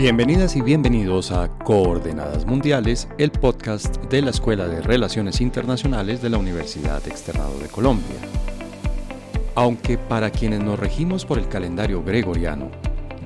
Bienvenidas 0.00 0.56
y 0.56 0.62
bienvenidos 0.62 1.30
a 1.30 1.48
Coordenadas 1.58 2.46
Mundiales, 2.46 3.06
el 3.18 3.30
podcast 3.30 3.98
de 4.04 4.22
la 4.22 4.30
Escuela 4.30 4.66
de 4.66 4.80
Relaciones 4.80 5.42
Internacionales 5.42 6.22
de 6.22 6.30
la 6.30 6.38
Universidad 6.38 7.06
Externado 7.06 7.58
de 7.58 7.68
Colombia. 7.68 8.16
Aunque 9.54 9.98
para 9.98 10.30
quienes 10.30 10.60
nos 10.60 10.78
regimos 10.78 11.26
por 11.26 11.38
el 11.38 11.48
calendario 11.48 12.02
gregoriano, 12.02 12.70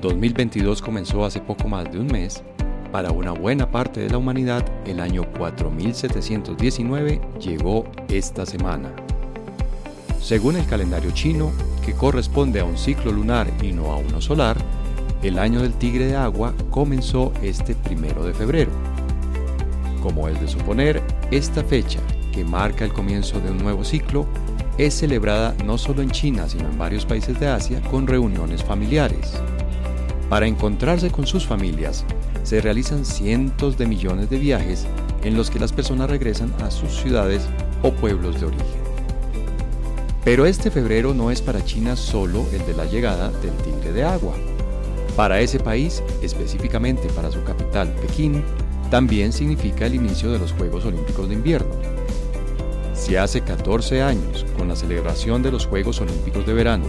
2022 0.01 0.81
comenzó 0.81 1.23
hace 1.23 1.39
poco 1.39 1.69
más 1.69 1.89
de 1.93 1.97
un 1.97 2.07
mes, 2.07 2.43
para 2.91 3.11
una 3.11 3.31
buena 3.31 3.71
parte 3.71 4.01
de 4.01 4.09
la 4.09 4.17
humanidad 4.17 4.65
el 4.85 4.99
año 4.99 5.23
4719 5.37 7.21
llegó 7.39 7.85
esta 8.09 8.45
semana. 8.45 8.91
Según 10.19 10.57
el 10.57 10.65
calendario 10.65 11.11
chino, 11.11 11.53
que 11.85 11.93
corresponde 11.93 12.59
a 12.59 12.65
un 12.65 12.77
ciclo 12.77 13.13
lunar 13.13 13.47
y 13.61 13.71
no 13.71 13.93
a 13.93 13.95
uno 13.95 14.19
solar, 14.19 14.57
el 15.27 15.39
año 15.39 15.61
del 15.61 15.73
tigre 15.73 16.05
de 16.05 16.15
agua 16.15 16.53
comenzó 16.69 17.33
este 17.41 17.73
primero 17.73 18.23
de 18.23 18.33
febrero. 18.33 18.71
Como 20.01 20.27
es 20.27 20.39
de 20.39 20.47
suponer, 20.47 21.01
esta 21.31 21.63
fecha, 21.63 21.99
que 22.31 22.43
marca 22.43 22.85
el 22.85 22.93
comienzo 22.93 23.39
de 23.39 23.49
un 23.49 23.57
nuevo 23.57 23.83
ciclo, 23.83 24.27
es 24.77 24.93
celebrada 24.93 25.55
no 25.65 25.77
solo 25.77 26.01
en 26.01 26.11
China, 26.11 26.47
sino 26.47 26.69
en 26.69 26.77
varios 26.77 27.05
países 27.05 27.39
de 27.39 27.47
Asia 27.47 27.81
con 27.89 28.05
reuniones 28.05 28.63
familiares. 28.63 29.41
Para 30.29 30.47
encontrarse 30.47 31.09
con 31.09 31.25
sus 31.25 31.45
familias, 31.45 32.05
se 32.43 32.61
realizan 32.61 33.05
cientos 33.05 33.77
de 33.77 33.87
millones 33.87 34.29
de 34.29 34.37
viajes 34.37 34.85
en 35.23 35.35
los 35.35 35.49
que 35.49 35.59
las 35.59 35.73
personas 35.73 36.09
regresan 36.09 36.53
a 36.61 36.69
sus 36.69 36.91
ciudades 36.97 37.47
o 37.81 37.91
pueblos 37.91 38.39
de 38.39 38.47
origen. 38.47 38.85
Pero 40.23 40.45
este 40.45 40.69
febrero 40.69 41.13
no 41.13 41.31
es 41.31 41.41
para 41.41 41.63
China 41.63 41.95
solo 41.95 42.45
el 42.51 42.65
de 42.65 42.73
la 42.75 42.85
llegada 42.85 43.31
del 43.31 43.53
tigre 43.57 43.93
de 43.93 44.03
agua. 44.03 44.35
Para 45.15 45.39
ese 45.39 45.59
país, 45.59 46.03
específicamente 46.21 47.07
para 47.09 47.31
su 47.31 47.41
capital, 47.43 47.93
Pekín, 48.01 48.43
también 48.91 49.31
significa 49.31 49.85
el 49.85 49.95
inicio 49.95 50.31
de 50.31 50.39
los 50.39 50.51
Juegos 50.51 50.85
Olímpicos 50.85 51.29
de 51.29 51.35
Invierno. 51.35 51.71
Si 52.93 53.15
hace 53.15 53.41
14 53.41 54.01
años, 54.01 54.45
con 54.57 54.67
la 54.67 54.75
celebración 54.75 55.41
de 55.41 55.51
los 55.51 55.67
Juegos 55.67 56.01
Olímpicos 56.01 56.45
de 56.45 56.53
Verano, 56.53 56.85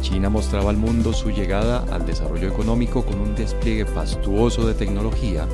China 0.00 0.30
mostraba 0.30 0.70
al 0.70 0.76
mundo 0.78 1.12
su 1.12 1.30
llegada 1.30 1.84
al 1.90 2.06
desarrollo 2.06 2.48
económico 2.48 3.04
con 3.04 3.20
un 3.20 3.34
despliegue 3.34 3.84
fastuoso 3.84 4.66
de 4.66 4.74
tecnología, 4.74 5.46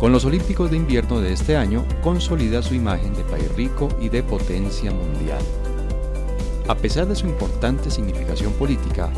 con 0.00 0.12
los 0.12 0.24
Olímpicos 0.24 0.70
de 0.70 0.78
Invierno 0.78 1.20
de 1.20 1.32
este 1.32 1.56
año 1.56 1.84
consolida 2.02 2.60
su 2.60 2.74
imagen 2.74 3.14
de 3.14 3.22
país 3.24 3.54
rico 3.54 3.88
y 4.00 4.08
de 4.08 4.22
potencia 4.22 4.90
mundial. 4.90 5.40
A 6.68 6.74
pesar 6.74 7.06
de 7.06 7.14
su 7.14 7.26
importante 7.26 7.90
significación 7.90 8.52
política, 8.54 9.10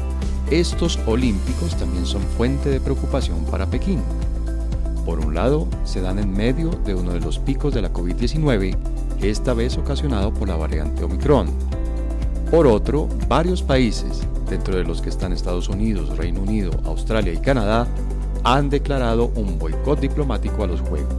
estos 0.51 0.99
olímpicos 1.07 1.77
también 1.77 2.07
son 2.07 2.23
fuente 2.23 2.71
de 2.71 2.81
preocupación 2.81 3.45
para 3.51 3.67
Pekín. 3.67 4.01
Por 5.05 5.21
un 5.21 5.35
lado, 5.35 5.69
se 5.85 6.01
dan 6.01 6.19
en 6.19 6.33
medio 6.33 6.71
de 6.71 6.95
uno 6.95 7.13
de 7.13 7.21
los 7.21 7.39
picos 7.39 7.75
de 7.75 7.83
la 7.83 7.93
COVID-19, 7.93 8.77
esta 9.21 9.53
vez 9.53 9.77
ocasionado 9.77 10.33
por 10.33 10.49
la 10.49 10.57
variante 10.57 11.05
Omicron. 11.05 11.49
Por 12.51 12.67
otro, 12.67 13.09
varios 13.29 13.63
países, 13.63 14.23
dentro 14.49 14.77
de 14.77 14.85
los 14.85 15.03
que 15.03 15.11
están 15.11 15.33
Estados 15.33 15.69
Unidos, 15.69 16.17
Reino 16.17 16.41
Unido, 16.41 16.71
Australia 16.85 17.33
y 17.35 17.39
Canadá, 17.39 17.87
han 18.43 18.71
declarado 18.71 19.31
un 19.35 19.59
boicot 19.59 20.01
diplomático 20.01 20.65
a 20.65 20.67
los 20.67 20.81
Juegos. 20.81 21.13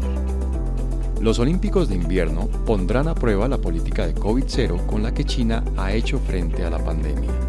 Los 1.22 1.38
Olímpicos 1.38 1.90
de 1.90 1.96
invierno 1.96 2.48
pondrán 2.66 3.08
a 3.08 3.14
prueba 3.14 3.48
la 3.48 3.58
política 3.58 4.08
de 4.08 4.16
COVID-0 4.16 4.86
con 4.88 5.04
la 5.04 5.14
que 5.14 5.26
China 5.26 5.64
ha 5.78 5.94
hecho 5.94 6.18
frente 6.18 6.64
a 6.64 6.70
la 6.70 6.80
pandemia. 6.80 7.49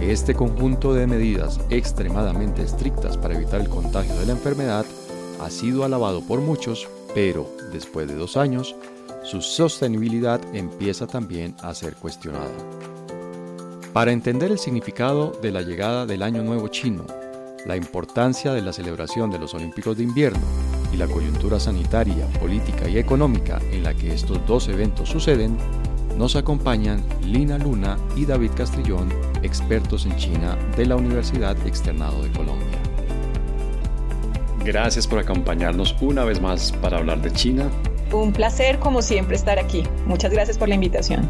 Este 0.00 0.34
conjunto 0.34 0.94
de 0.94 1.06
medidas 1.06 1.60
extremadamente 1.68 2.62
estrictas 2.62 3.18
para 3.18 3.34
evitar 3.34 3.60
el 3.60 3.68
contagio 3.68 4.14
de 4.18 4.26
la 4.26 4.32
enfermedad 4.32 4.86
ha 5.40 5.50
sido 5.50 5.84
alabado 5.84 6.22
por 6.22 6.40
muchos, 6.40 6.88
pero 7.14 7.48
después 7.70 8.08
de 8.08 8.14
dos 8.14 8.38
años, 8.38 8.74
su 9.22 9.42
sostenibilidad 9.42 10.40
empieza 10.54 11.06
también 11.06 11.54
a 11.62 11.74
ser 11.74 11.96
cuestionada. 11.96 12.50
Para 13.92 14.12
entender 14.12 14.50
el 14.50 14.58
significado 14.58 15.32
de 15.42 15.52
la 15.52 15.60
llegada 15.60 16.06
del 16.06 16.22
Año 16.22 16.42
Nuevo 16.42 16.68
chino, 16.68 17.04
la 17.66 17.76
importancia 17.76 18.52
de 18.52 18.62
la 18.62 18.72
celebración 18.72 19.30
de 19.30 19.38
los 19.38 19.52
Olímpicos 19.52 19.98
de 19.98 20.04
invierno 20.04 20.40
y 20.92 20.96
la 20.96 21.08
coyuntura 21.08 21.60
sanitaria, 21.60 22.26
política 22.40 22.88
y 22.88 22.96
económica 22.96 23.60
en 23.70 23.82
la 23.82 23.94
que 23.94 24.14
estos 24.14 24.44
dos 24.46 24.68
eventos 24.68 25.10
suceden, 25.10 25.58
nos 26.20 26.36
acompañan 26.36 27.02
Lina 27.24 27.56
Luna 27.56 27.96
y 28.14 28.26
David 28.26 28.50
Castrillón, 28.54 29.08
expertos 29.42 30.04
en 30.04 30.14
China 30.16 30.54
de 30.76 30.84
la 30.84 30.96
Universidad 30.96 31.56
Externado 31.66 32.22
de 32.22 32.30
Colombia. 32.32 32.78
Gracias 34.62 35.06
por 35.06 35.18
acompañarnos 35.18 35.96
una 36.02 36.26
vez 36.26 36.38
más 36.38 36.72
para 36.72 36.98
hablar 36.98 37.22
de 37.22 37.32
China. 37.32 37.70
Un 38.12 38.34
placer, 38.34 38.78
como 38.78 39.00
siempre, 39.00 39.34
estar 39.34 39.58
aquí. 39.58 39.82
Muchas 40.04 40.30
gracias 40.30 40.58
por 40.58 40.68
la 40.68 40.74
invitación. 40.74 41.26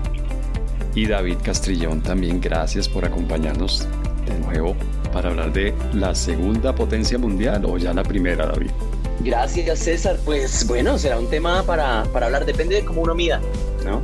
Y 0.96 1.06
David 1.06 1.36
Castrillón, 1.44 2.00
también 2.00 2.40
gracias 2.40 2.88
por 2.88 3.04
acompañarnos 3.04 3.86
de 4.26 4.36
nuevo 4.40 4.74
para 5.12 5.30
hablar 5.30 5.52
de 5.52 5.72
la 5.94 6.16
segunda 6.16 6.74
potencia 6.74 7.16
mundial 7.16 7.64
o 7.64 7.78
ya 7.78 7.94
la 7.94 8.02
primera, 8.02 8.44
David. 8.44 8.72
Gracias, 9.20 9.78
César. 9.78 10.18
Pues 10.24 10.66
bueno, 10.66 10.98
será 10.98 11.16
un 11.16 11.30
tema 11.30 11.62
para, 11.62 12.02
para 12.12 12.26
hablar, 12.26 12.44
depende 12.44 12.74
de 12.74 12.84
cómo 12.84 13.02
uno 13.02 13.14
mida, 13.14 13.40
¿no? 13.84 14.02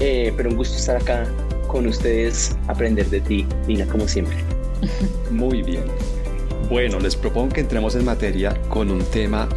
Eh, 0.00 0.32
pero 0.36 0.50
un 0.50 0.56
gusto 0.56 0.76
estar 0.76 0.96
acá 0.96 1.26
con 1.66 1.86
ustedes, 1.86 2.56
aprender 2.68 3.06
de 3.06 3.20
ti, 3.20 3.46
Lina, 3.66 3.86
como 3.86 4.06
siempre. 4.06 4.36
Muy 5.30 5.62
bien. 5.62 5.84
Bueno, 6.68 6.98
les 6.98 7.14
propongo 7.16 7.54
que 7.54 7.60
entremos 7.60 7.94
en 7.94 8.04
materia 8.04 8.60
con 8.68 8.90
un 8.90 9.02
tema, 9.04 9.48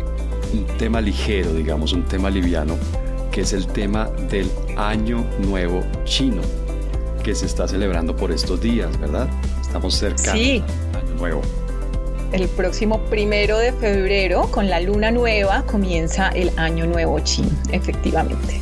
un 0.53 0.65
tema 0.77 1.01
ligero, 1.01 1.53
digamos, 1.53 1.93
un 1.93 2.05
tema 2.05 2.29
liviano, 2.29 2.77
que 3.31 3.41
es 3.41 3.53
el 3.53 3.67
tema 3.67 4.09
del 4.29 4.49
Año 4.77 5.25
Nuevo 5.39 5.81
Chino, 6.03 6.41
que 7.23 7.33
se 7.35 7.45
está 7.45 7.67
celebrando 7.67 8.15
por 8.15 8.31
estos 8.31 8.61
días, 8.61 8.97
¿verdad? 8.99 9.27
Estamos 9.61 9.95
cerca 9.95 10.33
sí. 10.33 10.63
Año 10.93 11.15
Nuevo. 11.15 11.41
El 12.31 12.47
próximo 12.47 12.99
primero 13.05 13.57
de 13.57 13.73
febrero, 13.73 14.49
con 14.51 14.69
la 14.69 14.79
luna 14.79 15.09
nueva, 15.09 15.63
comienza 15.65 16.29
el 16.29 16.51
Año 16.57 16.85
Nuevo 16.85 17.19
Chino, 17.21 17.49
efectivamente. 17.71 18.61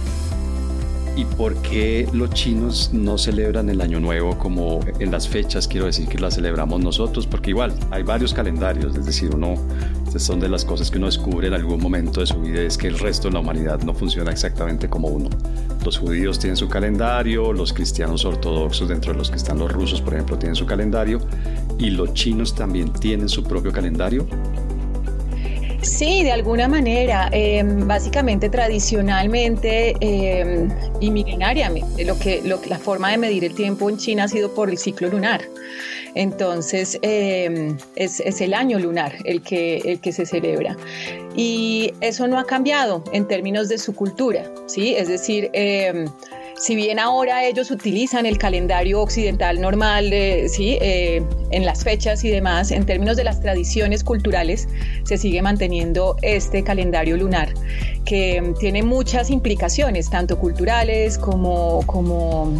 ¿Y 1.17 1.25
por 1.25 1.55
qué 1.63 2.07
los 2.13 2.29
chinos 2.29 2.91
no 2.93 3.17
celebran 3.17 3.71
el 3.71 3.81
Año 3.81 3.99
Nuevo 3.99 4.37
como 4.37 4.81
en 4.99 5.09
las 5.09 5.27
fechas, 5.27 5.67
quiero 5.67 5.87
decir 5.87 6.07
que 6.07 6.19
las 6.19 6.35
celebramos 6.35 6.79
nosotros? 6.79 7.25
Porque 7.25 7.49
igual 7.49 7.73
hay 7.89 8.03
varios 8.03 8.35
calendarios, 8.35 8.95
es 8.95 9.03
decir, 9.03 9.31
uno, 9.33 9.55
son 10.15 10.39
de 10.39 10.47
las 10.47 10.63
cosas 10.63 10.91
que 10.91 10.99
uno 10.99 11.07
descubre 11.07 11.47
en 11.47 11.55
algún 11.55 11.81
momento 11.81 12.19
de 12.19 12.27
su 12.27 12.39
vida, 12.39 12.61
es 12.61 12.77
que 12.77 12.85
el 12.87 12.99
resto 12.99 13.29
de 13.29 13.33
la 13.33 13.39
humanidad 13.39 13.81
no 13.81 13.95
funciona 13.95 14.29
exactamente 14.29 14.89
como 14.89 15.07
uno. 15.07 15.27
Los 15.83 15.97
judíos 15.97 16.37
tienen 16.37 16.55
su 16.55 16.69
calendario, 16.69 17.51
los 17.51 17.73
cristianos 17.73 18.23
ortodoxos, 18.23 18.87
dentro 18.87 19.11
de 19.11 19.17
los 19.17 19.31
que 19.31 19.37
están 19.37 19.57
los 19.57 19.71
rusos, 19.71 20.01
por 20.01 20.13
ejemplo, 20.13 20.37
tienen 20.37 20.55
su 20.55 20.67
calendario, 20.67 21.19
y 21.79 21.89
los 21.89 22.13
chinos 22.13 22.53
también 22.53 22.93
tienen 22.93 23.27
su 23.27 23.43
propio 23.43 23.71
calendario. 23.71 24.27
Sí, 25.87 26.21
de 26.21 26.31
alguna 26.33 26.67
manera, 26.67 27.29
em, 27.31 27.87
básicamente 27.87 28.49
tradicionalmente 28.49 29.95
em, 30.01 30.69
y 30.99 31.09
milenariamente, 31.09 32.03
lo 32.03 32.19
que, 32.19 32.41
la 32.67 32.77
forma 32.77 33.09
de 33.09 33.17
medir 33.17 33.45
el 33.45 33.55
tiempo 33.55 33.89
en 33.89 33.97
China 33.97 34.25
ha 34.25 34.27
sido 34.27 34.53
por 34.53 34.69
el 34.69 34.77
ciclo 34.77 35.07
lunar. 35.07 35.41
Entonces, 36.13 36.99
em, 37.01 37.77
es, 37.95 38.19
es, 38.19 38.41
el 38.41 38.53
año 38.53 38.79
lunar 38.79 39.13
el 39.23 39.41
que, 39.41 39.77
el 39.77 40.01
que 40.01 40.11
se 40.11 40.25
celebra. 40.25 40.75
Y 41.37 41.93
eso 42.01 42.27
no 42.27 42.37
ha 42.37 42.45
cambiado 42.45 43.03
en 43.13 43.25
términos 43.25 43.69
de 43.69 43.77
su 43.77 43.95
cultura, 43.95 44.43
¿sí? 44.65 44.93
Es 44.93 45.07
decir, 45.07 45.49
si 46.57 46.75
bien 46.75 46.99
ahora 46.99 47.45
ellos 47.45 47.71
utilizan 47.71 48.25
el 48.25 48.37
calendario 48.37 49.01
occidental 49.01 49.61
normal, 49.61 50.11
¿sí? 50.49 50.77
Eh, 50.81 51.23
en 51.51 51.65
las 51.65 51.83
fechas 51.83 52.23
y 52.23 52.29
demás, 52.29 52.71
en 52.71 52.85
términos 52.85 53.15
de 53.17 53.23
las 53.23 53.39
tradiciones 53.39 54.03
culturales, 54.03 54.67
se 55.03 55.17
sigue 55.17 55.41
manteniendo 55.41 56.17
este 56.21 56.63
calendario 56.63 57.17
lunar, 57.17 57.53
que 58.05 58.53
tiene 58.59 58.83
muchas 58.83 59.29
implicaciones, 59.29 60.09
tanto 60.09 60.39
culturales 60.39 61.17
como, 61.17 61.85
como 61.85 62.53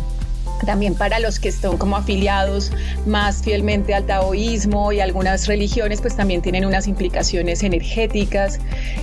también 0.66 0.96
para 0.96 1.20
los 1.20 1.40
que 1.40 1.50
están 1.50 1.78
como 1.78 1.98
afiliados 1.98 2.72
más 3.06 3.42
fielmente 3.44 3.94
al 3.94 4.06
taoísmo 4.06 4.92
y 4.92 5.00
algunas 5.00 5.48
religiones, 5.48 6.02
pues 6.02 6.16
también 6.16 6.42
tienen 6.42 6.66
unas 6.66 6.88
implicaciones 6.88 7.64
energéticas, 7.64 8.60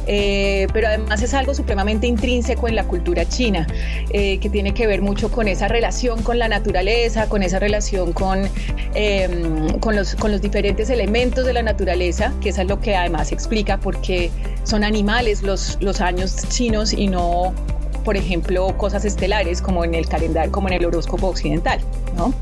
eh, 0.07 0.67
pero 0.73 0.89
además 0.89 1.23
es 1.23 1.35
algo 1.35 1.55
supremamente 1.55 2.07
intrínseco 2.07 2.69
en 2.69 2.77
la 2.77 2.85
cultura 2.85 3.27
china, 3.29 3.67
eh, 4.11 4.39
que 4.39 4.51
tiene 4.51 4.75
que 4.75 4.87
ver 4.87 5.03
mucho 5.03 5.31
con 5.31 5.49
esa 5.49 5.69
relación 5.69 6.23
con 6.23 6.39
la 6.39 6.49
naturaleza, 6.49 7.29
con 7.29 7.43
esa 7.43 7.59
relación 7.59 8.13
con, 8.13 8.49
em, 8.95 9.69
con, 9.81 9.97
los, 9.97 10.15
con 10.15 10.31
los 10.31 10.41
diferentes 10.41 10.91
elementos 10.91 11.47
de 11.47 11.53
la 11.53 11.63
naturaleza, 11.63 12.33
que 12.41 12.51
eso 12.51 12.63
es 12.63 12.69
lo 12.69 12.81
que 12.81 12.97
además 12.97 13.33
explica 13.33 13.79
por 13.79 14.01
qué 14.01 14.31
son 14.65 14.85
animales 14.85 15.43
los, 15.43 15.79
los 15.81 16.01
años 16.01 16.37
chinos 16.49 16.93
y 16.93 17.09
no 17.09 17.55
por 18.05 18.17
ejemplo, 18.17 18.77
cosas 18.77 19.05
estelares 19.05 19.63
como 19.63 19.85
en 19.85 19.95
el 19.95 20.07
calendario, 20.07 20.53
como 20.53 20.69
en 20.69 20.75
el 20.75 20.85
horóscopo 20.85 21.29
occidental, 21.29 21.81
¿no? 22.17 22.35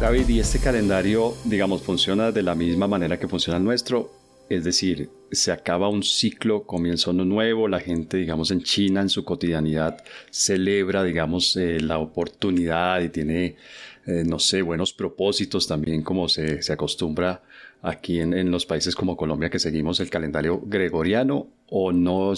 David, 0.00 0.28
¿y 0.28 0.40
este 0.40 0.58
calendario, 0.58 1.34
digamos, 1.44 1.82
funciona 1.82 2.30
de 2.30 2.42
la 2.42 2.54
misma 2.54 2.86
manera 2.86 3.18
que 3.18 3.26
funciona 3.26 3.58
nuestro? 3.58 4.10
Es 4.50 4.62
decir, 4.64 5.08
se 5.32 5.50
acaba 5.50 5.88
un 5.88 6.02
ciclo, 6.02 6.64
comienza 6.64 7.10
uno 7.10 7.24
nuevo, 7.24 7.66
la 7.66 7.80
gente, 7.80 8.18
digamos, 8.18 8.50
en 8.50 8.62
China, 8.62 9.00
en 9.00 9.08
su 9.08 9.24
cotidianidad, 9.24 9.96
celebra, 10.30 11.02
digamos, 11.02 11.56
eh, 11.56 11.80
la 11.80 11.98
oportunidad 11.98 13.00
y 13.00 13.08
tiene, 13.08 13.56
eh, 14.06 14.22
no 14.26 14.38
sé, 14.38 14.62
buenos 14.62 14.92
propósitos 14.92 15.66
también, 15.66 16.02
como 16.02 16.28
se, 16.28 16.62
se 16.62 16.72
acostumbra 16.72 17.42
aquí 17.82 18.20
en, 18.20 18.34
en, 18.34 18.50
los 18.50 18.66
países 18.66 18.94
como 18.94 19.16
Colombia, 19.16 19.50
que 19.50 19.58
seguimos 19.58 20.00
el 20.00 20.10
calendario 20.10 20.60
gregoriano, 20.64 21.48
o 21.68 21.92
no, 21.92 22.34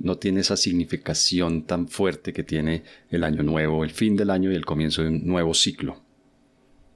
no 0.00 0.18
tiene 0.18 0.40
esa 0.40 0.56
significación 0.56 1.64
tan 1.64 1.88
fuerte 1.88 2.32
que 2.32 2.44
tiene 2.44 2.84
el 3.10 3.24
año 3.24 3.42
nuevo, 3.42 3.84
el 3.84 3.90
fin 3.90 4.16
del 4.16 4.30
año 4.30 4.50
y 4.52 4.54
el 4.54 4.64
comienzo 4.64 5.02
de 5.02 5.08
un 5.08 5.26
nuevo 5.26 5.54
ciclo. 5.54 6.00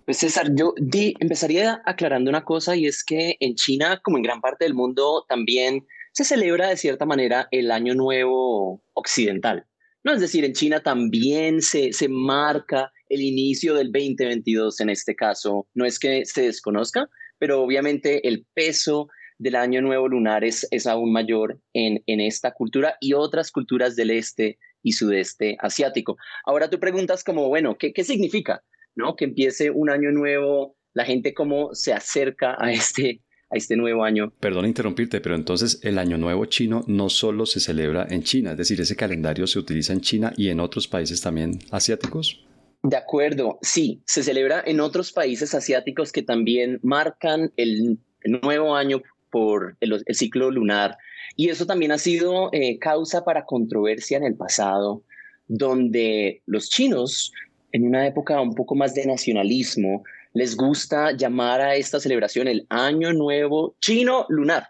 Pues 0.04 0.18
César, 0.18 0.50
yo 0.54 0.74
empezaría 1.20 1.80
aclarando 1.84 2.28
una 2.28 2.44
cosa 2.44 2.74
y 2.76 2.86
es 2.86 3.04
que 3.04 3.36
en 3.40 3.54
China, 3.54 4.00
como 4.02 4.16
en 4.16 4.24
gran 4.24 4.40
parte 4.40 4.64
del 4.64 4.74
mundo, 4.74 5.24
también 5.28 5.86
se 6.12 6.24
celebra 6.24 6.68
de 6.68 6.76
cierta 6.76 7.06
manera 7.06 7.48
el 7.50 7.70
Año 7.70 7.94
Nuevo 7.94 8.82
Occidental. 8.94 9.66
¿No? 10.04 10.12
Es 10.12 10.20
decir, 10.20 10.44
en 10.44 10.52
China 10.52 10.82
también 10.82 11.62
se, 11.62 11.92
se 11.92 12.08
marca 12.08 12.92
el 13.08 13.20
inicio 13.20 13.74
del 13.74 13.92
2022 13.92 14.80
en 14.80 14.90
este 14.90 15.14
caso. 15.14 15.66
No 15.74 15.84
es 15.84 15.98
que 15.98 16.24
se 16.24 16.42
desconozca, 16.42 17.08
pero 17.38 17.62
obviamente 17.62 18.26
el 18.26 18.46
peso 18.54 19.08
del 19.38 19.56
Año 19.56 19.82
Nuevo 19.82 20.08
Lunar 20.08 20.44
es, 20.44 20.66
es 20.70 20.86
aún 20.86 21.12
mayor 21.12 21.60
en, 21.72 22.02
en 22.06 22.20
esta 22.20 22.52
cultura 22.52 22.96
y 23.00 23.12
otras 23.12 23.50
culturas 23.50 23.96
del 23.96 24.10
este 24.10 24.58
y 24.82 24.92
sudeste 24.92 25.56
asiático. 25.60 26.16
Ahora 26.44 26.70
tú 26.70 26.78
preguntas 26.78 27.24
como, 27.24 27.48
bueno, 27.48 27.76
¿qué, 27.78 27.92
qué 27.92 28.04
significa? 28.04 28.62
¿no? 28.94 29.16
Que 29.16 29.24
empiece 29.24 29.70
un 29.70 29.90
año 29.90 30.10
nuevo, 30.10 30.76
la 30.94 31.04
gente 31.04 31.34
cómo 31.34 31.74
se 31.74 31.92
acerca 31.92 32.56
a 32.58 32.72
este, 32.72 33.20
a 33.52 33.56
este 33.56 33.76
nuevo 33.76 34.04
año. 34.04 34.32
Perdón 34.40 34.66
interrumpirte, 34.66 35.20
pero 35.20 35.34
entonces 35.34 35.80
el 35.82 35.98
año 35.98 36.18
nuevo 36.18 36.46
chino 36.46 36.84
no 36.86 37.08
solo 37.08 37.46
se 37.46 37.60
celebra 37.60 38.06
en 38.10 38.22
China, 38.22 38.52
es 38.52 38.58
decir, 38.58 38.80
ese 38.80 38.96
calendario 38.96 39.46
se 39.46 39.58
utiliza 39.58 39.92
en 39.92 40.00
China 40.00 40.32
y 40.36 40.48
en 40.48 40.60
otros 40.60 40.88
países 40.88 41.20
también 41.20 41.58
asiáticos. 41.70 42.44
De 42.82 42.96
acuerdo, 42.96 43.58
sí, 43.62 44.02
se 44.06 44.24
celebra 44.24 44.62
en 44.66 44.80
otros 44.80 45.12
países 45.12 45.54
asiáticos 45.54 46.10
que 46.10 46.22
también 46.22 46.80
marcan 46.82 47.52
el, 47.56 47.98
nuevo 48.24 48.74
año 48.74 49.02
por 49.30 49.76
el, 49.80 50.02
ciclo 50.14 50.50
lunar. 50.50 50.96
Y 51.36 51.48
eso 51.48 51.64
también 51.64 51.92
ha 51.92 51.98
sido 51.98 52.50
eh, 52.52 52.78
causa 52.78 53.24
para 53.24 53.44
controversia 53.44 54.16
en 54.16 54.24
el 54.24 54.34
pasado, 54.34 55.04
donde 55.46 56.42
los 56.46 56.70
chinos 56.70 57.32
en 57.70 57.86
una 57.86 58.06
época 58.06 58.40
un 58.40 58.54
poco 58.54 58.74
más 58.74 58.94
de 58.94 59.06
nacionalismo, 59.06 60.02
les 60.34 60.56
gusta 60.56 61.12
llamar 61.12 61.60
a 61.60 61.76
esta 61.76 62.00
celebración 62.00 62.48
el 62.48 62.66
Año 62.70 63.12
Nuevo 63.12 63.76
Chino 63.80 64.26
Lunar. 64.28 64.68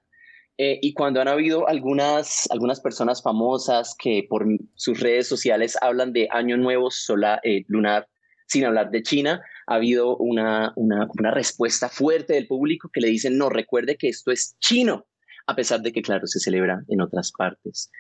Eh, 0.59 0.79
y 0.83 0.93
cuando 0.93 1.21
han 1.21 1.29
habido 1.29 1.69
algunas, 1.69 2.49
algunas 2.51 2.81
personas 2.81 3.23
famosas 3.23 3.95
que 3.99 4.27
por 4.29 4.47
sus 4.75 5.01
redes 5.01 5.27
sociales 5.27 5.77
hablan 5.81 6.13
de 6.13 6.29
Año 6.31 6.57
Nuevo 6.57 6.91
solar, 6.91 7.41
eh, 7.43 7.65
Lunar 7.69 8.07
sin 8.47 8.67
hablar 8.67 8.91
de 8.91 9.03
China, 9.03 9.43
ha 9.67 9.77
habido 9.77 10.17
una, 10.19 10.73
una, 10.77 11.09
una, 11.19 11.31
respuesta 11.31 11.89
fuerte 11.89 12.35
del 12.35 12.47
público 12.47 12.91
que 12.93 13.01
le 13.01 13.09
dicen, 13.09 13.39
no, 13.39 13.49
recuerde 13.49 13.97
que 13.97 14.09
esto 14.09 14.31
es 14.31 14.57
chino, 14.61 15.07
a 15.47 15.57
pesar 15.57 15.81
de 15.81 15.91
que, 15.91 16.03
claro, 16.03 16.27
se 16.27 16.39
celebra 16.39 16.83
en 16.89 17.01
otras 17.01 17.33
partes. 17.33 17.91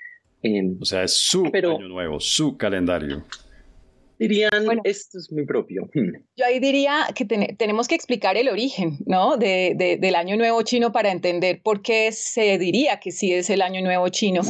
o 0.79 0.85
sea, 0.85 1.05
es 1.05 1.15
su 1.15 1.47
Año 1.47 1.88
Nuevo, 1.88 2.20
su 2.20 2.58
calendario 2.58 3.25
dirían, 4.23 4.81
esto 4.85 5.19
es 5.19 5.31
muy 5.33 5.45
propio. 5.45 5.89
Yo 6.37 6.47
ahí 6.47 6.61
diría 6.61 7.07
que 7.15 7.25
tenemos 7.25 7.89
que 7.89 7.95
explicar 7.95 8.37
el 8.37 8.49
origen, 8.49 8.99
¿no? 9.07 9.37
De, 9.37 9.99
del 10.01 10.15
Año 10.15 10.37
Nuevo 10.37 10.63
Chino 10.63 10.93
para 10.93 11.11
entender 11.11 11.61
por 11.63 11.83
qué 11.83 12.13
se 12.13 12.59
diría 12.59 13.01
que 13.01 13.11
sí 13.11 13.33
es 13.33 13.51
el 13.51 13.63
Año 13.63 13.83
Nuevo 13.83 14.09
Chino. 14.09 14.43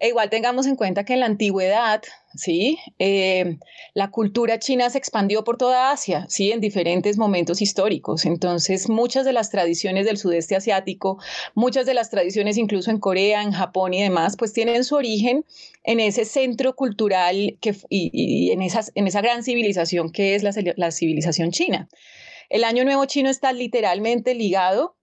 E 0.00 0.08
igual 0.08 0.30
tengamos 0.30 0.66
en 0.66 0.76
cuenta 0.76 1.04
que 1.04 1.14
en 1.14 1.20
la 1.20 1.26
antigüedad, 1.26 2.02
¿sí? 2.36 2.78
Eh, 2.98 3.58
la 3.94 4.10
cultura 4.10 4.58
china 4.58 4.88
se 4.90 4.98
expandió 4.98 5.44
por 5.44 5.56
toda 5.56 5.90
Asia, 5.90 6.26
¿sí? 6.28 6.52
En 6.52 6.60
diferentes 6.60 7.18
momentos 7.18 7.62
históricos. 7.62 8.24
Entonces, 8.24 8.88
muchas 8.88 9.24
de 9.24 9.32
las 9.32 9.50
tradiciones 9.50 10.06
del 10.06 10.18
sudeste 10.18 10.56
asiático, 10.56 11.18
muchas 11.54 11.86
de 11.86 11.94
las 11.94 12.10
tradiciones 12.10 12.56
incluso 12.58 12.90
en 12.90 12.98
Corea, 12.98 13.42
en 13.42 13.52
Japón 13.52 13.94
y 13.94 14.02
demás, 14.02 14.36
pues 14.36 14.52
tienen 14.52 14.84
su 14.84 14.96
origen 14.96 15.44
en 15.84 16.00
ese 16.00 16.24
centro 16.24 16.76
cultural 16.76 17.58
que, 17.60 17.74
y, 17.88 18.50
en, 18.50 18.62
esas, 18.62 18.92
en 18.94 19.06
esa 19.06 19.20
gran 19.20 19.42
civilización 19.42 20.10
que 20.10 20.34
es 20.34 20.42
la, 20.42 20.52
la 20.76 20.90
civilización 20.90 21.50
china. 21.50 21.88
El 22.48 22.64
Año 22.64 22.84
Nuevo 22.84 23.04
chino 23.06 23.28
está 23.28 23.52
literalmente 23.52 24.34
ligado 24.34 24.96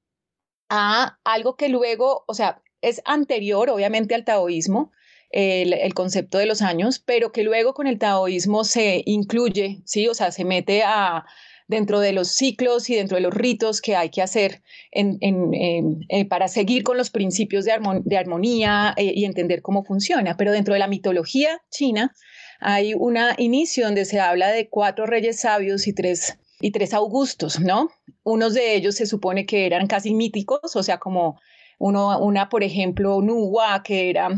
a 0.69 1.19
algo 1.24 1.56
que 1.56 1.69
luego, 1.69 2.24
o 2.27 2.33
sea, 2.33 2.62
es 2.81 3.01
anterior, 3.06 3.69
obviamente, 3.69 4.13
al 4.15 4.25
taoísmo, 4.25 4.91
el, 5.33 5.94
concepto 5.94 6.38
de 6.38 6.45
los 6.45 6.62
años, 6.62 7.00
pero 7.00 7.31
que 7.31 7.44
luego 7.44 7.74
con 7.74 7.88
el 7.88 7.97
taoísmo 7.97 8.63
se 8.63 9.01
incluye, 9.06 9.81
¿sí? 9.83 10.07
O 10.07 10.13
sea, 10.13 10.31
se 10.31 10.45
mete 10.45 10.83
a, 10.83 11.25
dentro 11.68 12.00
de 12.00 12.13
los 12.13 12.30
ciclos 12.30 12.89
y 12.89 12.95
dentro 12.95 13.15
de 13.15 13.21
los 13.21 13.33
ritos 13.33 13.81
que 13.81 13.95
hay 13.95 14.09
que 14.09 14.21
hacer 14.21 14.62
eh, 14.91 16.25
para 16.30 16.47
seguir 16.47 16.83
con 16.83 16.97
los 16.97 17.09
principios 17.09 17.65
de, 17.65 18.18
armonía 18.18 18.94
eh, 18.95 19.12
y 19.15 19.25
entender 19.25 19.62
cómo 19.62 19.83
funciona. 19.83 20.38
Pero 20.38 20.51
dentro 20.51 20.74
de 20.74 20.80
la 20.80 20.88
mitología 20.88 21.62
china 21.71 22.13
hay 22.59 22.94
un 22.94 23.18
inicio 23.39 23.85
donde 23.85 24.06
se 24.06 24.19
habla 24.19 24.50
de 24.50 24.69
cuatro 24.69 25.06
reyes 25.07 25.41
sabios 25.41 25.88
y 25.88 25.94
tres 25.94 26.38
y 26.62 26.71
tres 26.71 26.94
augustos, 26.94 27.59
¿no? 27.59 27.89
Unos 28.24 28.53
de 28.53 28.75
ellos 28.75 28.95
se 28.95 29.06
supone 29.06 29.45
que 29.45 29.65
eran 29.65 29.88
casi 29.88 30.13
míticos, 30.13 30.75
o 30.75 30.83
sea, 30.83 30.97
como 30.97 31.38
una, 31.77 32.47
por 32.47 32.63
ejemplo, 32.63 33.21
Nuwa, 33.21 33.83
que 33.83 34.09
era 34.09 34.30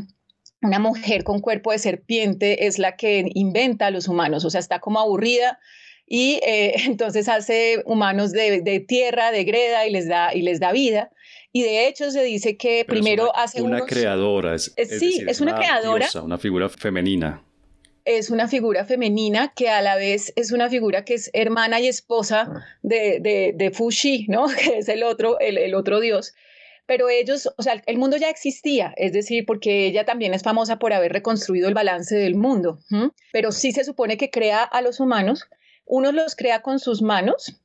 una 0.65 0.79
mujer 0.79 1.23
con 1.23 1.39
cuerpo 1.39 1.71
de 1.71 1.79
serpiente 1.79 2.67
es 2.67 2.79
la 2.79 2.95
que 2.95 3.29
inventa 3.33 3.87
a 3.87 3.91
los 3.91 4.07
humanos, 4.07 4.43
o 4.43 4.49
sea, 4.49 4.59
está 4.59 4.79
como 4.79 4.99
aburrida 4.99 5.59
y 6.07 6.39
eh, 6.45 6.73
entonces 6.85 7.29
hace 7.29 7.81
humanos 7.85 8.31
de, 8.31 8.85
tierra, 8.87 9.31
de 9.31 9.43
greda 9.43 9.87
y 9.87 9.91
les 9.91 10.07
da, 10.07 10.33
y 10.33 10.41
les 10.41 10.59
da 10.59 10.71
vida. 10.71 11.11
Y 11.51 11.63
de 11.63 11.87
hecho 11.87 12.11
se 12.11 12.21
dice 12.23 12.57
que 12.57 12.83
primero 12.85 13.33
hace 13.35 13.61
una 13.61 13.85
creadora, 13.85 14.55
es, 14.55 14.73
sí, 14.99 15.23
es 15.25 15.39
una, 15.39 15.55
creadora, 15.55 16.07
una 16.21 16.37
figura 16.37 16.67
femenina. 16.67 17.41
Es 18.03 18.29
una 18.29 18.47
figura 18.47 18.85
femenina 18.85 19.53
que 19.55 19.69
a 19.69 19.81
la 19.81 19.95
vez 19.95 20.33
es 20.35 20.51
una 20.51 20.69
figura 20.69 21.05
que 21.05 21.13
es 21.13 21.31
hermana 21.33 21.79
y 21.79 21.87
esposa 21.87 22.47
ah. 22.49 22.65
de, 22.83 23.19
de, 23.21 23.53
de 23.55 23.71
Fuxi, 23.71 24.25
¿no? 24.27 24.47
Que 24.61 24.79
es 24.79 24.89
el 24.89 25.03
otro, 25.03 25.39
el, 25.39 25.57
el 25.57 25.75
otro 25.75 26.01
dios 26.01 26.33
pero 26.85 27.09
ellos, 27.09 27.51
o 27.57 27.63
sea, 27.63 27.81
el 27.85 27.97
mundo 27.97 28.17
ya 28.17 28.29
existía, 28.29 28.93
es 28.97 29.13
decir, 29.13 29.45
porque 29.45 29.87
ella 29.87 30.05
también 30.05 30.33
es 30.33 30.43
famosa 30.43 30.77
por 30.77 30.93
haber 30.93 31.13
reconstruido 31.13 31.67
el 31.67 31.73
balance 31.73 32.15
del 32.15 32.35
mundo, 32.35 32.79
pero 33.31 33.51
sí 33.51 33.71
se 33.71 33.83
supone 33.83 34.17
que 34.17 34.29
crea 34.29 34.63
a 34.63 34.81
los 34.81 34.99
humanos, 34.99 35.47
unos 35.85 36.13
los 36.13 36.35
crea 36.35 36.61
con 36.61 36.79
sus 36.79 37.01
manos 37.01 37.59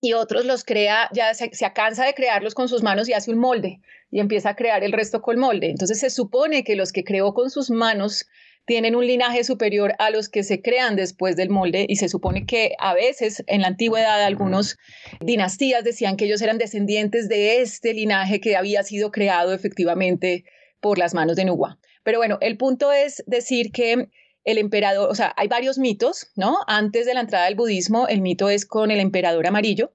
y 0.00 0.12
otros 0.12 0.44
los 0.44 0.64
crea, 0.64 1.08
ya 1.12 1.34
se, 1.34 1.50
cansa 1.74 2.04
de 2.04 2.14
crearlos 2.14 2.54
con 2.54 2.68
sus 2.68 2.82
manos 2.82 3.08
y 3.08 3.14
hace 3.14 3.32
un 3.32 3.38
molde 3.38 3.80
y 4.10 4.20
empieza 4.20 4.50
a 4.50 4.56
crear 4.56 4.84
el 4.84 4.92
resto 4.92 5.22
con 5.22 5.38
molde. 5.38 5.70
Entonces 5.70 6.00
se 6.00 6.10
supone 6.10 6.62
que 6.62 6.76
los 6.76 6.92
que 6.92 7.04
creó 7.04 7.34
con 7.34 7.50
sus 7.50 7.70
manos 7.70 8.26
tienen 8.68 8.94
un 8.94 9.06
linaje 9.06 9.44
superior 9.44 9.94
a 9.98 10.10
los 10.10 10.28
que 10.28 10.44
se 10.44 10.60
crean 10.60 10.94
después 10.94 11.36
del 11.36 11.48
molde 11.48 11.86
y 11.88 11.96
se 11.96 12.10
supone 12.10 12.44
que 12.44 12.74
a 12.78 12.92
veces 12.92 13.42
en 13.46 13.62
la 13.62 13.68
antigüedad 13.68 14.22
algunos 14.22 14.76
dinastías 15.20 15.82
decían 15.82 16.18
que 16.18 16.26
ellos 16.26 16.42
eran 16.42 16.58
descendientes 16.58 17.30
de 17.30 17.62
este 17.62 17.94
linaje 17.94 18.40
que 18.40 18.56
había 18.56 18.82
sido 18.82 19.10
creado 19.10 19.54
efectivamente 19.54 20.44
por 20.80 20.98
las 20.98 21.14
manos 21.14 21.36
de 21.36 21.46
Nuwa. 21.46 21.78
Pero 22.04 22.18
bueno, 22.18 22.36
el 22.42 22.58
punto 22.58 22.92
es 22.92 23.24
decir 23.26 23.72
que 23.72 24.10
el 24.44 24.58
emperador, 24.58 25.10
o 25.10 25.14
sea, 25.14 25.32
hay 25.38 25.48
varios 25.48 25.78
mitos, 25.78 26.30
¿no? 26.36 26.58
Antes 26.66 27.06
de 27.06 27.14
la 27.14 27.20
entrada 27.20 27.46
del 27.46 27.54
budismo, 27.54 28.06
el 28.06 28.20
mito 28.20 28.50
es 28.50 28.66
con 28.66 28.90
el 28.90 29.00
emperador 29.00 29.46
amarillo, 29.46 29.94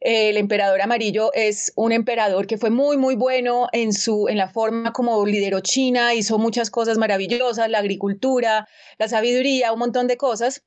el 0.00 0.38
emperador 0.38 0.80
amarillo 0.80 1.30
es 1.34 1.72
un 1.76 1.92
emperador 1.92 2.46
que 2.46 2.56
fue 2.56 2.70
muy, 2.70 2.96
muy 2.96 3.16
bueno 3.16 3.68
en, 3.72 3.92
su, 3.92 4.28
en 4.28 4.38
la 4.38 4.48
forma 4.48 4.92
como 4.92 5.24
lideró 5.26 5.60
China, 5.60 6.14
hizo 6.14 6.38
muchas 6.38 6.70
cosas 6.70 6.96
maravillosas, 6.96 7.68
la 7.68 7.78
agricultura, 7.78 8.66
la 8.98 9.08
sabiduría, 9.08 9.72
un 9.72 9.78
montón 9.78 10.06
de 10.06 10.16
cosas. 10.16 10.64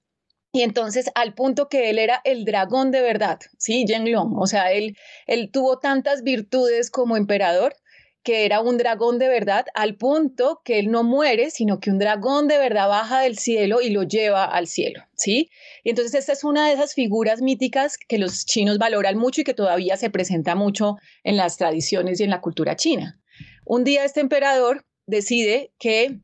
Y 0.56 0.62
entonces, 0.62 1.10
al 1.16 1.34
punto 1.34 1.68
que 1.68 1.90
él 1.90 1.98
era 1.98 2.22
el 2.24 2.46
dragón 2.46 2.92
de 2.92 3.02
verdad, 3.02 3.40
¿sí? 3.58 3.86
Long, 3.88 4.38
O 4.40 4.46
sea, 4.46 4.72
él, 4.72 4.96
él 5.26 5.50
tuvo 5.52 5.80
tantas 5.80 6.22
virtudes 6.22 6.92
como 6.92 7.18
emperador 7.18 7.76
que 8.24 8.46
era 8.46 8.62
un 8.62 8.78
dragón 8.78 9.20
de 9.20 9.28
verdad, 9.28 9.66
al 9.74 9.96
punto 9.96 10.62
que 10.64 10.80
él 10.80 10.90
no 10.90 11.04
muere, 11.04 11.52
sino 11.52 11.80
que 11.80 11.92
un 11.92 12.00
dragón 12.00 12.48
de 12.48 12.58
verdad 12.58 12.88
baja 12.88 13.20
del 13.22 13.38
cielo 13.38 13.82
y 13.82 13.90
lo 13.90 14.04
lleva 14.04 14.46
al 14.46 14.68
cielo, 14.68 15.04
¿sí? 15.16 15.50
Y 15.84 15.90
entonces 15.90 16.16
esta 16.16 16.32
es 16.32 16.44
una 16.44 16.68
de 16.68 16.74
esas 16.74 16.94
figuras 16.94 17.42
míticas 17.42 17.98
que 17.98 18.18
los 18.18 18.46
chinos 18.46 18.78
valoran 18.78 19.18
mucho 19.18 19.42
y 19.42 19.44
que 19.44 19.54
todavía 19.54 19.98
se 19.98 20.10
presenta 20.10 20.56
mucho 20.56 20.96
en 21.24 21.36
las 21.36 21.58
tradiciones 21.58 22.20
y 22.20 22.24
en 22.24 22.30
la 22.30 22.42
cultura 22.42 22.76
china. 22.78 23.20
Un 23.66 23.84
día 23.84 24.06
este 24.06 24.22
emperador 24.22 24.86
decide 25.06 25.74
que 25.78 26.20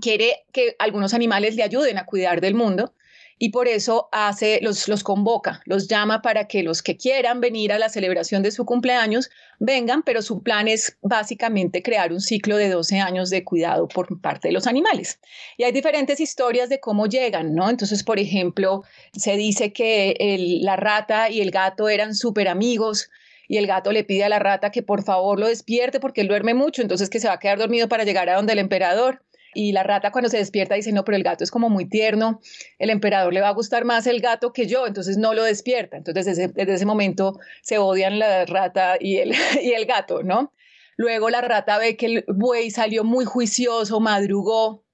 quiere 0.00 0.44
que 0.52 0.74
algunos 0.78 1.14
animales 1.14 1.54
le 1.54 1.62
ayuden 1.62 1.98
a 1.98 2.06
cuidar 2.06 2.40
del 2.40 2.54
mundo 2.54 2.94
y 3.38 3.50
por 3.50 3.68
eso 3.68 4.08
hace, 4.12 4.58
los, 4.62 4.88
los 4.88 5.04
convoca, 5.04 5.62
los 5.64 5.86
llama 5.88 6.22
para 6.22 6.46
que 6.48 6.62
los 6.62 6.82
que 6.82 6.96
quieran 6.96 7.40
venir 7.40 7.72
a 7.72 7.78
la 7.78 7.88
celebración 7.88 8.42
de 8.42 8.50
su 8.50 8.64
cumpleaños 8.64 9.30
vengan, 9.60 10.02
pero 10.02 10.22
su 10.22 10.42
plan 10.42 10.68
es 10.68 10.96
básicamente 11.02 11.82
crear 11.82 12.12
un 12.12 12.20
ciclo 12.20 12.56
de 12.56 12.68
12 12.68 13.00
años 13.00 13.30
de 13.30 13.44
cuidado 13.44 13.88
por 13.88 14.20
parte 14.20 14.48
de 14.48 14.52
los 14.52 14.66
animales. 14.66 15.20
Y 15.56 15.64
hay 15.64 15.72
diferentes 15.72 16.20
historias 16.20 16.68
de 16.68 16.80
cómo 16.80 17.06
llegan, 17.06 17.54
¿no? 17.54 17.70
Entonces, 17.70 18.02
por 18.02 18.18
ejemplo, 18.18 18.82
se 19.12 19.36
dice 19.36 19.72
que 19.72 20.16
la 20.62 20.76
rata 20.76 21.30
y 21.30 21.40
el 21.40 21.50
gato 21.50 21.88
eran 21.88 22.14
súper 22.14 22.48
amigos, 22.48 23.10
y 23.48 23.56
el 23.56 23.66
gato 23.66 23.92
le 23.92 24.04
pide 24.04 24.24
a 24.24 24.28
la 24.28 24.38
rata 24.38 24.70
que 24.70 24.82
por 24.82 25.02
favor 25.02 25.40
lo 25.40 25.48
despierte 25.48 26.00
porque 26.00 26.20
él 26.20 26.28
duerme 26.28 26.52
mucho, 26.52 26.82
entonces 26.82 27.08
que 27.08 27.18
se 27.18 27.28
va 27.28 27.34
a 27.34 27.38
quedar 27.38 27.58
dormido 27.58 27.88
para 27.88 28.04
llegar 28.04 28.28
a 28.28 28.36
donde 28.36 28.52
el 28.52 28.58
emperador. 28.58 29.22
Y 29.54 29.72
la 29.72 29.82
rata 29.82 30.12
cuando 30.12 30.28
se 30.28 30.38
despierta 30.38 30.74
dice, 30.74 30.92
no, 30.92 31.04
pero 31.04 31.16
el 31.16 31.22
gato 31.22 31.44
es 31.44 31.50
como 31.50 31.68
muy 31.68 31.88
tierno, 31.88 32.40
el 32.78 32.90
emperador 32.90 33.32
le 33.32 33.40
va 33.40 33.48
a 33.48 33.54
gustar 33.54 33.84
más 33.84 34.06
el 34.06 34.20
gato 34.20 34.52
que 34.52 34.66
yo, 34.66 34.86
entonces 34.86 35.16
no 35.16 35.34
lo 35.34 35.44
despierta. 35.44 35.96
Entonces 35.96 36.36
desde, 36.36 36.74
ese 36.74 36.86
momento 36.86 37.38
se 37.62 37.78
odian 37.78 38.18
la 38.18 38.44
rata 38.46 38.96
y 39.00 39.16
el, 39.16 39.32
y 39.62 39.72
el 39.72 39.86
gato, 39.86 40.22
¿no? 40.22 40.52
Luego 40.96 41.30
la 41.30 41.40
rata 41.40 41.78
ve 41.78 41.96
que 41.96 42.06
el 42.06 42.24
buey 42.26 42.70
salió 42.70 43.04
muy 43.04 43.24
juicioso, 43.24 44.00
madrugó, 44.00 44.84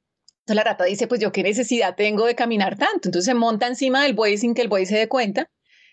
entonces 0.40 0.56
la 0.56 0.64
rata 0.64 0.84
dice, 0.84 1.06
pues 1.06 1.23
yo 1.23 1.32
qué 1.32 1.42
necesidad 1.42 1.96
tengo 1.96 2.26
de 2.26 2.34
caminar 2.34 2.76
tanto. 2.76 3.08
Entonces 3.08 3.25
se 3.25 3.34
monta 3.34 3.66
encima 3.66 4.02
del 4.02 4.12
buey 4.12 4.37
sin 4.37 4.52
que 4.52 4.61
el 4.61 4.68
buey 4.68 4.84
se 4.84 4.99
dé 4.99 5.08
cuenta 5.08 5.50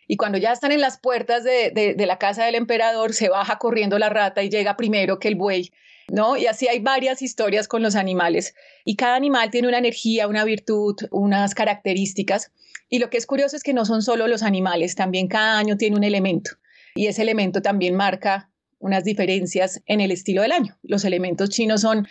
y 0.08 0.18
cuando 0.18 0.38
ya 0.38 0.52
están 0.52 0.72
en 0.72 0.82
las 0.82 1.00
puertas 1.00 1.44
de, 1.44 1.96
la 1.98 2.18
casa 2.18 2.46
del 2.46 2.56
emperador, 2.56 3.14
se 3.14 3.30
baja 3.30 3.58
corriendo 3.58 3.98
la 4.00 4.10
rata 4.10 4.44
y 4.44 4.50
llega 4.50 4.78
primero 4.78 5.20
que 5.20 5.28
el 5.28 5.36
buey. 5.36 5.72
¿No? 6.10 6.36
Y 6.36 6.46
así 6.48 6.68
hay 6.68 6.80
varias 6.80 7.22
historias 7.22 7.70
con 7.70 7.82
los 7.82 7.96
animales. 7.96 8.54
Y 8.84 8.98
cada 8.98 9.16
animal 9.16 9.50
tiene 9.50 9.70
una 9.70 9.78
energía, 9.78 10.28
una 10.28 10.44
virtud, 10.44 10.96
unas 11.10 11.56
características. 11.56 12.52
Y 12.90 13.00
lo 13.00 13.10
que 13.10 13.18
es 13.18 13.26
curioso 13.26 13.56
es 13.56 13.64
que 13.64 13.74
no 13.74 13.86
son 13.86 14.02
solo 14.02 14.28
los 14.28 14.44
animales, 14.44 14.96
también 14.96 15.30
cada 15.30 15.58
año 15.58 15.78
tiene 15.78 15.96
un 15.96 16.04
elemento. 16.04 16.52
Y 16.96 17.08
ese 17.08 17.22
elemento 17.22 17.62
también 17.62 17.96
marca 17.96 18.52
unas 18.82 19.06
diferencias 19.06 19.82
en 19.86 20.02
el 20.02 20.12
estilo 20.12 20.42
del 20.42 20.52
año. 20.52 20.78
Los 20.84 21.06
elementos 21.06 21.50
chinos 21.50 21.82
son 21.82 22.08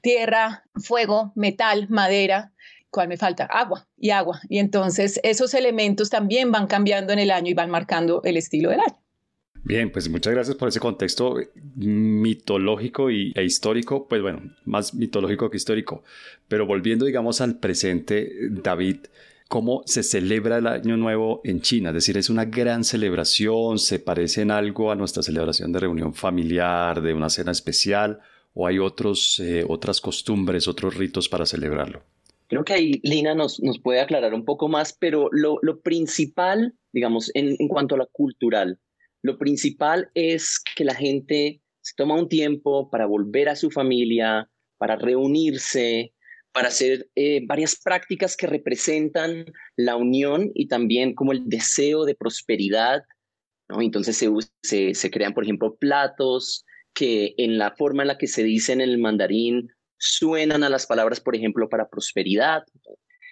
tierra, 0.00 0.64
fuego, 0.74 1.32
metal, 1.36 1.86
madera, 1.90 2.52
¿cuál 2.94 3.08
me 3.08 3.16
falta? 3.16 3.44
Agua 3.46 3.88
y 3.98 4.10
agua. 4.10 4.40
Y 4.48 4.58
entonces 4.58 5.18
esos 5.24 5.52
elementos 5.52 6.10
también 6.10 6.52
van 6.52 6.68
cambiando 6.68 7.12
en 7.12 7.18
el 7.18 7.32
año 7.32 7.50
y 7.50 7.54
van 7.54 7.68
marcando 7.68 8.22
el 8.22 8.36
estilo 8.36 8.70
del 8.70 8.80
año. 8.80 8.96
Bien, 9.64 9.90
pues 9.90 10.08
muchas 10.08 10.32
gracias 10.32 10.56
por 10.56 10.68
ese 10.68 10.78
contexto 10.78 11.36
mitológico 11.74 13.10
y, 13.10 13.32
e 13.34 13.42
histórico, 13.42 14.06
pues 14.06 14.22
bueno, 14.22 14.42
más 14.64 14.94
mitológico 14.94 15.50
que 15.50 15.56
histórico. 15.56 16.04
Pero 16.46 16.66
volviendo, 16.66 17.04
digamos, 17.04 17.40
al 17.40 17.58
presente, 17.58 18.30
David, 18.50 18.98
¿cómo 19.48 19.82
se 19.86 20.02
celebra 20.02 20.58
el 20.58 20.66
Año 20.66 20.96
Nuevo 20.96 21.40
en 21.44 21.62
China? 21.62 21.88
Es 21.88 21.94
decir, 21.94 22.16
¿es 22.16 22.30
una 22.30 22.44
gran 22.44 22.84
celebración? 22.84 23.78
¿Se 23.78 23.98
parece 23.98 24.42
en 24.42 24.50
algo 24.50 24.92
a 24.92 24.96
nuestra 24.96 25.22
celebración 25.22 25.72
de 25.72 25.80
reunión 25.80 26.14
familiar, 26.14 27.00
de 27.00 27.14
una 27.14 27.30
cena 27.30 27.50
especial? 27.50 28.20
¿O 28.52 28.68
hay 28.68 28.78
otros, 28.78 29.40
eh, 29.40 29.64
otras 29.66 30.00
costumbres, 30.00 30.68
otros 30.68 30.94
ritos 30.94 31.28
para 31.28 31.46
celebrarlo? 31.46 32.02
Creo 32.54 32.64
que 32.64 32.72
ahí 32.74 33.00
Lina 33.02 33.34
nos, 33.34 33.60
nos 33.60 33.80
puede 33.80 34.00
aclarar 34.00 34.32
un 34.32 34.44
poco 34.44 34.68
más, 34.68 34.96
pero 34.96 35.28
lo, 35.32 35.58
lo 35.62 35.80
principal, 35.80 36.72
digamos, 36.92 37.32
en, 37.34 37.56
en 37.58 37.66
cuanto 37.66 37.96
a 37.96 37.98
lo 37.98 38.08
cultural, 38.12 38.78
lo 39.22 39.38
principal 39.38 40.08
es 40.14 40.60
que 40.76 40.84
la 40.84 40.94
gente 40.94 41.60
se 41.80 41.94
toma 41.96 42.14
un 42.14 42.28
tiempo 42.28 42.90
para 42.90 43.06
volver 43.06 43.48
a 43.48 43.56
su 43.56 43.72
familia, 43.72 44.48
para 44.78 44.94
reunirse, 44.94 46.14
para 46.52 46.68
hacer 46.68 47.08
eh, 47.16 47.44
varias 47.44 47.74
prácticas 47.82 48.36
que 48.36 48.46
representan 48.46 49.46
la 49.74 49.96
unión 49.96 50.52
y 50.54 50.68
también 50.68 51.16
como 51.16 51.32
el 51.32 51.48
deseo 51.48 52.04
de 52.04 52.14
prosperidad. 52.14 53.02
¿no? 53.68 53.82
Entonces 53.82 54.16
se, 54.16 54.30
se, 54.62 54.94
se, 54.94 55.10
crean, 55.10 55.34
por 55.34 55.42
ejemplo, 55.42 55.74
platos 55.74 56.64
que 56.94 57.34
en 57.36 57.58
la 57.58 57.74
forma 57.74 58.04
en 58.04 58.08
la 58.08 58.18
que 58.18 58.28
se 58.28 58.44
dice 58.44 58.72
en 58.72 58.80
el 58.80 58.98
mandarín 58.98 59.73
suenan 59.98 60.64
a 60.64 60.68
las 60.68 60.86
palabras, 60.86 61.20
por 61.20 61.36
ejemplo, 61.36 61.68
para 61.68 61.88
prosperidad. 61.88 62.64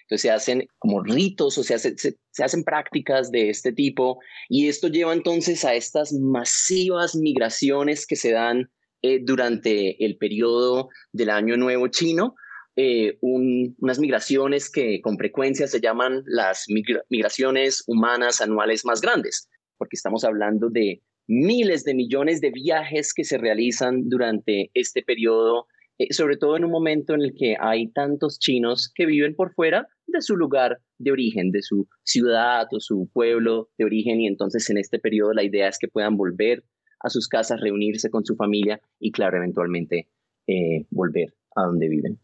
Entonces 0.02 0.22
se 0.22 0.30
hacen 0.30 0.66
como 0.78 1.02
ritos 1.02 1.56
o 1.56 1.62
sea, 1.62 1.78
se, 1.78 1.94
hacen 2.38 2.64
prácticas 2.64 3.30
de 3.30 3.48
este 3.48 3.72
tipo 3.72 4.18
y 4.48 4.68
esto 4.68 4.88
lleva 4.88 5.12
entonces 5.12 5.64
a 5.64 5.74
estas 5.74 6.12
masivas 6.12 7.14
migraciones 7.14 8.06
que 8.06 8.16
se 8.16 8.32
dan 8.32 8.70
eh, 9.02 9.20
durante 9.22 10.04
el 10.04 10.16
periodo 10.16 10.88
del 11.12 11.30
Año 11.30 11.56
Nuevo 11.56 11.88
chino, 11.88 12.34
eh, 12.76 13.18
unas 13.20 13.98
migraciones 13.98 14.70
que 14.70 15.00
con 15.02 15.18
frecuencia 15.18 15.66
se 15.66 15.80
llaman 15.80 16.22
las 16.26 16.66
migraciones 17.08 17.82
humanas 17.86 18.40
anuales 18.40 18.84
más 18.84 19.00
grandes, 19.00 19.48
porque 19.76 19.96
estamos 19.96 20.24
hablando 20.24 20.70
de 20.70 21.02
miles 21.26 21.84
de 21.84 21.94
millones 21.94 22.40
de 22.40 22.50
viajes 22.50 23.12
que 23.12 23.24
se 23.24 23.38
realizan 23.38 24.08
durante 24.08 24.70
este 24.74 25.02
periodo 25.02 25.66
eh, 26.02 26.12
sobre 26.12 26.36
todo 26.36 26.56
en 26.56 26.64
un 26.64 26.70
momento 26.70 27.14
en 27.14 27.22
el 27.22 27.34
que 27.34 27.56
hay 27.58 27.88
tantos 27.92 28.38
chinos 28.38 28.90
que 28.94 29.06
viven 29.06 29.34
por 29.34 29.52
fuera 29.52 29.88
de 30.06 30.20
su 30.20 30.36
lugar 30.36 30.80
de 30.98 31.12
origen, 31.12 31.50
de 31.50 31.62
su 31.62 31.88
ciudad 32.02 32.66
o 32.70 32.80
su 32.80 33.08
pueblo 33.12 33.70
de 33.78 33.84
origen 33.84 34.20
y 34.20 34.26
entonces 34.26 34.68
en 34.70 34.78
este 34.78 34.98
periodo 34.98 35.32
la 35.32 35.44
idea 35.44 35.68
es 35.68 35.78
que 35.78 35.88
puedan 35.88 36.16
volver 36.16 36.64
a 37.00 37.10
sus 37.10 37.28
casas, 37.28 37.60
reunirse 37.60 38.10
con 38.10 38.24
su 38.24 38.36
familia 38.36 38.80
y 38.98 39.12
claro, 39.12 39.36
eventualmente 39.36 40.08
eh, 40.46 40.86
volver 40.90 41.34
a 41.56 41.62
donde 41.62 41.88
viven. 41.88 42.18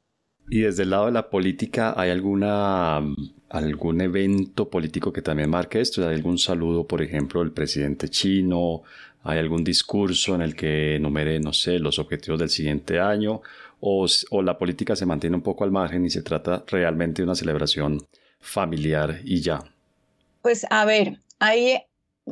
Y 0.50 0.60
desde 0.60 0.84
el 0.84 0.90
lado 0.90 1.06
de 1.06 1.12
la 1.12 1.28
política, 1.28 1.94
¿hay 1.96 2.10
alguna, 2.10 3.02
algún 3.50 4.00
evento 4.00 4.70
político 4.70 5.12
que 5.12 5.20
también 5.20 5.50
marque 5.50 5.80
esto? 5.80 6.06
¿Hay 6.08 6.14
algún 6.14 6.38
saludo, 6.38 6.86
por 6.86 7.02
ejemplo, 7.02 7.40
del 7.40 7.52
presidente 7.52 8.08
chino? 8.08 8.82
¿Hay 9.24 9.38
algún 9.38 9.62
discurso 9.62 10.34
en 10.34 10.40
el 10.40 10.54
que 10.54 10.96
enumere, 10.96 11.38
no 11.38 11.52
sé, 11.52 11.78
los 11.78 11.98
objetivos 11.98 12.38
del 12.38 12.48
siguiente 12.48 12.98
año? 12.98 13.42
O, 13.80 14.06
la 14.42 14.58
política 14.58 14.96
se 14.96 15.06
mantiene 15.06 15.36
un 15.36 15.42
poco 15.42 15.64
al 15.64 15.70
margen 15.70 16.04
y 16.04 16.10
se 16.10 16.22
trata 16.22 16.64
realmente 16.66 17.22
de 17.22 17.24
una 17.24 17.34
celebración 17.34 18.06
familiar 18.40 19.20
y 19.24 19.40
ya? 19.40 19.60
Pues 20.42 20.66
a 20.70 20.84
ver, 20.84 21.20
ahí, 21.38 21.82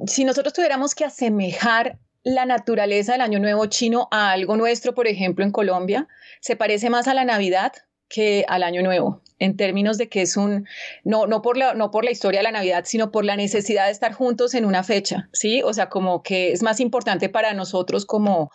si 0.06 0.24
nosotros 0.24 0.52
tuviéramos 0.52 0.94
que 0.94 1.04
asemejar 1.04 1.98
la 2.24 2.44
naturaleza 2.44 3.12
del 3.12 3.20
Año 3.20 3.38
Nuevo 3.38 3.66
chino 3.66 4.08
a 4.10 4.32
algo 4.32 4.56
nuestro, 4.56 4.94
por 4.94 5.06
ejemplo, 5.06 5.44
en 5.44 5.52
Colombia, 5.52 6.08
se 6.40 6.56
parece 6.56 6.90
más 6.90 7.06
a 7.06 7.14
la 7.14 7.24
Navidad 7.24 7.72
que 8.08 8.44
al 8.48 8.62
Año 8.62 8.82
Nuevo, 8.82 9.20
en 9.38 9.56
términos 9.56 9.98
de 9.98 10.08
que 10.08 10.22
es 10.22 10.36
un, 10.36 10.66
no, 11.04 11.26
no, 11.26 11.42
por 11.42 11.56
la, 11.56 11.74
no 11.74 11.90
por 11.90 12.04
la 12.04 12.10
historia 12.10 12.40
de 12.40 12.44
la 12.44 12.52
Navidad, 12.52 12.84
sino 12.86 13.10
por 13.10 13.24
la 13.24 13.36
necesidad 13.36 13.86
de 13.86 13.92
estar 13.92 14.12
juntos 14.12 14.54
en 14.54 14.64
una 14.64 14.82
fecha, 14.82 15.28
¿sí? 15.32 15.62
O 15.62 15.72
sea, 15.72 15.88
como 15.88 16.22
que 16.22 16.52
es 16.52 16.62
más 16.62 16.80
importante 16.80 17.28
para 17.28 17.52
nosotros 17.54 18.06
como 18.06 18.50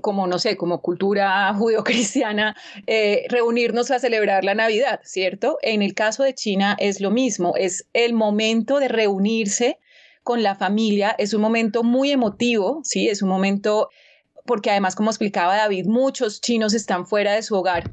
como 0.00 0.26
no 0.26 0.38
sé, 0.38 0.56
como 0.56 0.80
cultura 0.80 1.52
judio-cristiana, 1.54 2.56
eh, 2.86 3.26
reunirnos 3.28 3.90
a 3.90 3.98
celebrar 3.98 4.44
la 4.44 4.54
Navidad, 4.54 5.00
¿cierto? 5.04 5.58
En 5.62 5.82
el 5.82 5.94
caso 5.94 6.22
de 6.22 6.34
China 6.34 6.76
es 6.78 7.00
lo 7.00 7.10
mismo, 7.10 7.54
es 7.56 7.86
el 7.92 8.14
momento 8.14 8.78
de 8.78 8.88
reunirse 8.88 9.78
con 10.22 10.42
la 10.42 10.54
familia, 10.54 11.14
es 11.18 11.34
un 11.34 11.42
momento 11.42 11.82
muy 11.82 12.10
emotivo, 12.10 12.80
¿sí? 12.82 13.08
Es 13.08 13.20
un 13.20 13.28
momento, 13.28 13.90
porque 14.46 14.70
además, 14.70 14.96
como 14.96 15.10
explicaba 15.10 15.56
David, 15.56 15.86
muchos 15.86 16.40
chinos 16.40 16.72
están 16.72 17.06
fuera 17.06 17.32
de 17.32 17.42
su 17.42 17.54
hogar 17.54 17.92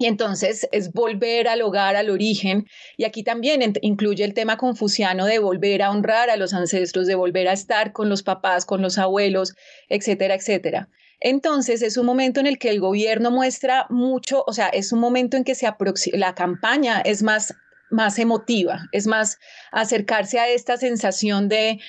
y 0.00 0.06
entonces 0.06 0.66
es 0.72 0.92
volver 0.94 1.46
al 1.46 1.60
hogar, 1.60 1.94
al 1.94 2.08
origen. 2.08 2.66
Y 2.96 3.04
aquí 3.04 3.22
también 3.22 3.60
incluye 3.82 4.24
el 4.24 4.32
tema 4.32 4.56
confuciano 4.56 5.26
de 5.26 5.38
volver 5.38 5.82
a 5.82 5.90
honrar 5.90 6.30
a 6.30 6.38
los 6.38 6.54
ancestros, 6.54 7.06
de 7.06 7.14
volver 7.14 7.48
a 7.48 7.52
estar 7.52 7.92
con 7.92 8.08
los 8.08 8.22
papás, 8.22 8.64
con 8.64 8.80
los 8.80 8.96
abuelos, 8.96 9.54
etcétera, 9.90 10.36
etcétera. 10.36 10.88
Entonces 11.20 11.82
es 11.82 11.96
un 11.96 12.06
momento 12.06 12.40
en 12.40 12.46
el 12.46 12.58
que 12.58 12.70
el 12.70 12.80
gobierno 12.80 13.30
muestra 13.30 13.86
mucho, 13.90 14.42
o 14.46 14.52
sea, 14.52 14.68
es 14.68 14.92
un 14.92 15.00
momento 15.00 15.36
en 15.36 15.44
que 15.44 15.54
se 15.54 15.66
la 16.12 16.34
campaña 16.34 17.00
es 17.00 17.22
más 17.22 17.54
más 17.90 18.18
emotiva, 18.18 18.88
es 18.92 19.06
más 19.06 19.38
acercarse 19.72 20.38
a 20.38 20.48
esta 20.48 20.76
sensación 20.76 21.48
de 21.48 21.80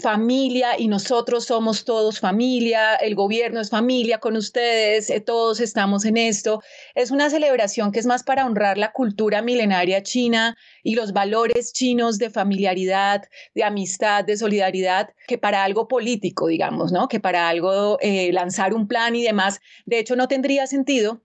familia 0.00 0.78
y 0.78 0.88
nosotros 0.88 1.46
somos 1.46 1.84
todos 1.84 2.20
familia, 2.20 2.94
el 2.96 3.14
gobierno 3.14 3.60
es 3.60 3.70
familia 3.70 4.18
con 4.18 4.36
ustedes, 4.36 5.10
eh, 5.10 5.20
todos 5.20 5.60
estamos 5.60 6.04
en 6.04 6.16
esto. 6.16 6.62
Es 6.94 7.10
una 7.10 7.30
celebración 7.30 7.92
que 7.92 8.00
es 8.00 8.06
más 8.06 8.22
para 8.22 8.46
honrar 8.46 8.78
la 8.78 8.92
cultura 8.92 9.42
milenaria 9.42 10.02
china 10.02 10.56
y 10.82 10.94
los 10.94 11.12
valores 11.12 11.72
chinos 11.72 12.18
de 12.18 12.30
familiaridad, 12.30 13.22
de 13.54 13.64
amistad, 13.64 14.24
de 14.24 14.36
solidaridad, 14.36 15.10
que 15.26 15.38
para 15.38 15.64
algo 15.64 15.88
político, 15.88 16.48
digamos, 16.48 16.92
¿no? 16.92 17.08
Que 17.08 17.20
para 17.20 17.48
algo 17.48 17.98
eh, 18.00 18.32
lanzar 18.32 18.74
un 18.74 18.88
plan 18.88 19.14
y 19.14 19.22
demás. 19.22 19.60
De 19.86 19.98
hecho, 19.98 20.16
no 20.16 20.28
tendría 20.28 20.66
sentido 20.66 21.22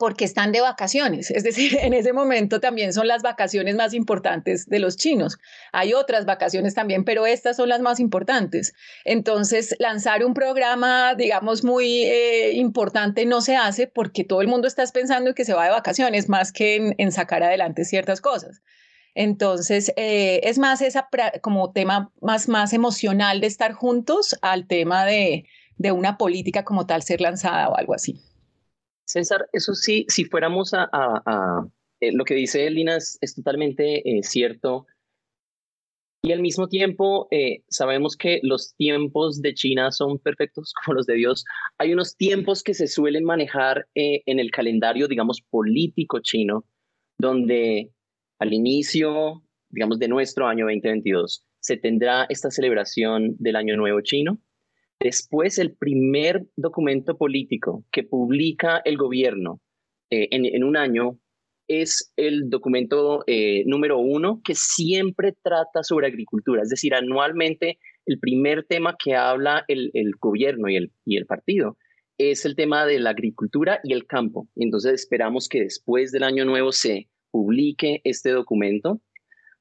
porque 0.00 0.24
están 0.24 0.50
de 0.50 0.62
vacaciones. 0.62 1.30
Es 1.30 1.44
decir, 1.44 1.76
en 1.82 1.92
ese 1.92 2.14
momento 2.14 2.58
también 2.58 2.92
son 2.94 3.06
las 3.06 3.22
vacaciones 3.22 3.76
más 3.76 3.92
importantes 3.92 4.66
de 4.66 4.78
los 4.78 4.96
chinos. 4.96 5.38
Hay 5.72 5.92
otras 5.92 6.24
vacaciones 6.24 6.74
también, 6.74 7.04
pero 7.04 7.26
estas 7.26 7.58
son 7.58 7.68
las 7.68 7.80
más 7.80 8.00
importantes. 8.00 8.72
Entonces, 9.04 9.76
lanzar 9.78 10.24
un 10.24 10.32
programa, 10.32 11.14
digamos, 11.14 11.62
muy 11.62 12.04
eh, 12.04 12.52
importante 12.54 13.26
no 13.26 13.42
se 13.42 13.56
hace 13.56 13.86
porque 13.86 14.24
todo 14.24 14.40
el 14.40 14.48
mundo 14.48 14.66
está 14.66 14.84
pensando 14.86 15.34
que 15.34 15.44
se 15.44 15.52
va 15.52 15.66
de 15.66 15.70
vacaciones 15.70 16.30
más 16.30 16.50
que 16.50 16.94
en, 16.96 17.12
sacar 17.12 17.42
adelante 17.42 17.84
ciertas 17.84 18.22
cosas. 18.22 18.62
Entonces, 19.14 19.92
eh, 19.96 20.40
es 20.44 20.58
más 20.58 20.80
esa 20.80 21.08
como 21.42 21.72
tema 21.72 22.10
más, 22.22 22.48
más 22.48 22.72
emocional 22.72 23.42
de 23.42 23.48
estar 23.48 23.72
juntos 23.74 24.34
al 24.40 24.66
tema 24.66 25.04
de, 25.04 25.44
de 25.76 25.92
una 25.92 26.16
política 26.16 26.64
como 26.64 26.86
tal 26.86 27.02
ser 27.02 27.20
lanzada 27.20 27.68
o 27.68 27.76
algo 27.76 27.92
así. 27.92 28.18
César, 29.10 29.48
eso 29.52 29.74
sí, 29.74 30.06
si 30.08 30.24
fuéramos 30.24 30.72
a, 30.72 30.88
eh, 32.00 32.12
lo 32.12 32.24
que 32.24 32.34
dice 32.34 32.70
Lina 32.70 32.96
es, 32.96 33.34
totalmente 33.34 34.08
eh, 34.08 34.22
cierto. 34.22 34.86
Y 36.22 36.32
al 36.32 36.42
mismo 36.42 36.68
tiempo, 36.68 37.28
eh, 37.30 37.62
sabemos 37.68 38.16
que 38.16 38.40
los 38.42 38.74
tiempos 38.76 39.40
de 39.40 39.54
China 39.54 39.90
son 39.90 40.18
perfectos 40.18 40.72
como 40.84 40.94
los 40.96 41.06
de 41.06 41.14
Dios. 41.14 41.44
Hay 41.78 41.92
unos 41.92 42.16
tiempos 42.16 42.62
que 42.62 42.74
se 42.74 42.86
suelen 42.86 43.24
manejar 43.24 43.88
en 43.94 44.38
el 44.38 44.50
calendario, 44.50 45.08
digamos, 45.08 45.40
político 45.40 46.20
chino, 46.20 46.64
donde 47.18 47.90
al 48.38 48.52
inicio, 48.52 49.42
digamos, 49.70 49.98
de 49.98 50.08
nuestro 50.08 50.46
año 50.46 50.66
2022, 50.66 51.44
se 51.58 51.76
tendrá 51.76 52.26
esta 52.28 52.50
celebración 52.50 53.36
del 53.38 53.56
Año 53.56 53.76
Nuevo 53.76 54.00
chino. 54.02 54.38
Después, 55.00 55.58
el 55.58 55.74
primer 55.74 56.46
documento 56.56 57.16
político 57.16 57.84
que 57.90 58.02
publica 58.02 58.82
el 58.84 58.96
gobierno 58.96 59.60
en, 60.10 60.44
en, 60.44 60.64
un 60.64 60.76
año 60.76 61.18
es 61.70 62.12
el 62.16 62.50
documento 62.50 63.22
eh, 63.28 63.62
número 63.64 63.98
uno 63.98 64.40
que 64.44 64.56
siempre 64.56 65.36
trata 65.40 65.84
sobre 65.84 66.08
agricultura. 66.08 66.62
Es 66.62 66.68
decir, 66.68 66.94
anualmente 66.94 67.78
el 68.06 68.18
primer 68.18 68.64
tema 68.64 68.96
que 69.02 69.14
habla 69.14 69.64
el, 69.68 69.92
gobierno 70.20 70.68
y 70.68 70.74
el, 70.74 70.92
y 71.04 71.16
el 71.16 71.26
partido 71.26 71.76
es 72.18 72.44
el 72.44 72.56
tema 72.56 72.86
de 72.86 72.98
la 72.98 73.10
agricultura 73.10 73.78
y 73.84 73.92
el 73.92 74.06
campo. 74.06 74.48
Entonces 74.56 74.94
esperamos 74.94 75.48
que 75.48 75.60
después 75.60 76.10
del 76.10 76.24
año 76.24 76.44
nuevo 76.44 76.72
se 76.72 77.08
publique 77.30 78.00
este 78.02 78.30
documento. 78.30 79.00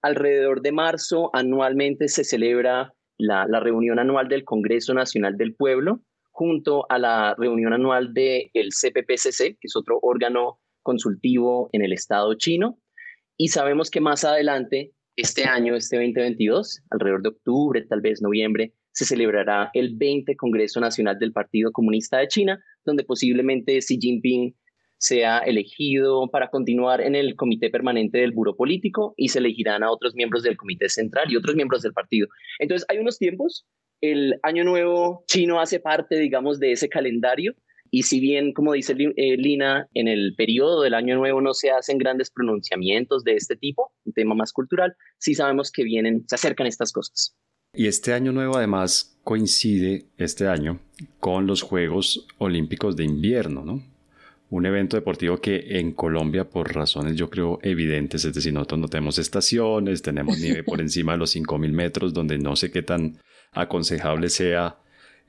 Alrededor 0.02 0.64
de 0.64 0.72
marzo 0.72 1.30
anualmente 1.34 2.08
se 2.08 2.24
celebra 2.24 2.96
la, 3.20 3.46
reunión 3.60 4.00
anual 4.00 4.28
del 4.28 4.44
Congreso 4.44 4.94
Nacional 4.94 5.38
del 5.38 5.54
Pueblo 5.54 6.02
junto 6.32 6.86
a 6.90 6.98
la 6.98 7.36
reunión 7.38 7.74
anual 7.74 8.14
del 8.14 8.70
CPPCC, 8.70 9.58
que 9.60 9.68
es 9.68 9.76
otro 9.76 10.00
órgano 10.02 10.60
consultivo 10.82 11.70
en 11.74 11.84
el 11.84 11.92
Estado 11.94 12.34
chino. 12.36 12.80
Y 13.38 13.50
sabemos 13.50 13.92
que 13.92 14.00
más 14.00 14.24
adelante, 14.24 14.94
este 15.18 15.44
año, 15.44 15.76
este 15.76 15.98
2022, 15.98 16.82
alrededor 16.92 17.22
de 17.22 17.30
octubre, 17.30 17.86
tal 17.86 18.00
vez 18.02 18.22
noviembre, 18.22 18.74
se 18.94 19.06
celebrará 19.06 19.70
el 19.74 19.96
20 19.96 20.36
Congreso 20.38 20.80
Nacional 20.80 21.20
del 21.20 21.34
Partido 21.34 21.72
Comunista 21.72 22.18
de 22.18 22.28
China, 22.28 22.64
donde 22.86 23.04
posiblemente 23.04 23.80
Xi 23.80 23.98
Jinping 24.00 24.56
sea 25.00 25.40
elegido 25.40 26.30
para 26.30 26.50
continuar 26.50 27.02
en 27.02 27.16
el 27.16 27.36
comité 27.36 27.72
permanente 27.72 28.20
del 28.20 28.32
Buró 28.32 28.56
Político 28.56 29.16
y 29.18 29.30
se 29.30 29.40
elegirán 29.40 29.82
a 29.82 29.92
otros 29.92 30.14
miembros 30.14 30.44
del 30.44 30.58
comité 30.58 30.90
central 30.90 31.32
y 31.32 31.36
otros 31.36 31.56
miembros 31.56 31.82
del 31.82 31.94
partido. 31.94 32.28
Entonces, 32.60 32.86
hay 32.90 33.00
unos 33.00 33.18
tiempos. 33.18 33.66
El 34.02 34.40
Año 34.44 34.64
Nuevo 34.64 35.24
chino 35.28 35.60
hace 35.60 35.80
parte, 35.80 36.20
digamos, 36.20 36.60
de 36.60 36.74
ese 36.74 36.88
calendario 36.88 37.56
y 37.92 38.04
si 38.04 38.20
bien, 38.20 38.54
como 38.54 38.74
dice 38.74 38.94
eh, 38.94 39.38
Lina, 39.38 39.88
en 39.94 40.08
el 40.08 40.36
periodo 40.36 40.82
del 40.82 40.94
Año 40.94 41.18
Nuevo 41.18 41.42
no 41.42 41.54
se 41.54 41.72
hacen 41.72 41.98
grandes 41.98 42.30
pronunciamientos 42.30 43.24
de 43.24 43.36
este 43.36 43.56
tipo, 43.56 43.92
un 44.06 44.14
tema 44.14 44.36
más 44.36 44.54
cultural, 44.54 44.96
sí 45.18 45.34
sabemos 45.34 45.72
que 45.72 45.84
vienen, 45.84 46.24
se 46.28 46.36
acercan 46.36 46.68
estas 46.68 46.92
cosas. 46.92 47.36
Y 47.74 47.88
este 47.88 48.14
Año 48.14 48.32
Nuevo 48.32 48.58
además 48.58 49.20
coincide 49.24 50.08
este 50.18 50.48
año 50.48 50.80
con 51.20 51.48
los 51.48 51.62
Juegos 51.62 52.28
Olímpicos 52.38 52.96
de 52.96 53.06
Invierno, 53.06 53.64
¿no? 53.64 53.84
Un 54.50 54.66
evento 54.66 54.98
deportivo 54.98 55.38
que 55.38 55.80
en 55.80 55.92
Colombia, 55.92 56.50
por 56.50 56.74
razones 56.74 57.16
yo 57.16 57.30
creo 57.30 57.60
evidentes, 57.62 58.26
es 58.26 58.34
decir, 58.34 58.52
nosotros 58.52 58.80
no 58.80 58.88
tenemos 58.88 59.20
estaciones, 59.20 60.02
tenemos 60.02 60.40
nieve 60.40 60.64
por 60.64 60.82
encima 60.82 61.12
de 61.12 61.20
los 61.20 61.36
5.000 61.36 61.72
metros, 61.72 62.14
donde 62.14 62.38
no 62.40 62.56
sé 62.56 62.72
qué 62.72 62.82
tan 62.82 63.20
aconsejable 63.52 64.30
sea 64.30 64.78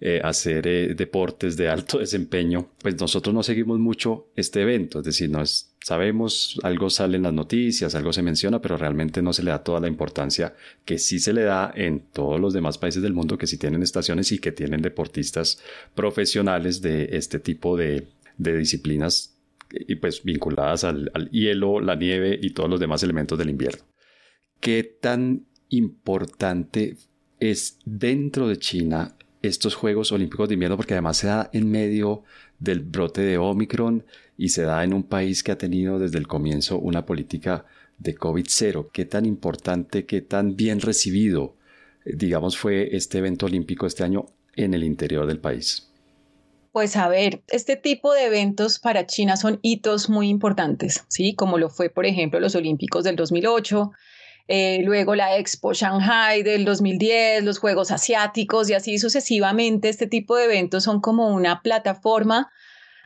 eh, 0.03 0.18
hacer 0.25 0.66
eh, 0.66 0.94
deportes 0.94 1.59
de 1.59 1.68
alto 1.68 1.99
desempeño, 2.01 2.71
pues 2.81 2.99
nosotros 2.99 3.35
no 3.35 3.42
seguimos 3.42 3.79
mucho 3.79 4.29
este 4.35 4.62
evento, 4.62 5.01
es 5.01 5.05
decir, 5.05 5.29
no 5.29 5.42
sabemos, 5.83 6.59
algo 6.62 6.88
sale 6.88 7.18
en 7.18 7.25
las 7.25 7.35
noticias, 7.35 7.94
algo 7.94 8.11
se 8.14 8.23
menciona, 8.23 8.62
pero 8.62 8.79
realmente 8.79 9.21
no 9.21 9.35
se 9.35 9.42
le 9.42 9.51
da 9.51 9.62
toda 9.62 9.81
la 9.81 9.88
importancia 9.88 10.55
que 10.87 10.99
sí 10.99 11.18
se 11.18 11.35
le 11.35 11.42
da 11.42 11.71
en 11.75 12.01
todos 12.01 12.40
los 12.40 12.55
demás 12.55 12.79
países 12.79 13.03
del 13.03 13.12
mundo 13.12 13.37
que 13.37 13.47
sí 13.47 13.59
tienen 13.59 13.83
estaciones 13.83 14.33
y 14.33 14.38
que 14.38 14.53
tienen 14.53 14.81
deportistas 14.81 15.62
profesionales 15.94 16.81
de 16.81 17.11
este 17.12 17.38
tipo 17.38 17.77
de, 17.77 18.07
disciplinas 18.40 19.38
y 19.72 19.96
pues 19.96 20.22
vinculadas 20.24 20.85
al, 20.85 21.11
hielo, 21.31 21.81
la 21.81 21.94
nieve 21.94 22.38
y 22.40 22.50
todos 22.50 22.68
los 22.68 22.81
demás 22.81 23.03
elementos 23.03 23.38
del 23.38 23.50
invierno. 23.50 23.85
¿Qué 24.61 24.83
tan 24.83 25.46
importante 25.68 26.96
es 27.38 27.79
dentro 27.85 28.48
de 28.48 28.59
China 28.59 29.16
estos 29.42 29.74
Juegos 29.74 30.12
Olímpicos 30.12 30.48
de 30.48 30.55
Invierno 30.55 30.76
porque 30.76 30.94
además 30.94 31.16
se 31.16 31.29
da 31.29 31.48
en 31.53 31.70
medio 31.70 32.24
del 32.59 32.81
brote 32.81 33.22
de 33.22 33.38
Omicron 33.38 34.05
y 34.37 34.50
se 34.50 34.62
da 34.62 34.85
en 34.85 34.92
un 34.92 35.05
país 35.05 35.42
que 35.42 35.53
ha 35.53 35.59
tenido 35.59 35.98
desde 35.98 36.18
el 36.18 36.26
comienzo 36.26 36.79
una 36.79 37.07
política 37.07 37.64
de 37.98 38.16
COVID-0. 38.16 38.90
¿Qué 38.92 39.05
tan 39.05 39.24
importante, 39.24 40.05
qué 40.05 40.20
tan 40.20 40.57
bien 40.57 40.81
recibido, 40.81 41.57
eh, 42.05 42.14
digamos, 42.16 42.59
fue 42.59 42.94
este 42.96 43.18
evento 43.18 43.46
olímpico 43.46 43.87
este 43.87 44.05
año 44.05 44.26
en 44.57 44.74
el 44.74 44.85
interior 44.85 45.26
del 45.26 45.38
país? 45.38 45.89
Pues 46.72 46.96
a 46.96 47.09
ver, 47.09 47.42
este 47.48 47.74
tipo 47.76 48.12
de 48.12 48.26
eventos 48.26 48.78
para 48.78 49.06
China 49.06 49.37
son 49.37 49.59
hitos 49.62 50.09
muy 50.09 50.28
importantes, 50.28 51.04
¿sí? 51.09 51.35
Como 51.35 51.59
lo 51.59 51.68
fue, 51.68 51.90
por 51.90 52.06
ejemplo, 52.06 52.38
los 52.38 52.54
Olímpicos 52.54 53.02
del 53.02 53.16
2008, 53.16 53.90
eh, 54.46 54.80
luego 54.85 55.16
la 55.16 55.37
Expo 55.37 55.72
Shanghai 55.72 56.42
del 56.42 56.64
2010, 56.64 57.42
los 57.44 57.59
Juegos 57.59 57.90
Asiáticos 57.90 58.70
y 58.70 58.74
así 58.74 58.98
sucesivamente. 58.98 59.88
Este 59.88 60.06
tipo 60.06 60.37
de 60.37 60.44
eventos 60.44 60.85
son 60.85 61.00
como 61.00 61.28
una 61.28 61.61
plataforma 61.62 62.50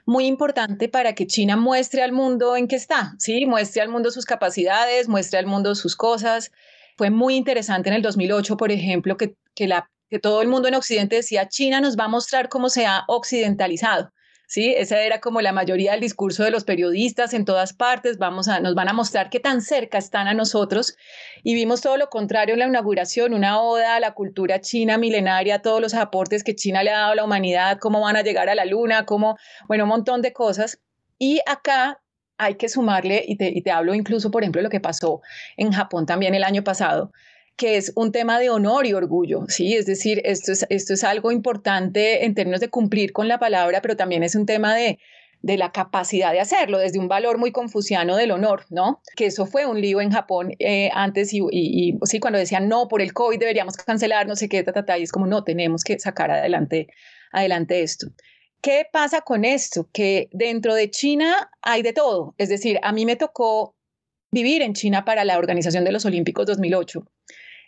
muy 0.07 0.27
importante 0.27 0.89
para 0.89 1.15
que 1.15 1.27
China 1.27 1.57
muestre 1.57 2.03
al 2.03 2.13
mundo 2.13 2.57
en 2.57 2.69
qué 2.69 2.77
está, 2.77 3.15
¿sí? 3.19 3.47
Muestre 3.47 3.83
al 3.83 3.89
mundo 3.89 4.11
sus 4.11 4.27
capacidades, 4.27 5.09
muestre 5.09 5.39
al 5.39 5.47
mundo 5.47 5.75
sus 5.75 5.97
cosas. 5.97 6.53
Fue 6.97 7.11
muy 7.11 7.35
interesante 7.37 7.89
en 7.89 7.97
el 7.97 8.03
2008, 8.03 8.57
por 8.57 8.71
ejemplo, 8.71 9.17
que, 9.17 9.37
que, 9.55 9.67
la, 9.67 9.91
que 10.09 10.19
todo 10.19 10.43
el 10.43 10.49
mundo 10.49 10.69
en 10.69 10.75
Occidente 10.75 11.17
decía, 11.17 11.49
China 11.49 11.81
nos 11.81 11.97
va 11.97 12.05
a 12.05 12.09
mostrar 12.09 12.49
cómo 12.49 12.69
se 12.69 12.87
ha 12.87 13.05
occidentalizado. 13.09 14.13
¿sí? 14.47 14.75
Esa 14.77 15.01
era 15.01 15.21
como 15.21 15.41
la 15.41 15.53
mayoría 15.53 15.93
del 15.93 16.01
discurso 16.01 16.45
de 16.45 16.51
los 16.51 16.65
periodistas 16.65 17.35
en 17.35 17.45
todas 17.45 17.73
partes, 17.73 18.19
vamos 18.19 18.49
a, 18.49 18.61
nos 18.61 18.75
van 18.75 18.89
a 18.89 18.93
mostrar 18.93 19.31
qué 19.31 19.41
tan 19.41 19.61
cerca 19.61 19.99
están 19.99 20.29
a 20.29 20.35
nosotros 20.35 20.97
y 21.43 21.55
vimos 21.55 21.81
todo 21.81 21.97
lo 21.97 22.09
contrario 22.09 22.55
en 22.55 22.61
la 22.61 22.69
inauguración, 22.69 23.35
una 23.35 23.61
oda 23.61 23.97
a 23.97 24.01
la 24.01 24.13
cultura 24.13 24.61
china 24.61 24.99
milenaria, 24.99 25.63
todos 25.63 25.81
los 25.81 25.95
aportes 25.95 26.45
que 26.45 26.55
China 26.55 26.83
le 26.83 26.91
ha 26.91 26.99
dado 26.99 27.13
a 27.13 27.17
la 27.17 27.25
humanidad, 27.25 27.79
cómo 27.81 28.01
van 28.01 28.17
a 28.17 28.23
llegar 28.23 28.49
a 28.49 28.55
la 28.55 28.65
luna, 28.65 29.07
cómo, 29.07 29.37
bueno, 29.67 29.85
un 29.85 29.91
montón 29.91 30.23
de 30.23 30.33
cosas. 30.33 30.81
Y 31.19 31.41
acá 31.47 32.01
hay 32.39 32.57
que 32.57 32.69
sumarle, 32.69 33.25
y 33.27 33.37
te, 33.37 33.49
y 33.49 33.63
te 33.63 33.71
hablo 33.71 33.95
incluso, 33.95 34.31
por 34.31 34.43
ejemplo, 34.43 34.61
lo 34.63 34.71
que 34.71 34.81
pasó 34.81 35.21
en 35.57 35.73
Japón 35.73 36.07
también 36.07 36.35
el 36.35 36.43
año 36.43 36.65
pasado, 36.65 37.13
que 37.57 37.77
es 37.77 37.93
un 37.95 38.13
tema 38.13 38.39
de 38.39 38.51
honor 38.51 38.87
y 38.87 38.95
orgullo, 38.95 39.45
¿sí? 39.49 39.75
Es 39.75 39.87
decir, 39.87 40.21
esto 40.25 40.53
es, 40.53 40.67
esto 40.71 40.95
es 40.95 41.05
algo 41.05 41.31
importante 41.31 42.25
en 42.25 42.35
términos 42.35 42.61
de 42.61 42.69
cumplir 42.69 43.13
con 43.13 43.29
la 43.29 43.39
palabra, 43.39 43.81
pero 43.81 43.97
también 43.97 44.23
es 44.23 44.35
un 44.35 44.47
tema 44.47 44.75
de, 44.75 44.99
de 45.45 45.59
la 45.59 45.73
capacidad 45.73 46.33
de 46.33 46.41
hacerlo, 46.41 46.79
desde 46.79 46.99
un 46.99 47.07
valor 47.07 47.37
muy 47.37 47.53
confuciano 47.53 48.17
del 48.17 48.31
honor, 48.31 48.65
¿no? 48.71 49.03
Que 49.15 49.27
eso 49.27 49.45
fue 49.45 49.67
un 49.67 49.79
lío 49.79 50.01
en 50.01 50.11
Japón 50.11 50.53
eh, 50.59 50.89
antes 50.95 51.35
y, 51.35 51.99
sí, 52.05 52.19
cuando 52.19 52.39
decían, 52.39 52.67
no, 52.67 52.89
por 52.89 53.03
el 53.03 53.13
COVID 53.13 53.39
deberíamos 53.39 53.77
cancelar, 53.77 54.27
no 54.27 54.37
sé 54.37 54.49
qué, 54.49 54.63
ta, 54.63 54.99
y 54.99 55.03
es 55.03 55.13
como, 55.13 55.27
no, 55.27 55.45
tenemos 55.45 55.85
que 55.85 55.99
sacar 55.99 56.31
adelante, 56.31 56.89
adelante 57.31 57.83
esto. 57.83 58.09
¿Qué 58.63 58.87
pasa 58.91 59.21
con 59.21 59.45
esto? 59.45 59.87
Que 59.93 60.31
dentro 60.33 60.75
de 60.75 60.91
China 60.91 61.51
hay 61.61 61.83
de 61.83 61.93
todo, 61.93 62.35
es 62.39 62.49
decir, 62.49 62.81
a 62.83 62.93
mí 62.93 63.05
me 63.05 63.17
tocó 63.17 63.77
vivir 64.33 64.63
en 64.63 64.73
China 64.73 65.05
para 65.05 65.25
la 65.25 65.37
Organización 65.37 65.85
de 65.85 65.93
los 65.93 66.07
Olímpicos 66.07 66.47
2008 66.47 67.05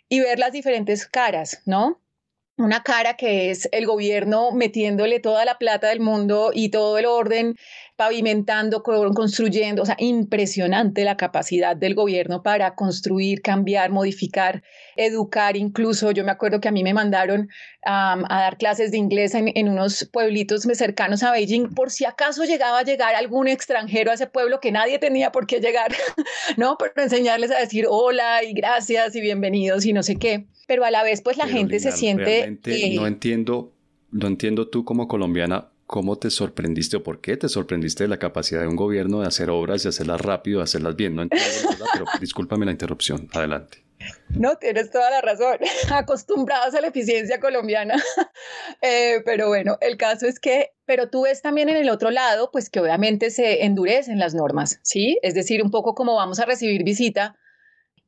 y 0.09 0.19
ver 0.19 0.39
las 0.39 0.51
diferentes 0.51 1.05
caras, 1.05 1.61
¿no? 1.65 2.01
Una 2.57 2.81
cara 2.81 3.15
que 3.15 3.51
es 3.51 3.69
el 3.71 3.85
gobierno 3.85 4.51
metiéndole 4.51 5.19
toda 5.19 5.45
la 5.45 5.59
plata 5.59 5.89
del 5.89 5.99
mundo 5.99 6.51
y 6.53 6.69
todo 6.69 6.97
el 6.97 7.05
orden 7.05 7.55
pavimentando, 7.97 8.83
construyendo, 8.83 9.81
o 9.81 9.85
sea, 9.85 9.95
impresionante 9.97 11.03
la 11.03 11.17
capacidad 11.17 11.75
del 11.75 11.95
gobierno 11.95 12.43
para 12.43 12.75
construir, 12.75 13.41
cambiar, 13.41 13.89
modificar, 13.89 14.63
educar, 14.95 15.57
incluso 15.57 16.11
yo 16.11 16.23
me 16.23 16.29
acuerdo 16.29 16.61
que 16.61 16.67
a 16.67 16.71
mí 16.71 16.83
me 16.83 16.93
mandaron 16.93 17.49
a 17.83 18.23
dar 18.29 18.57
clases 18.57 18.91
de 18.91 18.97
inglés 18.97 19.33
en, 19.33 19.67
unos 19.67 20.07
pueblitos 20.13 20.61
cercanos 20.73 21.23
a 21.23 21.31
Beijing, 21.31 21.73
por 21.73 21.89
si 21.89 22.05
acaso 22.05 22.43
llegaba 22.43 22.79
a 22.79 22.83
llegar 22.83 23.15
algún 23.15 23.47
extranjero 23.47 24.11
a 24.11 24.13
ese 24.13 24.27
pueblo 24.27 24.59
que 24.59 24.71
nadie 24.71 24.99
tenía 24.99 25.31
por 25.31 25.47
qué 25.47 25.59
llegar, 25.59 25.91
¿no? 26.57 26.77
Pero 26.77 26.91
enseñarles 26.97 27.49
a 27.49 27.57
decir 27.57 27.87
hola 27.89 28.43
y 28.43 28.53
gracias 28.53 29.15
y 29.15 29.21
bienvenidos 29.21 29.85
y 29.85 29.93
no 29.93 30.03
sé 30.03 30.17
qué. 30.17 30.45
Pero 30.67 30.85
a 30.85 30.91
la 30.91 31.01
vez, 31.01 31.21
pues 31.21 31.37
la 31.37 31.47
gente 31.47 31.79
se 31.79 31.91
siente... 31.91 32.59
No 32.95 33.07
entiendo, 33.07 33.73
no 34.11 34.27
entiendo 34.27 34.67
tú 34.67 34.85
como 34.85 35.07
colombiana 35.07 35.69
¿cómo 35.87 36.17
te 36.17 36.29
sorprendiste 36.29 36.97
o 36.97 37.03
por 37.03 37.21
qué 37.21 37.37
te 37.37 37.49
sorprendiste 37.49 38.03
de 38.03 38.09
la 38.09 38.19
capacidad 38.19 38.61
de 38.61 38.67
un 38.67 38.75
gobierno 38.75 39.21
de 39.21 39.27
hacer 39.27 39.49
obras 39.49 39.83
y 39.85 39.87
hacerlas 39.87 40.21
rápido, 40.21 40.61
hacerlas 40.61 40.95
bien? 40.95 41.15
No 41.15 41.23
entiendo, 41.23 41.85
pero 41.93 42.05
discúlpame 42.19 42.65
la 42.65 42.71
interrupción. 42.71 43.29
Adelante. 43.33 43.87
No, 44.29 44.57
tienes 44.57 44.91
toda 44.91 45.09
la 45.09 45.21
razón. 45.21 45.57
Acostumbrados 45.91 46.75
a 46.75 46.81
la 46.81 46.87
eficiencia 46.87 47.39
colombiana. 47.39 47.95
Eh, 48.81 49.21
pero 49.25 49.47
bueno, 49.47 49.77
el 49.81 49.97
caso 49.97 50.27
es 50.27 50.39
que, 50.39 50.71
pero 50.85 51.09
tú 51.09 51.23
ves 51.23 51.41
también 51.41 51.67
en 51.69 51.77
el 51.77 51.89
otro 51.89 52.11
lado, 52.11 52.51
pues 52.51 52.69
que 52.69 52.79
obviamente 52.79 53.31
se 53.31 53.65
endurecen 53.65 54.19
las 54.19 54.35
normas, 54.35 54.79
¿sí? 54.83 55.17
Es 55.23 55.33
decir, 55.33 55.63
un 55.63 55.71
poco 55.71 55.95
como 55.95 56.15
vamos 56.15 56.39
a 56.39 56.45
recibir 56.45 56.83
visita, 56.83 57.35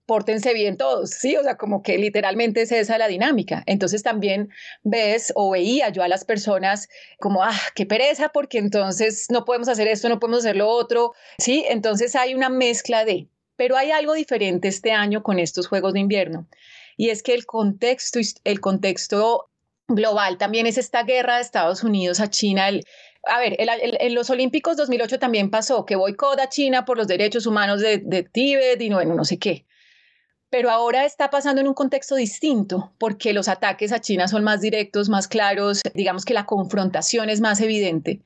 pórtense 0.09 0.55
bien 0.55 0.75
todos, 0.75 1.11
¿sí? 1.11 1.37
O 1.37 1.43
sea, 1.43 1.55
como 1.55 1.83
que 1.83 1.99
literalmente 1.99 2.63
es 2.63 2.71
esa 2.71 2.97
la 2.97 3.07
dinámica. 3.07 3.61
Entonces 3.67 4.01
también 4.01 4.49
ves 4.81 5.31
o 5.35 5.51
veía 5.51 5.89
yo 5.89 6.01
a 6.01 6.07
las 6.07 6.25
personas 6.25 6.89
como, 7.19 7.43
ah, 7.43 7.61
qué 7.75 7.85
pereza, 7.85 8.29
porque 8.29 8.57
entonces 8.57 9.27
no 9.29 9.45
podemos 9.45 9.67
hacer 9.67 9.87
esto, 9.87 10.09
no 10.09 10.19
podemos 10.19 10.39
hacer 10.39 10.55
lo 10.55 10.67
otro, 10.67 11.13
¿sí? 11.37 11.63
Entonces 11.69 12.15
hay 12.15 12.33
una 12.33 12.49
mezcla 12.49 13.05
de, 13.05 13.27
pero 13.55 13.77
hay 13.77 13.91
algo 13.91 14.15
diferente 14.15 14.67
este 14.67 14.93
año 14.93 15.21
con 15.21 15.37
estos 15.37 15.67
Juegos 15.67 15.93
de 15.93 15.99
Invierno 15.99 16.47
y 16.97 17.11
es 17.11 17.21
que 17.21 17.35
el 17.35 17.45
contexto, 17.45 18.19
el 18.45 18.59
contexto 18.59 19.51
global 19.87 20.39
también 20.39 20.65
es 20.65 20.79
esta 20.79 21.03
guerra 21.03 21.35
de 21.35 21.43
Estados 21.43 21.83
Unidos 21.83 22.19
a 22.19 22.31
China. 22.31 22.67
a 23.27 23.39
ver, 23.39 23.55
en 23.59 24.15
los 24.15 24.31
Olímpicos 24.31 24.75
2008 24.75 25.19
también 25.19 25.51
pasó 25.51 25.85
que 25.85 25.95
boicot 25.95 26.39
a 26.39 26.49
China 26.49 26.83
por 26.83 26.97
los 26.97 27.07
derechos 27.07 27.45
humanos 27.45 27.79
de, 27.79 27.99
de 27.99 28.23
Tíbet 28.23 28.81
y 28.81 28.89
no, 28.89 29.03
no 29.05 29.23
sé 29.23 29.37
qué. 29.37 29.67
Pero 30.49 30.71
ahora 30.71 31.05
está 31.05 31.29
pasando 31.29 31.61
en 31.61 31.67
un 31.67 31.73
contexto 31.73 32.15
distinto 32.15 32.91
porque 32.97 33.33
los 33.33 33.47
ataques 33.47 33.91
a 33.91 34.01
China 34.01 34.27
son 34.27 34.43
más 34.43 34.61
directos, 34.61 35.09
más 35.09 35.27
claros, 35.27 35.81
digamos 35.93 36.25
que 36.25 36.33
la 36.33 36.45
confrontación 36.45 37.29
es 37.29 37.39
más 37.39 37.61
evidente. 37.61 38.21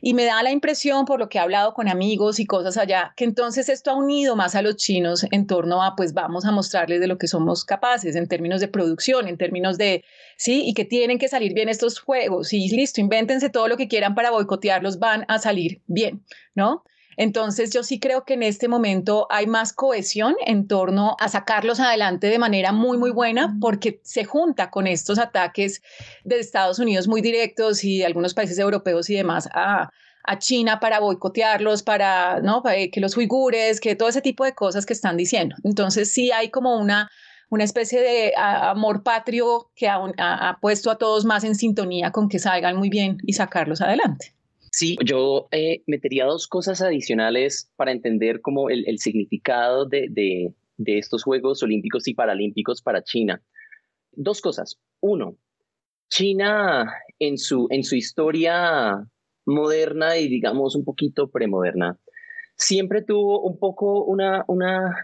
Y 0.00 0.14
me 0.14 0.24
da 0.24 0.42
la 0.42 0.50
impresión, 0.50 1.04
por 1.04 1.18
lo 1.18 1.28
que 1.28 1.38
he 1.38 1.40
hablado 1.40 1.72
con 1.72 1.88
amigos 1.88 2.38
y 2.38 2.46
cosas 2.46 2.76
allá, 2.76 3.14
que 3.16 3.24
entonces 3.24 3.68
esto 3.68 3.90
ha 3.90 3.94
unido 3.94 4.36
más 4.36 4.54
a 4.54 4.62
los 4.62 4.76
chinos 4.76 5.26
en 5.30 5.46
torno 5.46 5.82
a, 5.82 5.96
pues 5.96 6.12
vamos 6.12 6.44
a 6.44 6.52
mostrarles 6.52 7.00
de 7.00 7.06
lo 7.06 7.18
que 7.18 7.26
somos 7.26 7.64
capaces 7.64 8.14
en 8.14 8.28
términos 8.28 8.60
de 8.60 8.68
producción, 8.68 9.26
en 9.26 9.38
términos 9.38 9.78
de, 9.78 10.04
sí, 10.36 10.62
y 10.66 10.74
que 10.74 10.84
tienen 10.84 11.18
que 11.18 11.28
salir 11.28 11.54
bien 11.54 11.68
estos 11.68 11.98
juegos. 11.98 12.52
Y 12.52 12.68
listo, 12.68 13.00
invéntense 13.00 13.48
todo 13.48 13.68
lo 13.68 13.76
que 13.76 13.88
quieran 13.88 14.14
para 14.14 14.30
boicotearlos, 14.30 14.98
van 14.98 15.24
a 15.28 15.38
salir 15.38 15.80
bien, 15.86 16.22
¿no? 16.54 16.84
Entonces 17.16 17.72
yo 17.72 17.82
sí 17.82 17.98
creo 17.98 18.24
que 18.24 18.34
en 18.34 18.42
este 18.42 18.68
momento 18.68 19.26
hay 19.30 19.46
más 19.46 19.72
cohesión 19.72 20.36
en 20.44 20.68
torno 20.68 21.16
a 21.18 21.28
sacarlos 21.28 21.80
adelante 21.80 22.28
de 22.28 22.38
manera 22.38 22.72
muy, 22.72 22.98
muy 22.98 23.10
buena 23.10 23.56
porque 23.60 24.00
se 24.02 24.24
junta 24.24 24.70
con 24.70 24.86
estos 24.86 25.18
ataques 25.18 25.82
de 26.24 26.38
Estados 26.38 26.78
Unidos 26.78 27.08
muy 27.08 27.22
directos 27.22 27.84
y 27.84 27.98
de 27.98 28.06
algunos 28.06 28.34
países 28.34 28.58
europeos 28.58 29.08
y 29.10 29.14
demás 29.14 29.48
a, 29.52 29.90
China 30.38 30.80
para 30.80 30.98
boicotearlos, 30.98 31.84
para 31.84 32.40
¿no? 32.40 32.60
que 32.64 33.00
los 33.00 33.16
uigures, 33.16 33.78
que 33.78 33.94
todo 33.94 34.08
ese 34.08 34.20
tipo 34.20 34.44
de 34.44 34.56
cosas 34.56 34.84
que 34.84 34.92
están 34.92 35.16
diciendo. 35.16 35.54
Entonces 35.62 36.12
sí 36.12 36.32
hay 36.32 36.50
como 36.50 36.76
una, 36.78 37.08
una 37.48 37.62
especie 37.62 38.00
de 38.00 38.32
amor 38.36 39.04
patrio 39.04 39.70
que 39.76 39.86
ha, 39.86 40.00
ha 40.18 40.58
puesto 40.60 40.90
a 40.90 40.98
todos 40.98 41.24
más 41.24 41.44
en 41.44 41.54
sintonía 41.54 42.10
con 42.10 42.28
que 42.28 42.40
salgan 42.40 42.76
muy 42.76 42.88
bien 42.88 43.18
y 43.24 43.34
sacarlos 43.34 43.80
adelante. 43.80 44.35
Sí, 44.78 44.98
yo 45.02 45.48
eh, 45.52 45.82
metería 45.86 46.26
dos 46.26 46.46
cosas 46.46 46.82
adicionales 46.82 47.72
para 47.76 47.92
entender 47.92 48.42
como 48.42 48.68
el, 48.68 48.98
significado 48.98 49.86
de, 49.86 50.10
de, 50.10 50.98
estos 50.98 51.22
Juegos 51.22 51.62
Olímpicos 51.62 52.06
y 52.08 52.12
Paralímpicos 52.12 52.82
para 52.82 53.02
China. 53.02 53.42
Dos 54.12 54.42
cosas. 54.42 54.78
Uno, 55.00 55.38
China 56.10 56.92
en 57.18 57.38
su, 57.38 57.68
en 57.70 57.84
su 57.84 57.96
historia 57.96 59.02
moderna 59.46 60.18
y 60.18 60.28
digamos 60.28 60.76
un 60.76 60.84
poquito 60.84 61.30
premoderna, 61.30 61.98
siempre 62.54 63.00
tuvo 63.00 63.40
un 63.40 63.58
poco 63.58 64.04
una, 64.04 64.44
una 64.46 64.94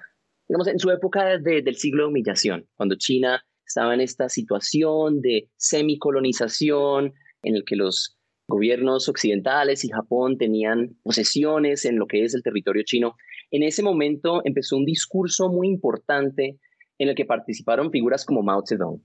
digamos, 0.48 0.66
en 0.66 0.80
su 0.80 0.90
época 0.90 1.38
del 1.38 1.76
siglo 1.76 2.02
de 2.02 2.08
humillación, 2.10 2.68
cuando 2.76 2.96
China 2.96 3.42
estaba 3.66 3.94
en 3.94 4.02
esta 4.02 4.28
situación 4.28 5.22
de 5.22 5.48
semicolonización 5.56 7.14
en 7.42 7.56
el 7.56 7.64
que 7.64 7.76
los 7.76 8.18
gobiernos 8.52 9.08
occidentales 9.08 9.82
y 9.82 9.88
Japón 9.88 10.36
tenían 10.36 10.94
posesiones 11.02 11.86
en 11.86 11.98
lo 11.98 12.06
que 12.06 12.22
es 12.22 12.34
el 12.34 12.42
territorio 12.42 12.82
chino, 12.84 13.16
en 13.50 13.62
ese 13.62 13.82
momento 13.82 14.42
empezó 14.44 14.76
un 14.76 14.84
discurso 14.84 15.48
muy 15.48 15.68
importante 15.68 16.58
en 16.98 17.08
el 17.08 17.14
que 17.14 17.24
participaron 17.24 17.90
figuras 17.90 18.26
como 18.26 18.42
Mao 18.42 18.62
Zedong, 18.68 19.00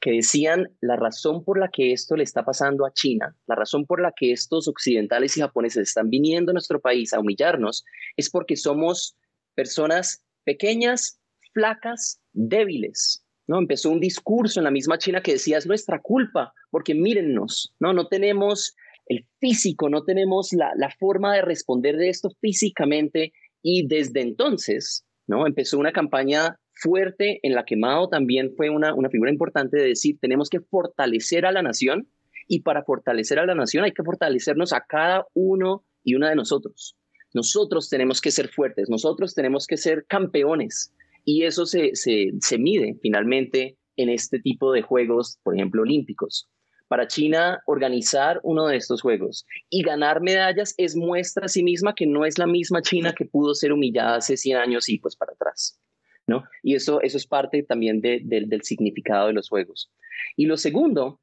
que 0.00 0.12
decían 0.12 0.70
la 0.80 0.94
razón 0.94 1.42
por 1.44 1.58
la 1.58 1.68
que 1.68 1.92
esto 1.92 2.14
le 2.14 2.22
está 2.22 2.44
pasando 2.44 2.86
a 2.86 2.92
China, 2.92 3.36
la 3.48 3.56
razón 3.56 3.86
por 3.86 4.00
la 4.00 4.12
que 4.14 4.30
estos 4.30 4.68
occidentales 4.68 5.36
y 5.36 5.40
japoneses 5.40 5.88
están 5.88 6.08
viniendo 6.08 6.52
a 6.52 6.54
nuestro 6.54 6.80
país 6.80 7.12
a 7.12 7.18
humillarnos, 7.18 7.84
es 8.16 8.30
porque 8.30 8.54
somos 8.54 9.16
personas 9.56 10.22
pequeñas, 10.44 11.20
flacas, 11.52 12.20
débiles, 12.32 13.25
¿no? 13.46 13.58
Empezó 13.58 13.90
un 13.90 14.00
discurso 14.00 14.60
en 14.60 14.64
la 14.64 14.70
misma 14.70 14.98
China 14.98 15.22
que 15.22 15.32
decía, 15.32 15.58
es 15.58 15.66
nuestra 15.66 16.00
culpa, 16.00 16.52
porque 16.70 16.94
mírennos, 16.94 17.74
¿no? 17.78 17.92
No 17.92 18.08
tenemos 18.08 18.74
el 19.06 19.24
físico, 19.38 19.88
no 19.88 20.04
tenemos 20.04 20.52
la, 20.52 20.90
forma 20.98 21.34
de 21.34 21.42
responder 21.42 21.96
de 21.96 22.08
esto 22.08 22.30
físicamente 22.40 23.32
y 23.62 23.86
desde 23.86 24.20
entonces, 24.20 25.04
¿no? 25.26 25.46
Empezó 25.46 25.78
una 25.78 25.92
campaña 25.92 26.58
fuerte 26.72 27.40
en 27.42 27.54
la 27.54 27.64
que 27.64 27.76
Mao 27.76 28.08
también 28.08 28.52
fue 28.56 28.68
una, 28.68 28.94
una 28.94 29.08
figura 29.08 29.30
importante 29.30 29.78
de 29.78 29.88
decir, 29.88 30.18
tenemos 30.20 30.50
que 30.50 30.60
fortalecer 30.60 31.46
a 31.46 31.52
la 31.52 31.62
nación 31.62 32.08
y 32.48 32.60
para 32.60 32.84
fortalecer 32.84 33.38
a 33.38 33.46
la 33.46 33.54
nación 33.54 33.84
hay 33.84 33.92
que 33.92 34.04
fortalecernos 34.04 34.72
a 34.72 34.84
cada 34.86 35.26
uno 35.34 35.84
y 36.04 36.14
una 36.14 36.28
de 36.28 36.36
nosotros. 36.36 36.96
Nosotros 37.34 37.88
tenemos 37.88 38.20
que 38.20 38.30
ser 38.30 38.48
fuertes, 38.48 38.88
nosotros 38.88 39.34
tenemos 39.34 39.66
que 39.66 39.76
ser 39.76 40.06
campeones, 40.06 40.92
y 41.26 41.42
eso 41.42 41.66
se, 41.66 41.90
se, 41.94 42.58
mide 42.58 42.96
finalmente 43.02 43.76
en 43.96 44.08
este 44.08 44.38
tipo 44.38 44.72
de 44.72 44.82
juegos, 44.82 45.40
por 45.42 45.56
ejemplo, 45.56 45.82
olímpicos. 45.82 46.48
Para 46.86 47.08
China, 47.08 47.60
organizar 47.66 48.38
uno 48.44 48.68
de 48.68 48.76
estos 48.76 49.02
juegos 49.02 49.44
y 49.68 49.82
ganar 49.82 50.20
medallas 50.20 50.72
es 50.78 50.94
muestra 50.94 51.46
a 51.46 51.48
sí 51.48 51.64
misma 51.64 51.96
que 51.96 52.06
no 52.06 52.24
es 52.24 52.38
la 52.38 52.46
misma 52.46 52.80
China 52.80 53.12
que 53.12 53.24
pudo 53.24 53.54
ser 53.54 53.72
humillada 53.72 54.18
hace 54.18 54.36
100 54.36 54.56
años 54.56 54.88
y 54.88 54.98
pues 55.00 55.16
para 55.16 55.32
atrás. 55.32 55.80
¿no? 56.28 56.44
Y 56.62 56.76
eso, 56.76 57.00
eso 57.02 57.16
es 57.16 57.26
parte 57.26 57.64
también 57.64 58.00
del 58.00 58.62
significado 58.62 59.26
de 59.26 59.32
los 59.32 59.48
juegos. 59.48 59.90
Y 60.36 60.46
lo 60.46 60.56
segundo, 60.56 61.20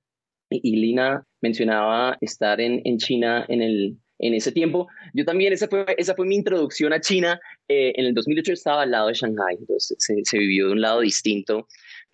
y 0.50 0.76
Lina 0.76 1.26
mencionaba 1.42 2.18
estar 2.20 2.60
en, 2.60 2.82
en 2.84 2.98
China 2.98 3.46
en 3.48 3.62
el, 3.62 3.98
en 4.24 4.34
ese 4.34 4.52
tiempo. 4.52 4.88
Yo 5.14 5.26
también, 5.26 5.52
esa 5.54 5.68
fue, 5.68 5.86
esa 5.98 6.16
fue 6.16 6.26
mi 6.26 6.36
introducción 6.36 6.94
a 6.94 7.02
China. 7.02 7.40
Eh, 7.68 7.92
en 7.96 8.06
el 8.06 8.14
2008 8.14 8.54
estaba 8.54 8.84
al 8.84 8.92
lado 8.92 9.08
de 9.08 9.14
Shanghai, 9.14 9.58
entonces 9.60 9.98
se, 10.00 10.38
vivió 10.38 10.68
de 10.68 10.74
un 10.74 10.82
lado 10.82 11.02
distinto. 11.02 11.68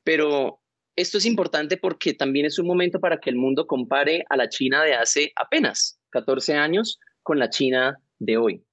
Pero 0.03 0.59
esto 0.95 1.19
es 1.19 1.25
importante 1.25 1.77
porque 1.77 2.13
también 2.13 2.47
es 2.47 2.57
un 2.57 2.65
momento 2.65 2.99
para 2.99 3.19
que 3.19 3.29
el 3.29 3.35
mundo 3.35 3.67
compare 3.67 4.25
a 4.29 4.37
la 4.37 4.49
China 4.49 4.83
de 4.83 4.95
hace 4.95 5.31
apenas 5.35 5.99
14 6.09 6.55
años 6.55 6.99
con 7.21 7.37
la 7.37 7.49
China 7.49 7.99
de 8.17 8.37
hoy. 8.37 8.63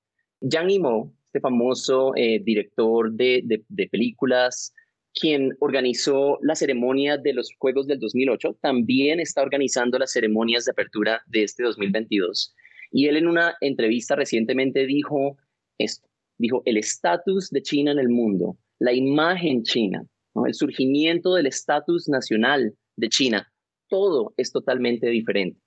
Yang 0.41 0.69
Yimou, 0.69 1.15
este 1.27 1.41
famoso 1.41 2.13
eh, 2.17 2.41
director 2.43 3.13
de, 3.13 3.43
de, 3.45 3.65
de 3.69 3.89
películas, 3.89 4.73
quien 5.13 5.57
organizó 5.61 6.39
la 6.43 6.55
ceremonia 6.55 7.19
de 7.19 7.35
los 7.35 7.51
Juegos 7.59 7.87
del 7.87 7.99
2008, 8.01 8.59
también 8.63 9.21
está 9.21 9.43
organizando 9.43 9.99
las 9.99 10.13
ceremonias 10.13 10.65
de 10.65 10.73
apertura 10.73 11.23
de 11.27 11.43
este 11.43 11.63
2022. 11.63 12.55
Y 12.91 13.07
él 13.07 13.17
en 13.17 13.27
una 13.27 13.57
entrevista 13.61 14.15
recientemente 14.15 14.87
dijo 14.87 15.37
esto, 15.79 16.09
dijo, 16.39 16.63
el 16.65 16.77
estatus 16.77 17.51
de 17.51 17.63
China 17.63 17.93
en 17.93 17.99
el 17.99 18.09
mundo, 18.09 18.57
la 18.79 18.93
imagen 18.93 19.63
china, 19.63 20.07
el 20.47 20.55
surgimiento 20.55 21.35
del 21.35 21.47
estatus 21.47 22.09
nacional 22.09 22.75
de 22.97 23.09
China, 23.09 23.53
todo 23.89 24.35
es 24.37 24.53
totalmente 24.53 25.09
diferente. 25.09 25.61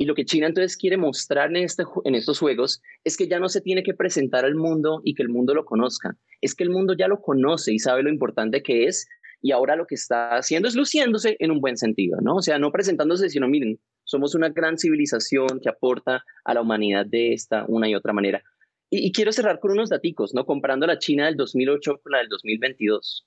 Y 0.00 0.06
lo 0.06 0.14
que 0.14 0.24
China 0.24 0.46
entonces 0.46 0.76
quiere 0.76 0.96
mostrar 0.96 1.50
en, 1.50 1.56
este, 1.56 1.82
en 2.04 2.14
estos 2.14 2.38
juegos 2.38 2.80
es 3.02 3.16
que 3.16 3.26
ya 3.26 3.40
no 3.40 3.48
se 3.48 3.60
tiene 3.60 3.82
que 3.82 3.94
presentar 3.94 4.44
al 4.44 4.54
mundo 4.54 5.00
y 5.04 5.14
que 5.14 5.24
el 5.24 5.28
mundo 5.28 5.54
lo 5.54 5.64
conozca. 5.64 6.16
Es 6.40 6.54
que 6.54 6.62
el 6.62 6.70
mundo 6.70 6.94
ya 6.96 7.08
lo 7.08 7.20
conoce 7.20 7.72
y 7.72 7.80
sabe 7.80 8.04
lo 8.04 8.10
importante 8.10 8.62
que 8.62 8.84
es 8.84 9.08
y 9.42 9.50
ahora 9.50 9.74
lo 9.74 9.86
que 9.86 9.96
está 9.96 10.36
haciendo 10.36 10.68
es 10.68 10.76
luciéndose 10.76 11.36
en 11.40 11.50
un 11.50 11.60
buen 11.60 11.76
sentido, 11.76 12.20
¿no? 12.20 12.36
O 12.36 12.42
sea, 12.42 12.58
no 12.58 12.70
presentándose, 12.70 13.28
sino 13.28 13.48
miren, 13.48 13.80
somos 14.08 14.34
una 14.34 14.48
gran 14.48 14.78
civilización 14.78 15.60
que 15.60 15.68
aporta 15.68 16.24
a 16.44 16.54
la 16.54 16.62
humanidad 16.62 17.04
de 17.04 17.34
esta 17.34 17.66
una 17.68 17.88
y 17.88 17.94
otra 17.94 18.14
manera. 18.14 18.42
Y, 18.90 19.12
quiero 19.12 19.32
cerrar 19.32 19.60
con 19.60 19.72
unos 19.72 19.90
daticos, 19.90 20.32
¿no? 20.34 20.46
Comparando 20.46 20.86
la 20.86 20.98
China 20.98 21.26
del 21.26 21.36
2008 21.36 22.00
con 22.02 22.12
la 22.12 22.18
del 22.18 22.28
2022. 22.28 23.26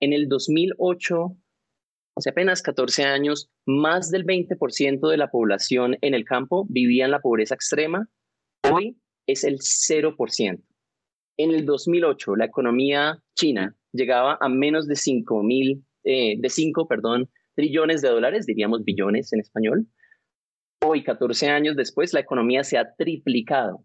En 0.00 0.12
el 0.12 0.28
2008, 0.28 1.36
hace 2.16 2.30
apenas 2.30 2.62
14 2.62 3.02
años, 3.02 3.50
más 3.66 4.12
del 4.12 4.24
20% 4.24 5.10
de 5.10 5.16
la 5.16 5.28
población 5.28 5.98
en 6.02 6.14
el 6.14 6.24
campo 6.24 6.66
vivía 6.68 7.04
en 7.04 7.10
la 7.10 7.20
pobreza 7.20 7.56
extrema. 7.56 8.08
Hoy 8.70 8.96
es 9.26 9.42
el 9.42 9.58
0%. 9.58 10.62
En 11.36 11.50
el 11.50 11.66
2008, 11.66 12.36
la 12.36 12.44
economía 12.44 13.20
china 13.34 13.74
llegaba 13.92 14.38
a 14.40 14.48
menos 14.48 14.86
de 14.86 14.94
5 14.94 15.42
mil, 15.42 15.84
eh, 16.04 16.36
de 16.38 16.48
5, 16.48 16.86
perdón, 16.86 17.28
trillones 17.56 18.02
de 18.02 18.10
dólares, 18.10 18.46
diríamos 18.46 18.84
billones 18.84 19.32
en 19.32 19.40
español. 19.40 19.88
Hoy, 20.84 21.04
14 21.04 21.48
años 21.48 21.76
después, 21.76 22.12
la 22.12 22.18
economía 22.18 22.64
se 22.64 22.76
ha 22.76 22.92
triplicado. 22.94 23.84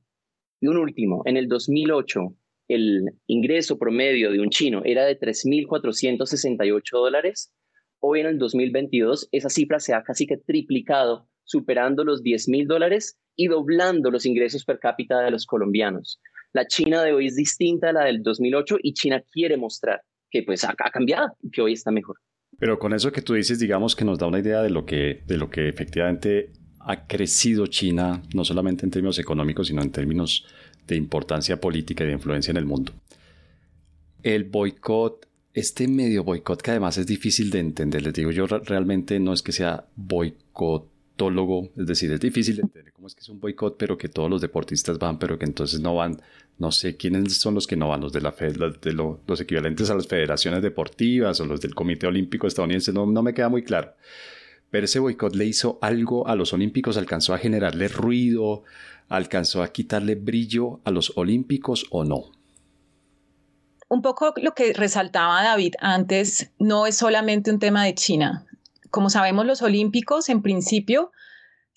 Y 0.60 0.68
un 0.68 0.78
último, 0.78 1.22
en 1.26 1.38
el 1.38 1.48
2008, 1.48 2.36
el 2.70 3.06
ingreso 3.28 3.78
promedio 3.78 4.32
de 4.32 4.40
un 4.40 4.50
chino 4.50 4.82
era 4.84 5.06
de 5.06 5.20
3.468 5.20 6.82
dólares. 6.92 7.54
Hoy, 8.00 8.22
en 8.22 8.26
el 8.26 8.40
2022, 8.40 9.30
esa 9.32 9.50
cifra 9.50 9.80
se 9.80 9.94
ha 9.94 10.02
casi 10.02 10.26
que 10.26 10.38
triplicado, 10.38 11.30
superando 11.44 12.04
los 12.04 12.24
10.000 12.24 12.66
dólares 12.66 13.20
y 13.36 13.46
doblando 13.46 14.10
los 14.10 14.26
ingresos 14.26 14.66
per 14.66 14.80
cápita 14.80 15.22
de 15.22 15.30
los 15.30 15.46
colombianos. 15.46 16.20
La 16.52 16.66
China 16.66 17.04
de 17.04 17.14
hoy 17.14 17.28
es 17.28 17.36
distinta 17.36 17.90
a 17.90 17.94
la 17.94 18.06
del 18.06 18.24
2008 18.24 18.78
y 18.82 18.94
China 18.94 19.24
quiere 19.32 19.56
mostrar 19.56 20.02
que 20.32 20.42
pues 20.42 20.64
ha, 20.64 20.74
cambiado 20.74 21.38
y 21.44 21.52
que 21.52 21.62
hoy 21.62 21.74
está 21.74 21.92
mejor. 21.92 22.18
Pero 22.58 22.80
con 22.80 22.94
eso 22.94 23.12
que 23.12 23.22
tú 23.22 23.36
dices, 23.36 23.60
digamos 23.60 23.96
que 23.96 24.04
nos 24.04 24.18
da 24.18 24.26
una 24.26 24.40
idea 24.40 24.64
de 24.64 24.72
lo 24.72 24.84
que, 24.84 25.22
de 25.28 25.38
lo 25.38 25.52
que 25.52 25.70
efectivamente 25.70 26.54
ha 26.88 27.06
crecido 27.06 27.68
China, 27.68 28.24
no 28.34 28.46
solamente 28.46 28.86
en 28.86 28.92
términos 28.92 29.20
económicos, 29.20 29.68
sino 29.68 29.82
en 29.82 29.92
términos 29.92 30.46
de 30.88 30.96
importancia 30.96 31.60
política 31.60 32.06
y 32.06 32.08
de 32.08 32.14
influencia 32.14 32.52
en 32.52 32.58
el 32.58 32.66
mundo. 32.66 32.94
El 34.24 34.46
boicot, 34.46 35.28
este 35.54 35.86
medio 35.90 36.24
boicot 36.24 36.62
que 36.62 36.72
además 36.72 36.98
es 36.98 37.06
difícil 37.06 37.50
de 37.50 37.60
entender, 37.60 38.02
les 38.04 38.14
digo 38.14 38.32
yo 38.32 38.48
realmente 38.48 39.20
no 39.20 39.34
es 39.34 39.42
que 39.42 39.52
sea 39.52 39.86
boicotólogo, 39.98 41.72
es 41.76 41.88
decir, 41.88 42.10
es 42.14 42.22
difícil 42.22 42.56
de 42.56 42.62
entender 42.62 42.94
cómo 42.94 43.08
es 43.08 43.16
que 43.16 43.22
es 43.22 43.28
un 43.28 43.42
boicot, 43.42 43.76
pero 43.78 43.98
que 43.98 44.08
todos 44.08 44.30
los 44.30 44.40
deportistas 44.40 44.98
van, 44.98 45.20
pero 45.20 45.38
que 45.38 45.46
entonces 45.46 45.82
no 45.82 45.94
van, 45.94 46.22
no 46.58 46.72
sé 46.72 46.96
quiénes 46.96 47.34
son 47.34 47.54
los 47.54 47.68
que 47.68 47.76
no 47.76 47.90
van, 47.90 48.00
los 48.00 48.14
de 48.14 48.22
la 48.22 48.32
de 48.32 48.94
los 48.94 49.42
equivalentes 49.42 49.90
a 49.90 49.96
las 49.96 50.08
federaciones 50.08 50.62
deportivas 50.62 51.42
o 51.42 51.46
los 51.46 51.60
del 51.60 51.76
Comité 51.76 52.08
Olímpico 52.08 52.48
Estadounidense, 52.48 52.94
no, 52.94 53.06
no 53.06 53.22
me 53.22 53.34
queda 53.34 53.50
muy 53.50 53.64
claro. 53.64 53.92
Pero 54.70 54.86
ese 54.86 55.00
boicot 55.00 55.36
le 55.36 55.46
hizo 55.46 55.80
algo 55.82 56.28
a 56.28 56.36
los 56.36 56.54
Olímpicos, 56.54 56.98
alcanzó 56.98 57.34
a 57.34 57.38
generarle 57.38 57.88
ruido, 57.88 58.64
alcanzó 59.10 59.64
a 59.64 59.70
quitarle 59.70 60.16
brillo 60.16 60.82
a 60.84 60.92
los 60.92 61.14
Olímpicos 61.16 61.86
o 61.90 62.04
no. 62.04 62.32
Un 63.90 64.02
poco 64.02 64.34
lo 64.38 64.54
que 64.54 64.74
resaltaba 64.74 65.44
David 65.44 65.76
antes, 65.80 66.52
no 66.60 66.86
es 66.86 66.98
solamente 66.98 67.52
un 67.52 67.60
tema 67.60 67.86
de 67.86 67.96
China. 67.96 68.46
Como 68.90 69.10
sabemos, 69.10 69.46
los 69.46 69.62
Olímpicos 69.62 70.28
en 70.28 70.42
principio 70.42 71.12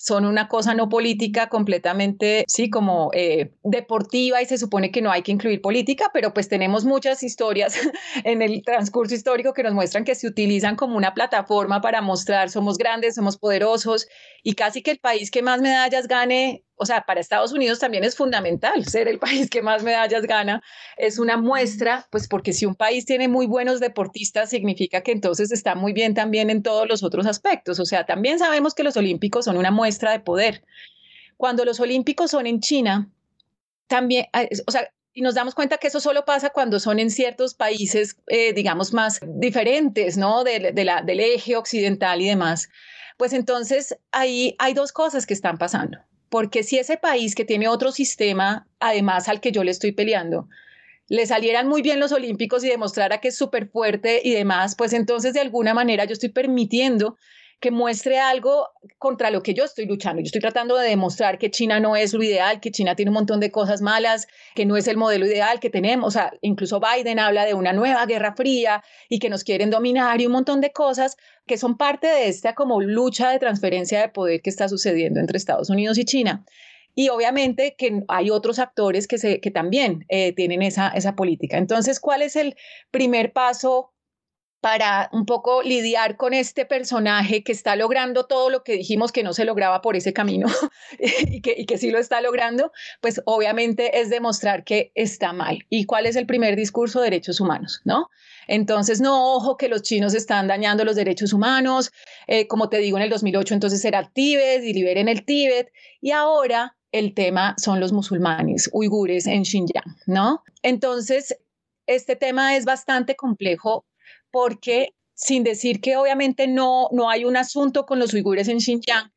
son 0.00 0.24
una 0.24 0.48
cosa 0.48 0.72
no 0.72 0.88
política 0.88 1.50
completamente, 1.50 2.46
sí, 2.48 2.70
como 2.70 3.10
eh, 3.12 3.52
deportiva 3.62 4.40
y 4.40 4.46
se 4.46 4.56
supone 4.56 4.90
que 4.90 5.02
no 5.02 5.10
hay 5.10 5.20
que 5.20 5.30
incluir 5.30 5.60
política, 5.60 6.10
pero 6.14 6.32
pues 6.32 6.48
tenemos 6.48 6.86
muchas 6.86 7.22
historias 7.22 7.74
en 8.24 8.40
el 8.40 8.62
transcurso 8.62 9.14
histórico 9.14 9.52
que 9.52 9.62
nos 9.62 9.74
muestran 9.74 10.04
que 10.04 10.14
se 10.14 10.26
utilizan 10.26 10.74
como 10.74 10.96
una 10.96 11.12
plataforma 11.12 11.82
para 11.82 12.00
mostrar 12.00 12.48
somos 12.48 12.78
grandes, 12.78 13.14
somos 13.14 13.36
poderosos 13.36 14.08
y 14.42 14.54
casi 14.54 14.82
que 14.82 14.92
el 14.92 14.98
país 14.98 15.30
que 15.30 15.42
más 15.42 15.60
medallas 15.60 16.08
gane 16.08 16.64
o 16.82 16.86
sea, 16.86 17.02
para 17.02 17.20
Estados 17.20 17.52
Unidos 17.52 17.78
también 17.78 18.04
es 18.04 18.16
fundamental 18.16 18.86
ser 18.86 19.06
el 19.06 19.18
país 19.18 19.50
que 19.50 19.60
más 19.60 19.82
medallas 19.82 20.22
gana. 20.22 20.62
Es 20.96 21.18
una 21.18 21.36
muestra, 21.36 22.08
pues 22.10 22.26
porque 22.26 22.54
si 22.54 22.64
un 22.64 22.74
país 22.74 23.04
tiene 23.04 23.28
muy 23.28 23.46
buenos 23.46 23.80
deportistas, 23.80 24.48
significa 24.48 25.02
que 25.02 25.12
entonces 25.12 25.52
está 25.52 25.74
muy 25.74 25.92
bien 25.92 26.14
también 26.14 26.48
en 26.48 26.62
todos 26.62 26.88
los 26.88 27.02
otros 27.02 27.26
aspectos. 27.26 27.78
O 27.80 27.84
sea, 27.84 28.06
también 28.06 28.38
sabemos 28.38 28.74
que 28.74 28.82
los 28.82 28.96
Olímpicos 28.96 29.44
son 29.44 29.58
una 29.58 29.70
muestra 29.70 30.12
de 30.12 30.20
poder. 30.20 30.64
Cuando 31.36 31.66
los 31.66 31.80
Olímpicos 31.80 32.30
son 32.30 32.46
en 32.46 32.60
China, 32.60 33.10
también, 33.86 34.28
ah, 34.32 34.46
o 34.66 34.70
sea, 34.70 34.90
y 35.12 35.22
nos 35.22 35.34
damos 35.34 35.54
cuenta 35.54 35.78
que 35.78 35.88
eso 35.88 36.00
solo 36.00 36.24
pasa 36.24 36.50
cuando 36.50 36.78
son 36.80 36.98
en 36.98 37.10
ciertos 37.10 37.54
países, 37.54 38.16
eh, 38.28 38.52
digamos, 38.52 38.92
más 38.92 39.20
diferentes, 39.22 40.16
¿no? 40.16 40.44
De, 40.44 40.72
del 40.72 41.20
eje 41.20 41.56
occidental 41.56 42.20
y 42.20 42.28
demás. 42.28 42.68
Pues 43.16 43.32
entonces 43.32 43.96
ahí 44.12 44.54
hay 44.58 44.74
dos 44.74 44.92
cosas 44.92 45.26
que 45.26 45.34
están 45.34 45.58
pasando 45.58 45.98
porque 46.30 46.62
si 46.62 46.78
ese 46.78 46.96
país 46.96 47.34
que 47.34 47.44
tiene 47.44 47.68
otro 47.68 47.92
sistema, 47.92 48.66
además 48.78 49.28
al 49.28 49.40
que 49.40 49.52
yo 49.52 49.64
le 49.64 49.72
estoy 49.72 49.92
peleando, 49.92 50.48
le 51.08 51.26
salieran 51.26 51.66
muy 51.66 51.82
bien 51.82 51.98
los 51.98 52.12
olímpicos 52.12 52.62
y 52.64 52.68
demostrara 52.68 53.20
que 53.20 53.28
es 53.28 53.36
súper 53.36 53.68
fuerte 53.68 54.22
y 54.24 54.32
demás, 54.32 54.76
pues 54.76 54.92
entonces 54.92 55.34
de 55.34 55.40
alguna 55.40 55.74
manera 55.74 56.04
yo 56.04 56.12
estoy 56.12 56.28
permitiendo 56.28 57.18
que 57.60 57.70
muestre 57.70 58.18
algo 58.18 58.68
contra 58.98 59.30
lo 59.30 59.42
que 59.42 59.52
yo 59.52 59.64
estoy 59.64 59.84
luchando. 59.84 60.20
Yo 60.20 60.26
estoy 60.26 60.40
tratando 60.40 60.76
de 60.76 60.88
demostrar 60.88 61.38
que 61.38 61.50
China 61.50 61.78
no 61.78 61.94
es 61.94 62.14
lo 62.14 62.22
ideal, 62.22 62.58
que 62.58 62.70
China 62.70 62.96
tiene 62.96 63.10
un 63.10 63.14
montón 63.14 63.38
de 63.38 63.50
cosas 63.50 63.82
malas, 63.82 64.26
que 64.54 64.64
no 64.64 64.78
es 64.78 64.88
el 64.88 64.96
modelo 64.96 65.26
ideal 65.26 65.60
que 65.60 65.68
tenemos. 65.68 66.08
O 66.08 66.10
sea, 66.10 66.32
incluso 66.40 66.80
Biden 66.80 67.18
habla 67.18 67.44
de 67.44 67.52
una 67.52 67.74
nueva 67.74 68.06
guerra 68.06 68.34
fría 68.34 68.82
y 69.10 69.18
que 69.18 69.28
nos 69.28 69.44
quieren 69.44 69.68
dominar 69.68 70.20
y 70.20 70.26
un 70.26 70.32
montón 70.32 70.62
de 70.62 70.72
cosas 70.72 71.18
que 71.46 71.58
son 71.58 71.76
parte 71.76 72.06
de 72.06 72.28
esta 72.28 72.54
como 72.54 72.80
lucha 72.80 73.30
de 73.30 73.38
transferencia 73.38 74.00
de 74.00 74.08
poder 74.08 74.40
que 74.40 74.50
está 74.50 74.68
sucediendo 74.68 75.20
entre 75.20 75.36
Estados 75.36 75.68
Unidos 75.68 75.98
y 75.98 76.04
China. 76.06 76.44
Y 76.94 77.10
obviamente 77.10 77.76
que 77.76 78.02
hay 78.08 78.30
otros 78.30 78.58
actores 78.58 79.06
que, 79.06 79.18
se, 79.18 79.40
que 79.40 79.50
también 79.50 80.06
eh, 80.08 80.32
tienen 80.32 80.62
esa, 80.62 80.88
esa 80.88 81.14
política. 81.14 81.58
Entonces, 81.58 82.00
¿cuál 82.00 82.22
es 82.22 82.36
el 82.36 82.56
primer 82.90 83.32
paso 83.32 83.92
para 84.60 85.08
un 85.12 85.24
poco 85.24 85.62
lidiar 85.62 86.16
con 86.16 86.34
este 86.34 86.66
personaje 86.66 87.42
que 87.42 87.52
está 87.52 87.76
logrando 87.76 88.26
todo 88.26 88.50
lo 88.50 88.62
que 88.62 88.74
dijimos 88.74 89.10
que 89.10 89.22
no 89.22 89.32
se 89.32 89.44
lograba 89.44 89.80
por 89.80 89.96
ese 89.96 90.12
camino 90.12 90.48
y, 90.98 91.40
que, 91.40 91.54
y 91.56 91.78
sí 91.78 91.90
lo 91.90 91.98
está 91.98 92.20
logrando, 92.20 92.72
pues 93.00 93.22
obviamente 93.24 94.00
es 94.00 94.10
demostrar 94.10 94.64
que 94.64 94.92
está 94.94 95.32
mal. 95.32 95.64
¿Y 95.70 95.86
cuál 95.86 96.06
es 96.06 96.16
el 96.16 96.26
primer 96.26 96.56
discurso? 96.56 97.00
Derechos 97.00 97.40
humanos, 97.40 97.80
¿no? 97.84 98.08
Entonces, 98.46 99.00
no, 99.00 99.34
ojo 99.34 99.56
que 99.56 99.68
los 99.68 99.82
chinos 99.82 100.14
están 100.14 100.48
dañando 100.48 100.84
los 100.84 100.96
derechos 100.96 101.32
humanos, 101.32 101.92
eh, 102.26 102.46
como 102.46 102.68
te 102.68 102.78
digo, 102.78 102.96
en 102.98 103.04
el 103.04 103.10
2008 103.10 103.54
entonces 103.54 103.84
era 103.84 104.10
Tíbet 104.12 104.62
y 104.64 104.72
liberen 104.74 105.08
el 105.08 105.24
Tíbet, 105.24 105.72
y 106.00 106.10
ahora 106.10 106.76
el 106.92 107.14
tema 107.14 107.54
son 107.56 107.80
los 107.80 107.92
musulmanes 107.92 108.68
uigures 108.72 109.26
en 109.26 109.44
Xinjiang, 109.44 109.96
¿no? 110.06 110.42
Entonces, 110.62 111.36
este 111.86 112.16
tema 112.16 112.56
es 112.56 112.64
bastante 112.64 113.16
complejo 113.16 113.84
porque 114.30 114.94
sin 115.14 115.44
decir 115.44 115.80
que 115.80 115.96
obviamente 115.96 116.46
no, 116.48 116.88
no 116.92 117.10
hay 117.10 117.24
un 117.24 117.36
asunto 117.36 117.84
con 117.84 117.98
los 117.98 118.14
uigures 118.14 118.48
en 118.48 118.60
Xinjiang, 118.60 119.12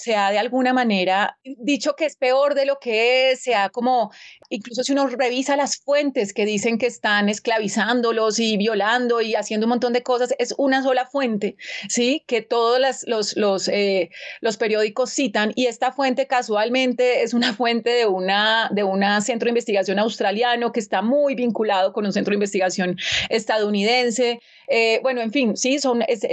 se 0.00 0.16
ha 0.16 0.30
de 0.30 0.38
alguna 0.38 0.72
manera 0.72 1.38
dicho 1.44 1.94
que 1.94 2.06
es 2.06 2.16
peor 2.16 2.54
de 2.54 2.64
lo 2.64 2.78
que 2.78 3.32
es, 3.32 3.42
se 3.42 3.54
ha 3.54 3.68
como, 3.68 4.10
incluso 4.48 4.82
si 4.82 4.92
uno 4.92 5.06
revisa 5.06 5.56
las 5.56 5.76
fuentes 5.76 6.32
que 6.32 6.46
dicen 6.46 6.78
que 6.78 6.86
están 6.86 7.28
esclavizándolos 7.28 8.38
y 8.38 8.56
violando 8.56 9.20
y 9.20 9.34
haciendo 9.34 9.66
un 9.66 9.70
montón 9.70 9.92
de 9.92 10.02
cosas, 10.02 10.34
es 10.38 10.54
una 10.56 10.82
sola 10.82 11.04
fuente, 11.04 11.56
¿sí? 11.88 12.24
Que 12.26 12.40
todos 12.40 12.80
los, 13.06 13.36
los, 13.36 13.68
eh, 13.68 14.08
los 14.40 14.56
periódicos 14.56 15.10
citan 15.10 15.52
y 15.54 15.66
esta 15.66 15.92
fuente 15.92 16.26
casualmente 16.26 17.22
es 17.22 17.34
una 17.34 17.52
fuente 17.52 17.90
de 17.90 18.06
una, 18.06 18.70
de 18.72 18.84
una 18.84 19.20
centro 19.20 19.46
de 19.46 19.50
investigación 19.50 19.98
australiano 19.98 20.72
que 20.72 20.80
está 20.80 21.02
muy 21.02 21.34
vinculado 21.34 21.92
con 21.92 22.06
un 22.06 22.12
centro 22.12 22.30
de 22.30 22.36
investigación 22.36 22.96
estadounidense. 23.28 24.40
Eh, 24.66 25.00
bueno, 25.02 25.20
en 25.20 25.32
fin, 25.32 25.56
sí, 25.56 25.78
son, 25.78 26.02
es, 26.06 26.24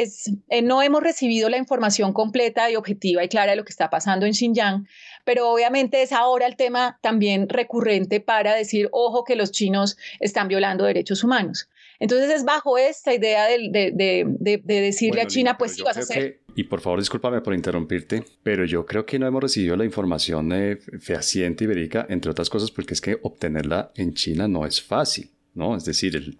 eh, 0.50 0.62
no 0.62 0.82
hemos 0.82 1.02
recibido 1.04 1.50
la 1.50 1.58
información 1.58 2.14
completa 2.14 2.70
y 2.72 2.76
objetiva 2.76 3.24
y 3.24 3.28
clara 3.28 3.57
lo 3.58 3.66
que 3.66 3.72
está 3.72 3.90
pasando 3.90 4.26
en 4.26 4.34
Xinjiang, 4.34 4.88
pero 5.26 5.50
obviamente 5.50 6.02
es 6.02 6.14
ahora 6.14 6.46
el 6.46 6.56
tema 6.56 7.00
también 7.02 7.50
recurrente 7.50 8.22
para 8.22 8.56
decir, 8.56 8.88
ojo, 8.92 9.24
que 9.24 9.36
los 9.36 9.52
chinos 9.52 9.98
están 10.20 10.48
violando 10.48 10.86
derechos 10.86 11.24
humanos. 11.24 11.70
Entonces 12.00 12.30
es 12.30 12.46
bajo 12.46 12.78
esta 12.78 13.14
idea 13.14 13.46
de, 13.48 14.62
decirle 14.64 15.22
a 15.22 15.28
China, 15.28 15.58
pues 15.58 15.74
sí 15.74 15.82
vas 15.82 15.98
a 15.98 16.02
hacer... 16.02 16.42
y 16.56 16.64
por 16.66 16.80
favor, 16.80 17.00
discúlpame 17.00 17.42
por 17.42 17.56
interrumpirte, 17.56 18.24
pero 18.44 18.66
yo 18.66 18.86
creo 18.86 19.06
que 19.06 19.18
no 19.18 19.26
hemos 19.26 19.42
recibido 19.42 19.76
la 19.76 19.86
información 19.86 20.52
eh, 20.54 20.78
fehaciente 21.00 21.64
y 21.64 21.68
verídica, 21.68 22.06
entre 22.10 22.32
otras 22.32 22.50
cosas, 22.50 22.70
porque 22.70 22.94
es 22.94 23.02
que 23.02 23.18
obtenerla 23.24 23.92
en 23.96 24.14
China 24.14 24.48
no 24.48 24.66
es 24.66 24.82
fácil, 24.82 25.32
¿no? 25.56 25.76
Es 25.76 25.86
decir, 25.86 26.16
el, 26.16 26.38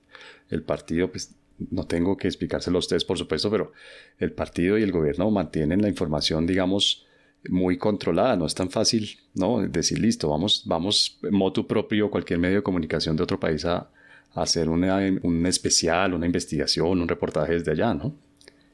el 0.50 0.62
partido 0.62 1.12
pues, 1.12 1.36
no 1.72 1.88
tengo 1.88 2.18
que 2.18 2.28
explicárselo 2.28 2.78
a 2.78 2.80
ustedes, 2.80 3.04
por 3.04 3.18
supuesto, 3.18 3.50
pero 3.50 3.72
el 4.20 4.32
partido 4.32 4.78
y 4.78 4.84
el 4.84 4.92
gobierno 4.92 5.32
mantienen 5.32 5.82
la 5.82 5.90
información, 5.90 6.46
digamos, 6.46 7.07
muy 7.50 7.78
controlada. 7.78 8.36
No 8.36 8.46
es 8.46 8.56
tan 8.56 8.70
fácil, 8.70 9.18
¿no? 9.34 9.60
Decir, 9.68 10.00
listo, 10.00 10.30
vamos, 10.30 10.64
vamos, 10.66 11.20
motu 11.32 11.68
propio, 11.68 12.10
cualquier 12.10 12.40
medio 12.40 12.58
de 12.58 12.64
comunicación 12.64 13.16
de 13.16 13.24
otro 13.24 13.40
país 13.40 13.66
a, 13.66 13.90
hacer 14.34 14.70
una, 14.70 14.98
un 15.24 15.46
especial, 15.48 16.14
una 16.14 16.28
investigación, 16.28 17.02
un 17.02 17.08
reportaje 17.08 17.54
desde 17.54 17.72
allá, 17.72 17.94
¿no? 17.94 18.14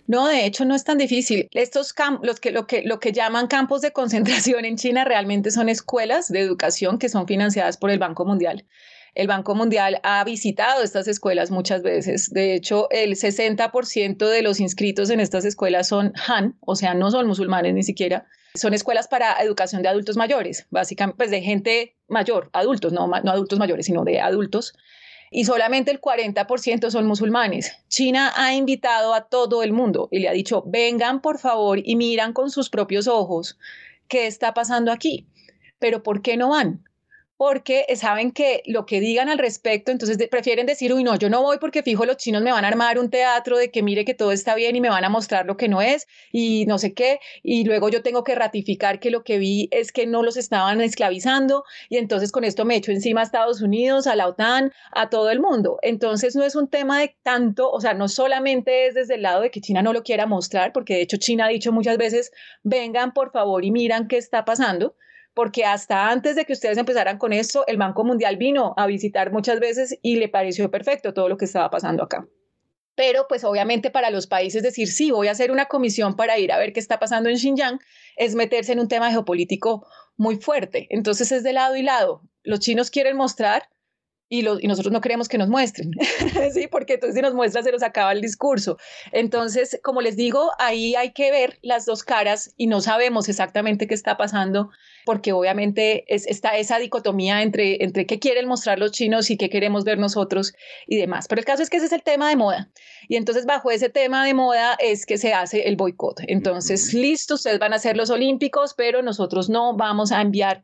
No, 0.06 0.28
de 0.28 0.46
hecho 0.46 0.66
no 0.66 0.76
es 0.76 0.84
tan 0.84 0.98
difícil. 0.98 1.48
Estos 1.52 1.94
los 2.22 2.40
que, 2.40 2.52
lo, 2.52 2.68
que, 2.68 2.84
lo 2.84 3.00
que 3.00 3.14
llaman 3.14 3.48
campos 3.48 3.82
de 3.82 3.92
concentración 3.92 4.66
en 4.66 4.76
China 4.76 5.06
realmente 5.06 5.52
son 5.52 5.70
escuelas 5.70 6.28
de 6.28 6.42
educación 6.42 6.98
que 6.98 7.08
son 7.08 7.28
financiadas 7.28 7.78
por 7.78 7.90
el 7.90 8.00
Banco 8.00 8.26
Mundial. 8.26 8.66
El 9.16 9.28
Banco 9.28 9.56
Mundial 9.56 10.00
ha 10.04 10.24
visitado 10.24 10.84
estas 10.84 11.08
escuelas 11.08 11.52
muchas 11.52 11.84
veces. 11.84 12.32
De 12.32 12.56
hecho, 12.56 12.88
el 12.90 13.16
60% 13.16 14.28
de 14.28 14.42
los 14.42 14.60
inscritos 14.60 15.10
en 15.12 15.20
estas 15.20 15.46
escuelas 15.46 15.88
son 15.88 16.14
Han, 16.28 16.58
o 16.62 16.76
sea, 16.76 16.96
no 16.96 17.12
son 17.12 17.28
musulmanes 17.28 17.74
ni 17.74 17.84
siquiera. 17.84 18.28
Son 18.56 18.74
escuelas 18.76 19.08
para 19.08 19.42
educación 19.42 19.82
de 19.82 19.90
adultos 19.90 20.16
mayores, 20.16 20.68
básicamente, 20.70 21.18
pues 21.18 21.32
de 21.32 21.42
gente 21.42 21.96
mayor, 22.08 22.52
adultos, 22.54 22.94
no, 22.94 23.08
no 23.08 23.32
adultos 23.32 23.58
mayores, 23.58 23.88
sino 23.88 24.04
de 24.04 24.22
adultos. 24.22 24.76
Y 25.32 25.46
solamente 25.46 25.90
el 25.90 26.00
40% 26.00 26.92
son 26.92 27.08
musulmanes. 27.08 27.76
China 27.88 28.32
ha 28.36 28.54
invitado 28.54 29.16
a 29.16 29.28
todo 29.28 29.64
el 29.64 29.74
mundo 29.74 30.08
y 30.12 30.20
le 30.20 30.30
ha 30.30 30.34
dicho, 30.34 30.64
vengan 30.68 31.22
por 31.22 31.40
favor 31.40 31.80
y 31.84 31.96
miran 31.96 32.34
con 32.34 32.52
sus 32.52 32.70
propios 32.70 33.08
ojos 33.08 33.58
qué 34.08 34.28
está 34.28 34.54
pasando 34.54 34.92
aquí. 34.92 35.26
Pero 35.80 36.04
¿por 36.04 36.22
qué 36.22 36.38
no 36.38 36.50
van? 36.50 36.84
Porque 37.38 37.86
saben 37.96 38.32
que 38.32 38.64
lo 38.66 38.86
que 38.86 39.00
digan 39.00 39.30
al 39.30 39.38
respecto, 39.38 39.92
entonces 39.92 40.18
prefieren 40.30 40.66
decir, 40.66 40.94
uy, 40.94 41.04
no, 41.04 41.16
yo 41.16 41.30
no 41.30 41.42
voy 41.42 41.58
porque 41.58 41.84
fijo 41.84 42.06
los 42.06 42.18
chinos 42.18 42.42
me 42.42 42.52
van 42.52 42.66
a 42.66 42.68
armar 42.68 43.00
un 43.00 43.10
teatro 43.10 43.58
de 43.58 43.72
que 43.72 43.84
mire 43.84 44.06
que 44.06 44.14
todo 44.14 44.32
está 44.32 44.56
bien 44.56 44.76
y 44.76 44.82
me 44.82 44.90
van 44.90 45.04
a 45.04 45.10
mostrar 45.10 45.46
lo 45.46 45.58
que 45.58 45.68
no 45.68 45.82
es 45.82 46.08
y 46.32 46.66
no 46.68 46.78
sé 46.78 46.94
qué, 46.94 47.20
y 47.42 47.64
luego 47.64 47.90
yo 47.90 48.02
tengo 48.02 48.24
que 48.24 48.36
ratificar 48.36 49.00
que 49.00 49.12
lo 49.12 49.24
que 49.24 49.38
vi 49.38 49.68
es 49.72 49.92
que 49.92 50.06
no 50.06 50.24
los 50.24 50.38
estaban 50.38 50.82
esclavizando 50.82 51.64
y 51.90 51.98
entonces 51.98 52.32
con 52.32 52.44
esto 52.44 52.66
me 52.66 52.76
echo 52.76 52.92
encima 52.92 53.22
a 53.22 53.24
Estados 53.24 53.62
Unidos, 53.62 54.08
a 54.08 54.16
la 54.16 54.28
OTAN, 54.28 54.72
a 54.92 55.10
todo 55.10 55.30
el 55.30 55.40
mundo. 55.40 55.80
Entonces 55.82 56.36
no 56.36 56.44
es 56.44 56.56
un 56.56 56.68
tema 56.68 57.00
de 57.00 57.16
tanto, 57.24 57.70
o 57.72 57.82
sea, 57.82 57.94
no 57.94 58.08
solamente 58.08 58.88
es 58.88 58.94
desde 58.94 59.16
el 59.16 59.24
lado 59.24 59.42
de 59.42 59.52
que 59.52 59.62
China 59.62 59.82
no 59.82 59.94
lo 59.94 60.04
quiera 60.04 60.26
mostrar, 60.26 60.72
porque 60.74 60.96
de 60.96 61.02
hecho 61.02 61.18
China 61.18 61.46
ha 61.46 61.50
dicho 61.50 61.72
muchas 61.72 61.98
veces, 61.98 62.32
vengan 62.64 63.14
por 63.14 63.32
favor 63.32 63.66
y 63.66 63.72
miran 63.72 64.08
qué 64.08 64.18
está 64.18 64.46
pasando, 64.46 64.96
porque 65.34 65.66
hasta 65.66 66.10
antes 66.10 66.36
de 66.36 66.46
que 66.46 66.54
ustedes 66.54 66.78
empezaran 66.78 67.18
con 67.18 67.34
esto, 67.34 67.66
el 67.68 67.78
Banco 67.78 68.04
Mundial 68.04 68.38
vino 68.38 68.74
a 68.78 68.86
visitar 68.88 69.32
muchas 69.32 69.60
veces 69.60 69.98
y 70.02 70.18
le 70.18 70.30
pareció 70.30 70.70
perfecto 70.70 71.14
todo 71.14 71.30
lo 71.30 71.38
que 71.38 71.46
estaba 71.46 71.70
pasando 71.70 72.04
acá. 72.04 72.28
Pero 72.96 73.26
pues 73.28 73.44
obviamente 73.44 73.90
para 73.90 74.12
los 74.12 74.28
países 74.28 74.62
decir, 74.62 74.88
sí, 74.88 75.10
voy 75.10 75.28
a 75.28 75.32
hacer 75.32 75.52
una 75.52 75.66
comisión 75.66 76.16
para 76.16 76.38
ir 76.38 76.52
a 76.52 76.60
ver 76.60 76.74
qué 76.74 76.80
está 76.80 77.00
pasando 77.00 77.30
en 77.30 77.38
Xinjiang, 77.38 77.80
es 78.18 78.36
meterse 78.36 78.74
en 78.74 78.80
un 78.80 78.88
tema 78.88 79.10
geopolítico 79.10 79.88
muy 80.16 80.36
fuerte. 80.36 80.88
Entonces 80.92 81.32
es 81.32 81.44
de 81.44 81.54
lado 81.54 81.76
y 81.76 81.82
lado. 81.82 82.22
Los 82.44 82.60
chinos 82.60 82.92
quieren 82.92 83.18
mostrar 83.18 83.68
y, 84.34 84.68
nosotros 84.68 84.92
no 84.92 85.00
queremos 85.00 85.28
que 85.28 85.38
nos 85.38 85.48
muestren, 85.48 85.92
¿sí? 86.54 86.68
Porque 86.68 86.96
entonces 86.96 87.16
si 87.16 87.22
nos 87.22 87.36
muestra 87.36 87.62
se 87.62 87.72
nos 87.72 87.84
acaba 87.84 88.12
el 88.12 88.20
discurso. 88.20 88.78
Entonces, 89.12 89.80
como 89.84 90.02
les 90.02 90.16
digo, 90.16 90.52
ahí 90.58 90.96
hay 90.96 91.12
que 91.12 91.30
ver 91.30 91.60
las 91.62 91.86
dos 91.86 92.04
caras 92.04 92.52
y 92.58 92.66
no 92.66 92.82
sabemos 92.82 93.30
exactamente 93.30 93.86
qué 93.86 93.94
está 93.94 94.18
pasando, 94.18 94.72
porque 95.06 95.34
obviamente 95.34 96.04
es, 96.08 96.26
está 96.26 96.58
esa 96.58 96.80
dicotomía 96.80 97.44
entre, 97.44 97.84
entre 97.84 98.08
qué 98.08 98.18
quieren 98.18 98.48
mostrar 98.48 98.80
los 98.80 98.92
chinos 98.92 99.30
y 99.30 99.38
qué 99.38 99.52
queremos 99.52 99.84
ver 99.84 100.00
nosotros 100.00 100.56
y 100.88 100.98
demás. 100.98 101.28
Pero 101.28 101.40
el 101.40 101.46
caso 101.46 101.62
es 101.62 101.70
que 101.70 101.78
ese 101.78 101.86
es 101.86 101.94
el 101.94 102.02
tema 102.02 102.30
de 102.30 102.36
moda. 102.36 102.72
Y 103.08 103.18
entonces 103.18 103.46
bajo 103.46 103.70
ese 103.70 103.90
tema 103.90 104.26
de 104.26 104.34
moda 104.34 104.76
es 104.80 105.06
que 105.06 105.20
se 105.20 105.36
hace 105.36 105.68
el 105.68 105.76
boicot. 105.76 106.22
Entonces, 106.28 106.92
listo, 106.96 107.36
ustedes 107.36 107.60
van 107.60 107.74
a 107.74 107.76
hacer 107.76 107.98
los 107.98 108.10
olímpicos, 108.10 108.74
pero 108.74 109.04
nosotros 109.04 109.48
no 109.48 109.78
vamos 109.78 110.12
a 110.12 110.22
enviar 110.22 110.64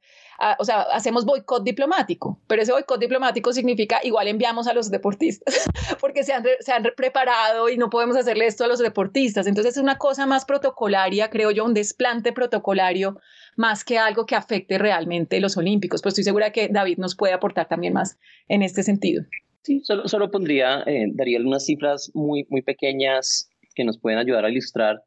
o 0.58 0.64
sea, 0.64 0.82
hacemos 0.82 1.26
boicot 1.26 1.64
diplomático, 1.64 2.40
pero 2.48 2.62
ese 2.62 2.72
boicot 2.72 3.00
diplomático 3.00 3.52
significa 3.52 4.00
igual 4.04 4.28
enviamos 4.28 4.68
a 4.68 4.74
los 4.74 4.90
deportistas, 4.90 5.68
porque 6.02 6.24
se 6.24 6.34
han, 6.34 6.44
se 6.60 6.72
han 6.72 6.84
preparado 6.96 7.70
y 7.70 7.78
no 7.78 7.90
podemos 7.90 8.16
hacerle 8.16 8.46
esto 8.46 8.64
a 8.64 8.68
los 8.68 8.80
deportistas. 8.80 9.48
Entonces 9.48 9.76
es 9.76 9.82
una 9.82 9.98
cosa 9.98 10.26
más 10.26 10.46
protocolaria, 10.46 11.30
creo 11.30 11.52
yo, 11.52 11.66
un 11.66 11.74
desplante 11.74 12.32
protocolario, 12.32 13.20
más 13.58 13.84
que 13.84 13.98
algo 13.98 14.26
que 14.26 14.36
afecte 14.36 14.78
realmente 14.78 15.40
los 15.42 15.58
olímpicos. 15.58 16.02
Pues 16.02 16.14
estoy 16.14 16.24
segura 16.24 16.52
que 16.52 16.70
David 16.70 16.98
nos 16.98 17.16
puede 17.16 17.34
aportar 17.34 17.68
también 17.68 17.94
más 17.94 18.18
en 18.48 18.62
este 18.62 18.84
sentido. 18.84 19.24
Sí, 19.64 19.82
solo, 19.84 20.08
solo 20.08 20.32
pondría, 20.32 20.84
eh, 20.86 21.08
daría 21.14 21.38
algunas 21.38 21.66
cifras 21.66 22.12
muy, 22.14 22.48
muy 22.50 22.62
pequeñas 22.62 23.50
que 23.76 23.84
nos 23.84 24.00
pueden 24.00 24.20
ayudar 24.20 24.46
a 24.46 24.50
ilustrar. 24.50 25.04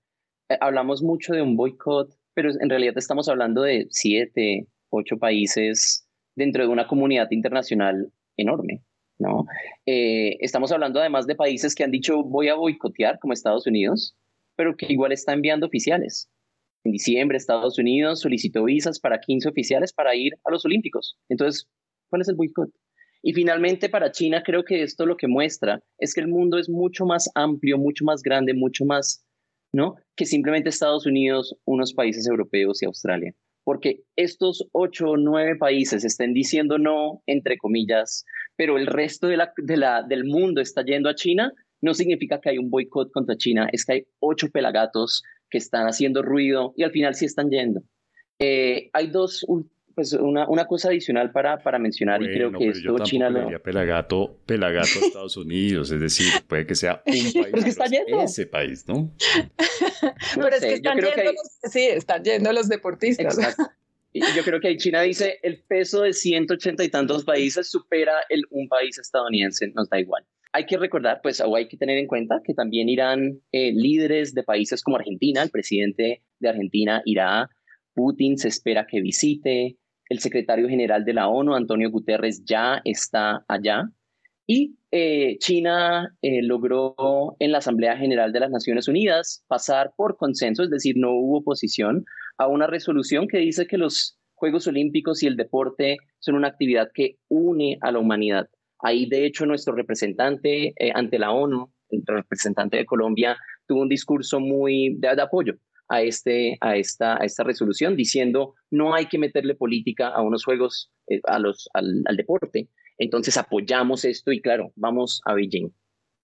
Eh, 0.48 0.58
hablamos 0.60 1.02
mucho 1.02 1.32
de 1.32 1.42
un 1.42 1.56
boicot, 1.56 2.10
pero 2.34 2.50
en 2.50 2.68
realidad 2.68 2.94
estamos 2.96 3.28
hablando 3.28 3.62
de 3.62 3.86
siete, 3.90 4.66
ocho 4.92 5.18
países 5.18 6.06
dentro 6.36 6.62
de 6.62 6.68
una 6.68 6.86
comunidad 6.86 7.28
internacional 7.30 8.12
enorme. 8.36 8.82
¿no? 9.18 9.46
Eh, 9.86 10.36
estamos 10.40 10.72
hablando 10.72 11.00
además 11.00 11.26
de 11.26 11.34
países 11.34 11.74
que 11.74 11.84
han 11.84 11.90
dicho 11.90 12.22
voy 12.22 12.48
a 12.48 12.54
boicotear, 12.54 13.18
como 13.18 13.32
Estados 13.32 13.66
Unidos, 13.66 14.16
pero 14.56 14.76
que 14.76 14.92
igual 14.92 15.12
está 15.12 15.32
enviando 15.32 15.66
oficiales. 15.66 16.28
En 16.84 16.92
diciembre 16.92 17.38
Estados 17.38 17.78
Unidos 17.78 18.20
solicitó 18.20 18.64
visas 18.64 18.98
para 18.98 19.20
15 19.20 19.48
oficiales 19.48 19.92
para 19.92 20.14
ir 20.16 20.34
a 20.44 20.50
los 20.50 20.64
Olímpicos. 20.64 21.16
Entonces, 21.28 21.68
¿cuál 22.10 22.22
es 22.22 22.28
el 22.28 22.34
boicot? 22.34 22.70
Y 23.22 23.32
finalmente 23.34 23.88
para 23.88 24.10
China 24.10 24.42
creo 24.44 24.64
que 24.64 24.82
esto 24.82 25.06
lo 25.06 25.16
que 25.16 25.28
muestra 25.28 25.80
es 25.98 26.12
que 26.12 26.20
el 26.20 26.28
mundo 26.28 26.58
es 26.58 26.68
mucho 26.68 27.06
más 27.06 27.30
amplio, 27.36 27.78
mucho 27.78 28.04
más 28.04 28.20
grande, 28.22 28.52
mucho 28.52 28.84
más, 28.84 29.24
¿no? 29.72 29.94
Que 30.16 30.26
simplemente 30.26 30.70
Estados 30.70 31.06
Unidos, 31.06 31.56
unos 31.64 31.94
países 31.94 32.26
europeos 32.26 32.82
y 32.82 32.86
Australia 32.86 33.32
porque 33.64 34.02
estos 34.16 34.68
ocho 34.72 35.10
o 35.10 35.16
nueve 35.16 35.56
países 35.56 36.04
estén 36.04 36.34
diciendo 36.34 36.78
no, 36.78 37.22
entre 37.26 37.58
comillas, 37.58 38.24
pero 38.56 38.78
el 38.78 38.86
resto 38.86 39.28
de 39.28 39.38
del 40.08 40.24
mundo 40.24 40.60
está 40.60 40.84
yendo 40.84 41.08
a 41.08 41.14
China, 41.14 41.52
no 41.80 41.94
significa 41.94 42.40
que 42.40 42.50
hay 42.50 42.58
un 42.58 42.70
boicot 42.70 43.10
contra 43.12 43.36
China, 43.36 43.68
es 43.72 43.84
que 43.84 43.92
hay 43.92 44.06
ocho 44.20 44.48
pelagatos 44.50 45.22
que 45.50 45.58
están 45.58 45.86
haciendo 45.86 46.22
ruido 46.22 46.72
y 46.76 46.84
al 46.84 46.92
final 46.92 47.14
sí 47.14 47.26
están 47.26 47.50
yendo. 47.50 47.82
Eh, 48.38 48.90
hay 48.92 49.08
dos, 49.08 49.44
pues 49.94 50.12
una, 50.12 50.48
una, 50.48 50.66
cosa 50.66 50.88
adicional 50.88 51.32
para, 51.32 51.58
para 51.58 51.78
mencionar 51.78 52.22
y 52.22 52.26
creo 52.26 52.52
que 52.52 52.68
esto 52.68 52.98
China 53.00 53.30
lo... 53.30 53.62
pelagato, 53.62 54.38
pelagato 54.46 54.88
a 55.00 55.06
Estados 55.06 55.36
Unidos, 55.36 55.90
es 55.90 56.00
decir, 56.00 56.26
puede 56.46 56.66
que 56.66 56.74
sea 56.74 57.02
un 57.04 57.12
país, 57.12 57.34
pero 57.52 57.66
es 57.66 57.76
que 57.76 58.24
ese 58.24 58.46
país, 58.46 58.86
¿no? 58.88 59.12
pero 60.34 60.48
es 60.48 60.60
que 60.60 60.74
están 60.74 60.98
yendo, 60.98 61.32
los, 61.32 61.72
sí, 61.72 61.80
están 61.84 62.24
yendo 62.24 62.52
los 62.52 62.68
deportistas. 62.68 63.38
Y 64.14 64.20
yo 64.36 64.42
creo 64.44 64.60
que 64.60 64.68
ahí 64.68 64.76
China 64.76 65.00
dice, 65.00 65.38
el 65.42 65.62
peso 65.62 66.02
de 66.02 66.12
180 66.12 66.84
y 66.84 66.90
tantos 66.90 67.24
países 67.24 67.70
supera 67.70 68.12
el 68.28 68.44
un 68.50 68.68
país 68.68 68.98
estadounidense, 68.98 69.68
nos 69.68 69.88
da 69.88 69.98
igual. 69.98 70.22
Hay 70.52 70.66
que 70.66 70.76
recordar, 70.76 71.20
pues, 71.22 71.40
o 71.40 71.56
hay 71.56 71.66
que 71.66 71.78
tener 71.78 71.96
en 71.96 72.06
cuenta 72.06 72.42
que 72.44 72.52
también 72.52 72.90
irán 72.90 73.40
eh, 73.52 73.72
líderes 73.72 74.34
de 74.34 74.42
países 74.42 74.82
como 74.82 74.98
Argentina, 74.98 75.42
el 75.42 75.48
presidente 75.48 76.22
de 76.40 76.48
Argentina 76.50 77.00
irá, 77.06 77.48
Putin 77.94 78.36
se 78.36 78.48
espera 78.48 78.86
que 78.86 79.00
visite, 79.00 79.78
el 80.12 80.20
secretario 80.20 80.68
general 80.68 81.04
de 81.04 81.14
la 81.14 81.28
ONU, 81.28 81.54
Antonio 81.54 81.90
Guterres, 81.90 82.44
ya 82.44 82.82
está 82.84 83.44
allá. 83.48 83.90
Y 84.46 84.76
eh, 84.90 85.38
China 85.38 86.14
eh, 86.20 86.42
logró 86.42 87.34
en 87.38 87.50
la 87.50 87.58
Asamblea 87.58 87.96
General 87.96 88.30
de 88.30 88.40
las 88.40 88.50
Naciones 88.50 88.88
Unidas 88.88 89.42
pasar 89.48 89.92
por 89.96 90.18
consenso, 90.18 90.62
es 90.62 90.70
decir, 90.70 90.96
no 90.98 91.12
hubo 91.12 91.38
oposición 91.38 92.04
a 92.36 92.46
una 92.46 92.66
resolución 92.66 93.26
que 93.26 93.38
dice 93.38 93.66
que 93.66 93.78
los 93.78 94.18
Juegos 94.34 94.66
Olímpicos 94.66 95.22
y 95.22 95.28
el 95.28 95.36
deporte 95.36 95.96
son 96.18 96.34
una 96.34 96.48
actividad 96.48 96.90
que 96.92 97.16
une 97.28 97.78
a 97.80 97.90
la 97.90 97.98
humanidad. 97.98 98.48
Ahí, 98.80 99.06
de 99.06 99.24
hecho, 99.24 99.46
nuestro 99.46 99.74
representante 99.74 100.74
eh, 100.76 100.92
ante 100.94 101.18
la 101.18 101.30
ONU, 101.30 101.72
el 101.88 102.02
representante 102.04 102.76
de 102.76 102.84
Colombia, 102.84 103.38
tuvo 103.66 103.80
un 103.80 103.88
discurso 103.88 104.40
muy 104.40 104.94
de 104.98 105.08
apoyo 105.08 105.54
a, 105.92 106.00
este, 106.00 106.56
a, 106.62 106.76
esta, 106.76 107.20
a 107.20 107.26
esta 107.26 107.44
resolución 107.44 107.96
diciendo 107.96 108.54
no 108.70 108.94
hay 108.94 109.06
que 109.06 109.18
meterle 109.18 109.54
política 109.54 110.08
a 110.08 110.22
unos 110.22 110.44
juegos, 110.44 110.90
eh, 111.06 111.20
a 111.24 111.38
los, 111.38 111.68
al, 111.74 112.02
al 112.06 112.16
deporte. 112.16 112.70
Entonces 112.96 113.36
apoyamos 113.36 114.06
esto 114.06 114.32
y 114.32 114.40
claro, 114.40 114.72
vamos 114.74 115.20
a 115.26 115.34
Beijing. 115.34 115.70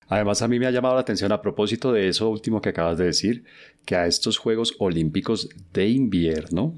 Además, 0.08 0.40
a 0.40 0.48
mí 0.48 0.58
me 0.58 0.66
ha 0.66 0.70
llamado 0.70 0.94
la 0.94 1.02
atención 1.02 1.32
a 1.32 1.42
propósito 1.42 1.92
de 1.92 2.08
eso 2.08 2.30
último 2.30 2.62
que 2.62 2.70
acabas 2.70 2.96
de 2.96 3.04
decir, 3.04 3.44
que 3.84 3.94
a 3.94 4.06
estos 4.06 4.38
Juegos 4.38 4.74
Olímpicos 4.78 5.50
de 5.74 5.88
invierno 5.88 6.74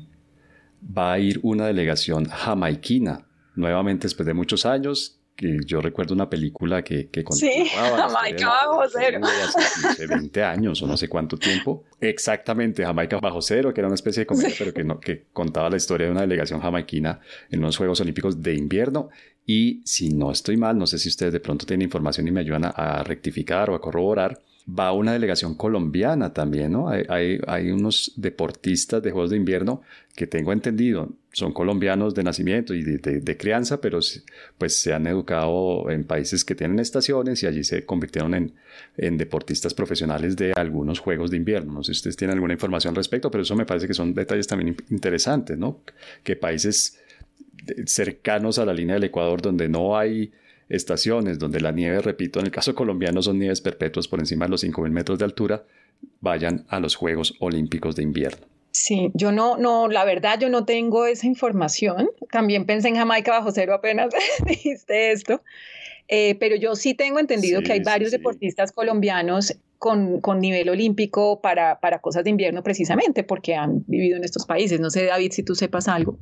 va 0.83 1.13
a 1.13 1.21
ir 1.21 1.39
una 1.45 1.69
delegación 1.69 2.25
jamaiquina, 2.25 3.29
nuevamente 3.55 4.07
después 4.07 4.27
de 4.27 4.35
muchos 4.35 4.67
años, 4.67 5.20
yo 5.65 5.81
recuerdo 5.81 6.15
una 6.15 6.29
película 6.29 6.83
que, 6.83 7.09
que 7.09 7.25
Sí, 7.31 7.67
Jamaica 7.75 8.47
bajo 8.47 8.83
cero. 8.89 9.21
Hace 9.25 10.07
20 10.07 10.43
años 10.43 10.83
o 10.83 10.87
no 10.87 10.97
sé 10.97 11.09
cuánto 11.09 11.37
tiempo. 11.37 11.85
Exactamente, 12.01 12.85
Jamaica 12.85 13.19
bajo 13.19 13.41
cero, 13.41 13.73
que 13.73 13.81
era 13.81 13.89
una 13.89 13.95
especie 13.95 14.21
de 14.21 14.27
comedia, 14.27 14.55
pero 14.59 14.73
que, 14.73 14.85
no, 14.85 15.01
que 15.01 15.27
contaba 15.33 15.71
la 15.71 15.77
historia 15.77 16.07
de 16.07 16.13
una 16.13 16.23
delegación 16.23 16.61
jamaiquina 16.61 17.21
en 17.51 17.61
unos 17.61 17.77
Juegos 17.77 18.01
Olímpicos 18.01 18.43
de 18.43 18.55
invierno. 18.55 19.11
Y 19.47 19.83
si 19.85 20.11
no 20.11 20.31
estoy 20.31 20.57
mal, 20.57 20.79
no 20.79 20.87
sé 20.87 20.99
si 20.99 21.09
ustedes 21.09 21.33
de 21.33 21.41
pronto 21.41 21.67
tienen 21.67 21.87
información 21.87 22.29
y 22.29 22.31
me 22.31 22.41
ayudan 22.41 22.65
a 22.67 23.03
rectificar 23.03 23.71
o 23.71 23.75
a 23.75 23.81
corroborar, 23.81 24.41
va 24.79 24.93
una 24.93 25.13
delegación 25.13 25.55
colombiana 25.55 26.33
también, 26.33 26.73
¿no? 26.73 26.89
Hay, 26.89 27.71
unos 27.71 28.13
deportistas 28.17 29.03
de 29.03 29.11
Juegos 29.11 29.31
de 29.31 29.37
Invierno 29.37 29.83
que 30.15 30.27
tengo 30.27 30.53
entendido, 30.53 31.09
son 31.33 31.53
colombianos 31.53 32.15
de 32.15 32.23
nacimiento 32.23 32.75
y 32.75 32.83
de, 32.83 33.37
crianza, 33.37 33.81
pero 33.81 34.01
pues 34.59 34.77
se 34.77 34.93
han 34.93 35.07
educado 35.07 35.91
en 35.91 36.05
países 36.05 36.45
que 36.45 36.55
tienen 36.55 36.79
estaciones 36.79 37.43
y 37.43 37.47
allí 37.47 37.65
se 37.65 37.85
convirtieron 37.85 38.35
en, 38.35 38.53
en 38.97 39.17
deportistas 39.17 39.73
profesionales 39.73 40.37
de 40.37 40.53
algunos 40.55 40.99
Juegos 40.99 41.31
de 41.31 41.37
Invierno. 41.37 41.73
No 41.73 41.83
sé 41.83 41.93
si 41.95 41.99
ustedes 41.99 42.17
tienen 42.17 42.35
alguna 42.35 42.55
información 42.55 42.93
al 42.93 42.97
respecto, 42.97 43.31
pero 43.31 43.43
eso 43.43 43.57
me 43.57 43.67
parece 43.67 43.87
que 43.87 43.95
son 43.95 44.15
detalles 44.15 44.47
también 44.47 44.77
interesantes, 44.91 45.57
¿no? 45.57 45.81
Que 46.23 46.37
países 46.37 46.99
cercanos 47.87 48.59
a 48.59 48.65
la 48.65 48.73
línea 48.73 48.95
del 48.95 49.05
Ecuador 49.05 49.41
donde 49.43 49.69
no 49.69 49.97
hay 49.97 50.33
estaciones 50.71 51.39
donde 51.39 51.61
la 51.61 51.73
nieve, 51.73 52.01
repito, 52.01 52.41
en 52.41 52.47
el 52.47 52.53
caso 52.53 52.75
colombiano 52.75 53.21
son 53.21 53.39
nieves 53.39 53.61
perpetuas 53.61 54.09
por 54.09 54.21
encima 54.21 54.47
de 54.47 54.53
los 54.53 54.65
5.000 54.65 54.91
metros 54.91 55.19
de 55.19 55.25
altura, 55.27 55.65
vayan 56.21 56.65
a 56.69 56.81
los 56.81 56.95
Juegos 56.95 57.35
Olímpicos 57.41 57.97
de 57.97 58.05
Invierno. 58.05 58.47
Sí, 58.73 59.11
yo 59.15 59.33
no, 59.33 59.57
no, 59.57 59.89
la 59.89 60.05
verdad 60.05 60.39
yo 60.39 60.49
no 60.49 60.65
tengo 60.65 61.07
esa 61.07 61.27
información. 61.27 62.11
También 62.31 62.67
pensé 62.67 62.89
en 62.89 62.97
Jamaica 62.97 63.33
bajo 63.33 63.51
cero 63.51 63.75
apenas 63.75 64.11
dijiste 64.47 65.11
esto. 65.11 65.43
Eh, 66.07 66.37
pero 66.41 66.57
yo 66.57 66.75
sí 66.75 66.95
tengo 66.95 67.21
entendido 67.21 67.63
que 67.63 67.73
hay 67.73 67.83
varios 67.83 68.11
deportistas 68.11 68.73
colombianos 68.73 69.57
con, 69.79 70.21
con, 70.21 70.41
nivel 70.41 70.69
olímpico 70.69 71.41
para, 71.41 71.79
para 71.79 72.01
cosas 72.01 72.25
de 72.25 72.31
invierno 72.31 72.65
precisamente 72.65 73.23
porque 73.23 73.55
han 73.55 73.85
vivido 73.87 74.17
en 74.17 74.25
estos 74.25 74.45
países. 74.45 74.81
No 74.81 74.91
sé, 74.91 75.05
David, 75.05 75.33
si 75.33 75.45
tú 75.45 75.55
sepas 75.55 75.87
algo. 75.87 76.19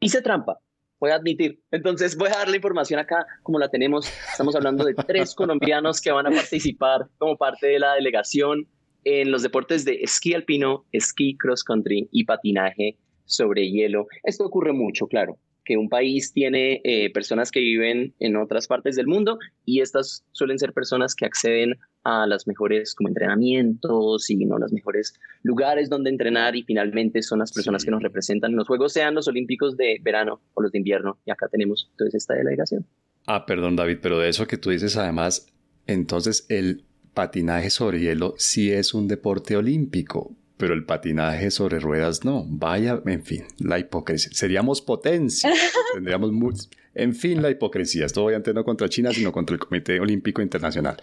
Hice 0.00 0.22
trampa, 0.22 0.60
voy 1.02 1.10
a 1.10 1.16
admitir. 1.16 1.58
Entonces 1.72 2.16
voy 2.16 2.28
a 2.28 2.38
dar 2.38 2.48
la 2.48 2.54
información 2.54 3.00
acá 3.00 3.26
como 3.42 3.58
la 3.58 3.68
tenemos. 3.68 4.06
Estamos 4.30 4.54
hablando 4.54 4.84
de 4.84 4.94
tres 4.94 5.34
colombianos 5.36 6.00
que 6.00 6.12
van 6.12 6.28
a 6.28 6.30
participar 6.30 7.08
como 7.18 7.36
parte 7.36 7.66
de 7.66 7.80
la 7.80 7.94
delegación 7.94 8.68
en 9.02 9.32
los 9.32 9.42
deportes 9.42 9.84
de 9.84 9.94
esquí 10.00 10.32
alpino, 10.32 10.84
esquí 10.92 11.36
cross 11.36 11.64
country 11.64 12.08
y 12.12 12.24
patinaje 12.24 12.98
sobre 13.24 13.68
hielo. 13.68 14.06
Esto 14.22 14.44
ocurre 14.46 14.72
mucho, 14.72 15.08
claro, 15.08 15.40
que 15.64 15.76
un 15.76 15.88
país 15.88 16.32
tiene 16.32 16.80
eh, 16.84 17.12
personas 17.12 17.50
que 17.50 17.58
viven 17.58 18.14
en 18.20 18.36
otras 18.36 18.68
partes 18.68 18.94
del 18.94 19.08
mundo 19.08 19.40
y 19.64 19.80
estas 19.80 20.24
suelen 20.30 20.60
ser 20.60 20.72
personas 20.72 21.16
que 21.16 21.26
acceden 21.26 21.80
a 22.04 22.26
las 22.26 22.46
mejores 22.46 22.94
como 22.94 23.08
entrenamientos 23.08 24.28
y 24.30 24.44
no 24.44 24.58
los 24.58 24.72
mejores 24.72 25.14
lugares 25.42 25.88
donde 25.88 26.10
entrenar 26.10 26.56
y 26.56 26.62
finalmente 26.62 27.22
son 27.22 27.38
las 27.38 27.52
personas 27.52 27.84
que 27.84 27.90
nos 27.90 28.02
representan 28.02 28.52
en 28.52 28.56
los 28.56 28.66
Juegos, 28.66 28.92
sean 28.92 29.14
los 29.14 29.28
Olímpicos 29.28 29.76
de 29.76 29.98
verano 30.02 30.40
o 30.54 30.62
los 30.62 30.72
de 30.72 30.78
invierno. 30.78 31.18
Y 31.24 31.30
acá 31.30 31.48
tenemos 31.48 31.88
entonces 31.92 32.22
esta 32.22 32.34
delegación. 32.34 32.86
Ah, 33.26 33.46
perdón 33.46 33.76
David, 33.76 33.98
pero 34.02 34.18
de 34.18 34.28
eso 34.28 34.46
que 34.46 34.58
tú 34.58 34.70
dices 34.70 34.96
además, 34.96 35.46
entonces 35.86 36.46
el 36.48 36.84
patinaje 37.14 37.70
sobre 37.70 38.00
hielo 38.00 38.34
sí 38.36 38.72
es 38.72 38.94
un 38.94 39.06
deporte 39.06 39.56
olímpico, 39.56 40.34
pero 40.62 40.74
el 40.74 40.84
patinaje 40.84 41.50
sobre 41.50 41.80
ruedas 41.80 42.24
no. 42.24 42.44
Vaya, 42.46 43.02
en 43.04 43.24
fin, 43.24 43.42
la 43.58 43.80
hipocresía. 43.80 44.30
Seríamos 44.32 44.80
potencia. 44.80 45.52
Tendríamos 45.92 46.30
mucho. 46.30 46.68
En 46.94 47.16
fin, 47.16 47.42
la 47.42 47.50
hipocresía. 47.50 48.06
Esto 48.06 48.24
obviamente 48.24 48.54
no 48.54 48.62
contra 48.62 48.88
China, 48.88 49.10
sino 49.12 49.32
contra 49.32 49.54
el 49.54 49.58
Comité 49.58 49.98
Olímpico 49.98 50.40
Internacional. 50.40 50.98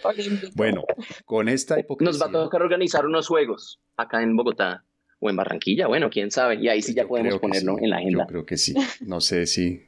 Bueno, 0.54 0.84
con 1.26 1.50
esta 1.50 1.78
hipocresía. 1.78 2.10
Nos 2.10 2.22
va 2.22 2.28
a 2.28 2.44
tocar 2.44 2.62
organizar 2.62 3.04
unos 3.04 3.28
juegos 3.28 3.80
acá 3.98 4.22
en 4.22 4.34
Bogotá 4.34 4.86
o 5.18 5.28
en 5.28 5.36
Barranquilla. 5.36 5.88
Bueno, 5.88 6.08
quién 6.08 6.30
sabe. 6.30 6.54
Y 6.54 6.70
ahí 6.70 6.80
sí 6.80 6.94
ya 6.94 7.06
podemos 7.06 7.38
ponerlo 7.38 7.76
en 7.78 7.90
la 7.90 7.98
agenda. 7.98 8.24
Yo 8.24 8.28
creo 8.28 8.46
que 8.46 8.56
sí. 8.56 8.72
No 9.02 9.20
sé 9.20 9.44
si. 9.44 9.82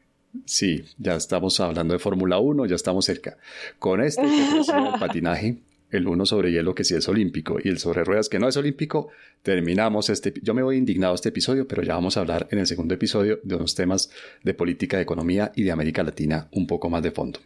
Sí, 0.44 0.84
ya 0.98 1.14
estamos 1.16 1.60
hablando 1.60 1.94
de 1.94 1.98
Fórmula 1.98 2.38
1, 2.38 2.66
ya 2.66 2.74
estamos 2.74 3.06
cerca. 3.06 3.38
Con 3.78 4.02
este 4.02 4.22
patinaje, 5.00 5.56
el 5.92 6.08
uno 6.08 6.26
sobre 6.26 6.50
hielo 6.50 6.74
que 6.74 6.84
sí 6.84 6.94
es 6.94 7.08
olímpico 7.08 7.58
y 7.62 7.68
el 7.68 7.78
sobre 7.78 8.02
ruedas 8.02 8.28
que 8.28 8.38
no 8.38 8.48
es 8.48 8.56
olímpico, 8.56 9.10
terminamos 9.42 10.08
este... 10.08 10.32
Yo 10.42 10.54
me 10.54 10.62
voy 10.62 10.78
indignado 10.78 11.14
este 11.14 11.28
episodio, 11.28 11.68
pero 11.68 11.82
ya 11.82 11.94
vamos 11.94 12.16
a 12.16 12.20
hablar 12.20 12.48
en 12.50 12.58
el 12.58 12.66
segundo 12.66 12.94
episodio 12.94 13.38
de 13.44 13.54
unos 13.54 13.74
temas 13.74 14.10
de 14.42 14.54
política, 14.54 14.96
de 14.96 15.02
economía 15.02 15.52
y 15.54 15.62
de 15.62 15.70
América 15.70 16.02
Latina 16.02 16.48
un 16.50 16.66
poco 16.66 16.88
más 16.88 17.02
de 17.02 17.10
fondo. 17.10 17.40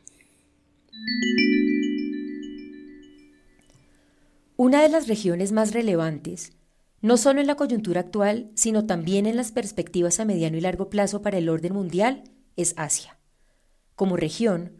Una 4.56 4.80
de 4.80 4.88
las 4.88 5.08
regiones 5.08 5.52
más 5.52 5.74
relevantes, 5.74 6.52
no 7.02 7.16
solo 7.16 7.40
en 7.40 7.46
la 7.46 7.56
coyuntura 7.56 8.00
actual, 8.00 8.50
sino 8.54 8.86
también 8.86 9.26
en 9.26 9.36
las 9.36 9.52
perspectivas 9.52 10.18
a 10.20 10.24
mediano 10.24 10.56
y 10.56 10.60
largo 10.60 10.88
plazo 10.88 11.20
para 11.20 11.38
el 11.38 11.48
orden 11.48 11.74
mundial, 11.74 12.24
es 12.56 12.74
Asia. 12.76 13.18
Como 13.96 14.16
región, 14.16 14.72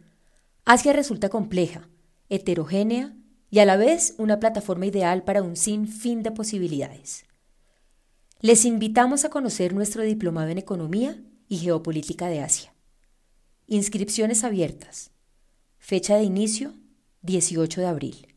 Asia 0.65 0.93
resulta 0.93 1.29
compleja, 1.29 1.89
heterogénea 2.29 3.16
y 3.49 3.59
a 3.59 3.65
la 3.65 3.77
vez 3.77 4.15
una 4.17 4.39
plataforma 4.39 4.85
ideal 4.85 5.23
para 5.23 5.41
un 5.41 5.55
sinfín 5.55 6.23
de 6.23 6.31
posibilidades. 6.31 7.25
Les 8.39 8.65
invitamos 8.65 9.25
a 9.25 9.29
conocer 9.29 9.73
nuestro 9.73 10.03
diplomado 10.03 10.49
en 10.49 10.57
Economía 10.57 11.19
y 11.47 11.57
Geopolítica 11.57 12.27
de 12.27 12.41
Asia. 12.41 12.73
Inscripciones 13.65 14.43
abiertas. 14.43 15.11
Fecha 15.77 16.17
de 16.17 16.23
inicio 16.23 16.73
18 17.21 17.81
de 17.81 17.87
abril. 17.87 18.36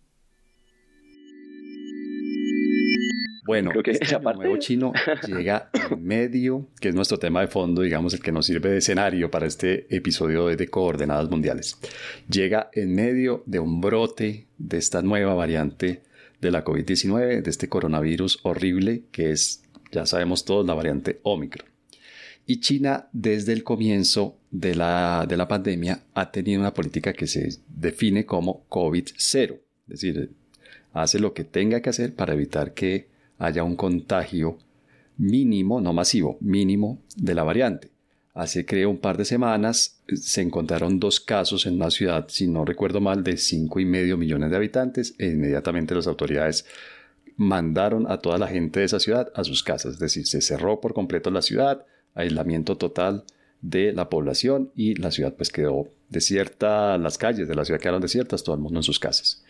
Bueno, 3.51 3.72
Creo 3.72 3.82
que 3.82 3.90
este 3.90 4.16
nuevo 4.20 4.57
chino 4.59 4.92
llega 5.26 5.70
en 5.72 6.05
medio, 6.05 6.68
que 6.80 6.90
es 6.90 6.94
nuestro 6.94 7.18
tema 7.18 7.40
de 7.40 7.48
fondo, 7.48 7.82
digamos, 7.82 8.14
el 8.14 8.20
que 8.20 8.30
nos 8.30 8.46
sirve 8.46 8.70
de 8.70 8.78
escenario 8.78 9.28
para 9.28 9.48
este 9.48 9.92
episodio 9.92 10.46
de 10.46 10.68
Coordenadas 10.68 11.28
Mundiales. 11.28 11.76
Llega 12.30 12.70
en 12.72 12.94
medio 12.94 13.42
de 13.46 13.59
un 13.59 13.80
brote 13.80 14.46
de 14.57 14.78
esta 14.78 15.03
nueva 15.03 15.34
variante 15.34 16.01
de 16.40 16.51
la 16.53 16.64
COVID-19, 16.64 17.42
de 17.42 17.51
este 17.51 17.68
coronavirus 17.68 18.38
horrible 18.44 19.03
que 19.11 19.32
es, 19.32 19.64
ya 19.90 20.07
sabemos 20.07 20.44
todos, 20.44 20.64
la 20.64 20.74
variante 20.74 21.18
Omicron. 21.24 21.68
Y 22.46 22.61
China, 22.61 23.09
desde 23.12 23.53
el 23.53 23.64
comienzo 23.64 24.36
de 24.53 24.76
la, 24.76 25.26
de 25.28 25.36
la 25.36 25.48
pandemia, 25.48 26.05
ha 26.14 26.30
tenido 26.30 26.61
una 26.61 26.72
política 26.72 27.14
que 27.14 27.26
se 27.26 27.48
define 27.66 28.24
como 28.24 28.64
COVID-0. 28.68 29.55
Es 29.55 29.59
decir, 29.88 30.30
hace 30.92 31.18
lo 31.18 31.34
que 31.34 31.42
tenga 31.42 31.80
que 31.80 31.90
hacer 31.90 32.14
para 32.14 32.34
evitar 32.34 32.74
que 32.74 33.09
haya 33.41 33.64
un 33.64 33.74
contagio 33.74 34.59
mínimo, 35.16 35.80
no 35.80 35.93
masivo, 35.93 36.38
mínimo 36.41 37.03
de 37.16 37.34
la 37.34 37.43
variante. 37.43 37.91
Hace 38.34 38.64
creo 38.64 38.91
un 38.91 38.99
par 38.99 39.16
de 39.16 39.24
semanas 39.24 40.03
eh, 40.07 40.16
se 40.16 40.43
encontraron 40.43 41.01
dos 41.01 41.18
casos 41.18 41.66
en 41.66 41.74
una 41.74 41.91
ciudad, 41.91 42.26
si 42.28 42.47
no 42.47 42.64
recuerdo 42.64 43.01
mal, 43.01 43.24
de 43.24 43.36
cinco 43.36 43.80
y 43.80 43.84
medio 43.84 44.16
millones 44.16 44.51
de 44.51 44.57
habitantes 44.57 45.14
e 45.18 45.26
inmediatamente 45.26 45.95
las 45.95 46.07
autoridades 46.07 46.64
mandaron 47.36 48.11
a 48.11 48.18
toda 48.18 48.38
la 48.38 48.47
gente 48.47 48.80
de 48.80 48.86
esa 48.86 49.01
ciudad 49.01 49.32
a 49.34 49.43
sus 49.43 49.62
casas, 49.62 49.95
es 49.95 49.99
decir, 49.99 50.26
se 50.26 50.43
cerró 50.43 50.80
por 50.80 50.93
completo 50.93 51.30
la 51.30 51.43
ciudad, 51.43 51.86
aislamiento 52.14 52.76
total 52.76 53.24
de 53.62 53.93
la 53.93 54.11
población 54.11 54.70
y 54.76 54.95
la 54.95 55.11
ciudad 55.11 55.34
pues 55.34 55.51
quedó 55.51 55.88
desierta, 56.11 56.99
las 56.99 57.16
calles 57.16 57.49
de 57.49 57.55
la 57.55 57.64
ciudad 57.64 57.80
quedaron 57.80 58.03
desiertas, 58.03 58.45
todo 58.45 58.55
el 58.55 58.61
mundo 58.61 58.80
en 58.80 58.84
sus 58.84 58.99
casas. 59.01 59.43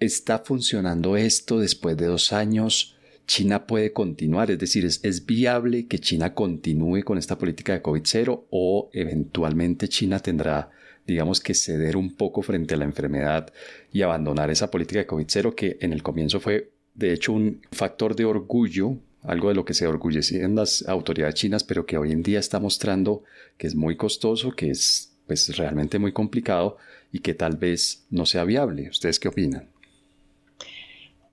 ¿Está 0.00 0.40
funcionando 0.40 1.16
esto 1.16 1.60
después 1.60 1.96
de 1.96 2.06
dos 2.06 2.32
años? 2.32 2.93
China 3.26 3.66
puede 3.66 3.92
continuar, 3.92 4.50
es 4.50 4.58
decir, 4.58 4.84
es, 4.84 5.26
viable 5.26 5.86
que 5.86 5.98
China 5.98 6.34
continúe 6.34 7.02
con 7.04 7.18
esta 7.18 7.38
política 7.38 7.72
de 7.72 7.82
COVID-0 7.82 8.44
o 8.50 8.90
eventualmente 8.92 9.88
China 9.88 10.18
tendrá, 10.18 10.70
digamos, 11.06 11.40
que 11.40 11.54
ceder 11.54 11.96
un 11.96 12.14
poco 12.14 12.42
frente 12.42 12.74
a 12.74 12.76
la 12.76 12.84
enfermedad 12.84 13.52
y 13.92 14.02
abandonar 14.02 14.50
esa 14.50 14.70
política 14.70 15.00
de 15.00 15.06
COVID-0 15.06 15.54
que 15.54 15.78
en 15.80 15.92
el 15.92 16.02
comienzo 16.02 16.40
fue, 16.40 16.70
de 16.94 17.12
hecho, 17.12 17.32
un 17.32 17.62
factor 17.72 18.14
de 18.14 18.26
orgullo, 18.26 18.98
algo 19.22 19.48
de 19.48 19.54
lo 19.54 19.64
que 19.64 19.74
se 19.74 19.86
orgullecían 19.86 20.54
las 20.54 20.86
autoridades 20.86 21.34
chinas, 21.34 21.64
pero 21.64 21.86
que 21.86 21.96
hoy 21.96 22.12
en 22.12 22.22
día 22.22 22.38
está 22.38 22.60
mostrando 22.60 23.24
que 23.56 23.66
es 23.66 23.74
muy 23.74 23.96
costoso, 23.96 24.52
que 24.52 24.70
es 24.70 25.12
pues 25.26 25.56
realmente 25.56 25.98
muy 25.98 26.12
complicado 26.12 26.76
y 27.10 27.20
que 27.20 27.32
tal 27.32 27.56
vez 27.56 28.04
no 28.10 28.26
sea 28.26 28.44
viable. 28.44 28.90
¿Ustedes 28.90 29.18
qué 29.18 29.28
opinan? 29.28 29.73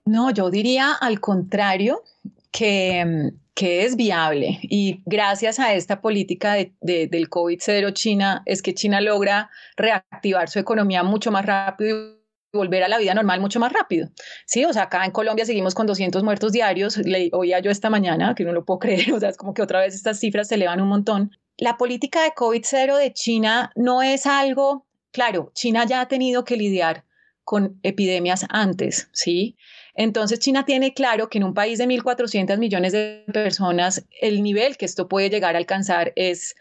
No, 0.05 0.31
yo 0.31 0.49
diría 0.49 0.93
al 0.93 1.19
contrario, 1.19 2.03
que, 2.51 3.31
es 3.55 3.95
viable 3.95 4.59
y 4.63 5.03
gracias 5.05 5.59
a 5.59 5.75
esta 5.75 6.01
política 6.01 6.55
de, 6.55 6.73
del 6.81 7.29
COVID-0 7.29 7.93
China 7.93 8.41
es 8.45 8.63
que 8.63 8.73
China 8.73 9.01
logra 9.01 9.51
reactivar 9.77 10.49
su 10.49 10.57
economía 10.57 11.03
mucho 11.03 11.31
más 11.31 11.45
rápido 11.45 12.17
y 12.53 12.57
volver 12.57 12.83
a 12.83 12.87
la 12.87 12.97
vida 12.97 13.13
normal 13.13 13.39
mucho 13.39 13.59
más 13.59 13.71
rápido. 13.71 14.09
Sí, 14.47 14.65
o 14.65 14.73
sea, 14.73 14.83
acá 14.83 15.05
en 15.05 15.11
Colombia 15.11 15.45
seguimos 15.45 15.75
con 15.75 15.85
200 15.85 16.23
muertos 16.23 16.51
diarios, 16.51 16.97
le 16.97 17.29
oía 17.33 17.59
yo 17.59 17.69
esta 17.69 17.91
mañana, 17.91 18.33
que 18.35 18.43
no 18.43 18.51
lo 18.51 18.65
puedo 18.65 18.79
creer, 18.79 19.13
o 19.13 19.19
sea, 19.19 19.29
es 19.29 19.37
como 19.37 19.53
que 19.53 19.61
otra 19.61 19.79
vez 19.79 19.93
estas 19.93 20.19
cifras 20.19 20.47
se 20.47 20.55
elevan 20.55 20.81
un 20.81 20.89
montón. 20.89 21.31
La 21.57 21.77
política 21.77 22.23
de 22.23 22.31
COVID-0 22.31 22.97
de 22.97 23.13
China 23.13 23.71
no 23.75 24.01
es 24.01 24.25
algo, 24.25 24.87
claro, 25.11 25.51
China 25.53 25.85
ya 25.85 26.01
ha 26.01 26.07
tenido 26.07 26.45
que 26.45 26.57
lidiar 26.57 27.05
con 27.43 27.79
epidemias 27.83 28.45
antes, 28.49 29.09
¿sí? 29.13 29.55
Entonces, 29.95 30.39
China 30.39 30.65
tiene 30.65 30.93
claro 30.93 31.29
que 31.29 31.37
en 31.37 31.43
un 31.43 31.53
país 31.53 31.77
de 31.77 31.87
1.400 31.87 32.57
millones 32.57 32.93
de 32.93 33.23
personas, 33.33 34.05
el 34.21 34.43
nivel 34.43 34.77
que 34.77 34.85
esto 34.85 35.07
puede 35.07 35.29
llegar 35.29 35.55
a 35.55 35.57
alcanzar 35.57 36.13
es, 36.15 36.55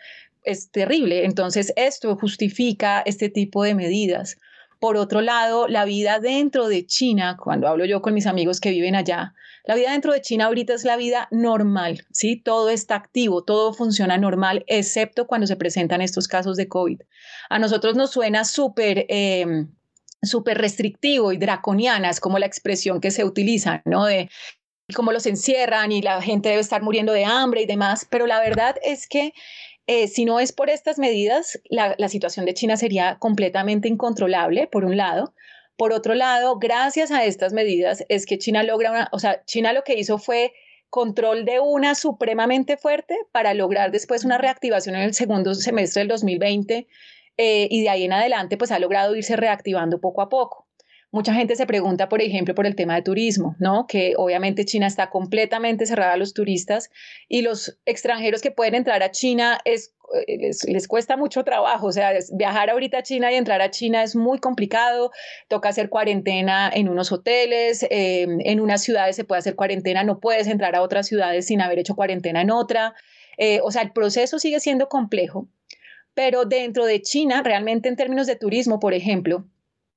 es 0.44 0.70
terrible. 0.70 1.24
Entonces, 1.24 1.72
esto 1.76 2.16
justifica 2.16 3.02
este 3.06 3.28
tipo 3.28 3.62
de 3.62 3.74
medidas. 3.74 4.36
Por 4.80 4.96
otro 4.96 5.20
lado, 5.20 5.68
la 5.68 5.84
vida 5.84 6.20
dentro 6.20 6.68
de 6.68 6.86
China, 6.86 7.36
cuando 7.38 7.68
hablo 7.68 7.84
yo 7.84 8.00
con 8.00 8.14
mis 8.14 8.26
amigos 8.26 8.60
que 8.60 8.70
viven 8.70 8.94
allá, 8.94 9.34
la 9.64 9.74
vida 9.74 9.92
dentro 9.92 10.12
de 10.14 10.22
China 10.22 10.46
ahorita 10.46 10.72
es 10.72 10.84
la 10.84 10.96
vida 10.96 11.28
normal, 11.30 12.06
¿sí? 12.12 12.36
Todo 12.36 12.70
está 12.70 12.94
activo, 12.94 13.44
todo 13.44 13.74
funciona 13.74 14.16
normal, 14.16 14.64
excepto 14.66 15.26
cuando 15.26 15.46
se 15.46 15.56
presentan 15.56 16.00
estos 16.00 16.28
casos 16.28 16.56
de 16.56 16.68
COVID. 16.68 17.02
A 17.50 17.58
nosotros 17.58 17.94
nos 17.94 18.10
suena 18.10 18.46
súper 18.46 19.04
eh, 19.10 19.66
súper 20.22 20.58
restrictivo 20.58 21.32
y 21.32 21.38
draconiana, 21.38 22.10
es 22.10 22.20
como 22.20 22.38
la 22.38 22.46
expresión 22.46 23.00
que 23.00 23.10
se 23.10 23.24
utiliza, 23.24 23.82
¿no? 23.84 24.04
De 24.04 24.28
cómo 24.94 25.12
los 25.12 25.26
encierran 25.26 25.92
y 25.92 26.02
la 26.02 26.20
gente 26.20 26.48
debe 26.48 26.60
estar 26.60 26.82
muriendo 26.82 27.12
de 27.12 27.24
hambre 27.24 27.62
y 27.62 27.66
demás, 27.66 28.06
pero 28.10 28.26
la 28.26 28.40
verdad 28.40 28.76
es 28.82 29.06
que 29.06 29.32
eh, 29.86 30.08
si 30.08 30.24
no 30.24 30.40
es 30.40 30.52
por 30.52 30.70
estas 30.70 30.98
medidas, 30.98 31.60
la, 31.68 31.94
la 31.98 32.08
situación 32.08 32.46
de 32.46 32.54
China 32.54 32.76
sería 32.76 33.18
completamente 33.18 33.88
incontrolable, 33.88 34.66
por 34.66 34.84
un 34.84 34.96
lado. 34.96 35.34
Por 35.76 35.92
otro 35.92 36.14
lado, 36.14 36.58
gracias 36.58 37.10
a 37.10 37.24
estas 37.24 37.52
medidas 37.52 38.04
es 38.08 38.26
que 38.26 38.38
China 38.38 38.62
logra 38.62 38.90
una, 38.90 39.08
o 39.12 39.18
sea, 39.18 39.42
China 39.46 39.72
lo 39.72 39.82
que 39.82 39.98
hizo 39.98 40.18
fue 40.18 40.52
control 40.90 41.44
de 41.44 41.60
una 41.60 41.94
supremamente 41.94 42.76
fuerte 42.76 43.16
para 43.32 43.54
lograr 43.54 43.90
después 43.90 44.24
una 44.24 44.38
reactivación 44.38 44.96
en 44.96 45.02
el 45.02 45.14
segundo 45.14 45.54
semestre 45.54 46.00
del 46.00 46.08
2020 46.08 46.86
eh, 47.42 47.68
y 47.70 47.80
de 47.80 47.88
ahí 47.88 48.04
en 48.04 48.12
adelante 48.12 48.58
pues 48.58 48.70
ha 48.70 48.78
logrado 48.78 49.16
irse 49.16 49.34
reactivando 49.34 49.98
poco 49.98 50.20
a 50.20 50.28
poco. 50.28 50.68
Mucha 51.10 51.32
gente 51.32 51.56
se 51.56 51.64
pregunta, 51.64 52.10
por 52.10 52.20
ejemplo, 52.20 52.54
por 52.54 52.66
el 52.66 52.76
tema 52.76 52.96
de 52.96 53.00
turismo, 53.00 53.56
¿no? 53.58 53.86
Que 53.86 54.12
obviamente 54.18 54.66
China 54.66 54.86
está 54.86 55.08
completamente 55.08 55.86
cerrada 55.86 56.12
a 56.12 56.16
los 56.18 56.34
turistas 56.34 56.90
y 57.28 57.40
los 57.40 57.80
extranjeros 57.86 58.42
que 58.42 58.50
pueden 58.50 58.74
entrar 58.74 59.02
a 59.02 59.10
China 59.10 59.58
es, 59.64 59.94
eh, 60.26 60.50
les, 60.68 60.86
cuesta 60.86 61.16
mucho 61.16 61.42
trabajo. 61.42 61.86
O 61.86 61.92
sea, 61.92 62.12
viajar 62.34 62.68
ahorita 62.68 62.98
a 62.98 63.02
China 63.02 63.32
y 63.32 63.36
entrar 63.36 63.62
a 63.62 63.70
China 63.70 64.02
es 64.02 64.14
muy 64.14 64.38
complicado. 64.38 65.10
Toca 65.48 65.70
hacer 65.70 65.88
cuarentena 65.88 66.70
en 66.72 66.90
unos 66.90 67.10
hoteles, 67.10 67.84
eh, 67.84 68.26
en 68.44 68.60
unas 68.60 68.82
ciudades 68.82 69.16
se 69.16 69.24
puede 69.24 69.38
hacer 69.38 69.56
cuarentena, 69.56 70.04
no 70.04 70.20
puedes 70.20 70.46
entrar 70.46 70.76
a 70.76 70.82
otras 70.82 71.06
ciudades 71.06 71.46
sin 71.46 71.62
haber 71.62 71.78
hecho 71.78 71.96
cuarentena 71.96 72.42
en 72.42 72.50
otra. 72.50 72.94
O 73.62 73.70
sea, 73.70 73.80
el 73.80 73.92
proceso 73.92 74.38
sigue 74.38 74.60
siendo 74.60 74.90
complejo. 74.90 75.48
Pero 76.20 76.44
dentro 76.44 76.84
de 76.84 77.00
China, 77.00 77.42
realmente 77.42 77.88
en 77.88 77.96
términos 77.96 78.26
de 78.26 78.36
turismo, 78.36 78.78
por 78.78 78.92
ejemplo, 78.92 79.46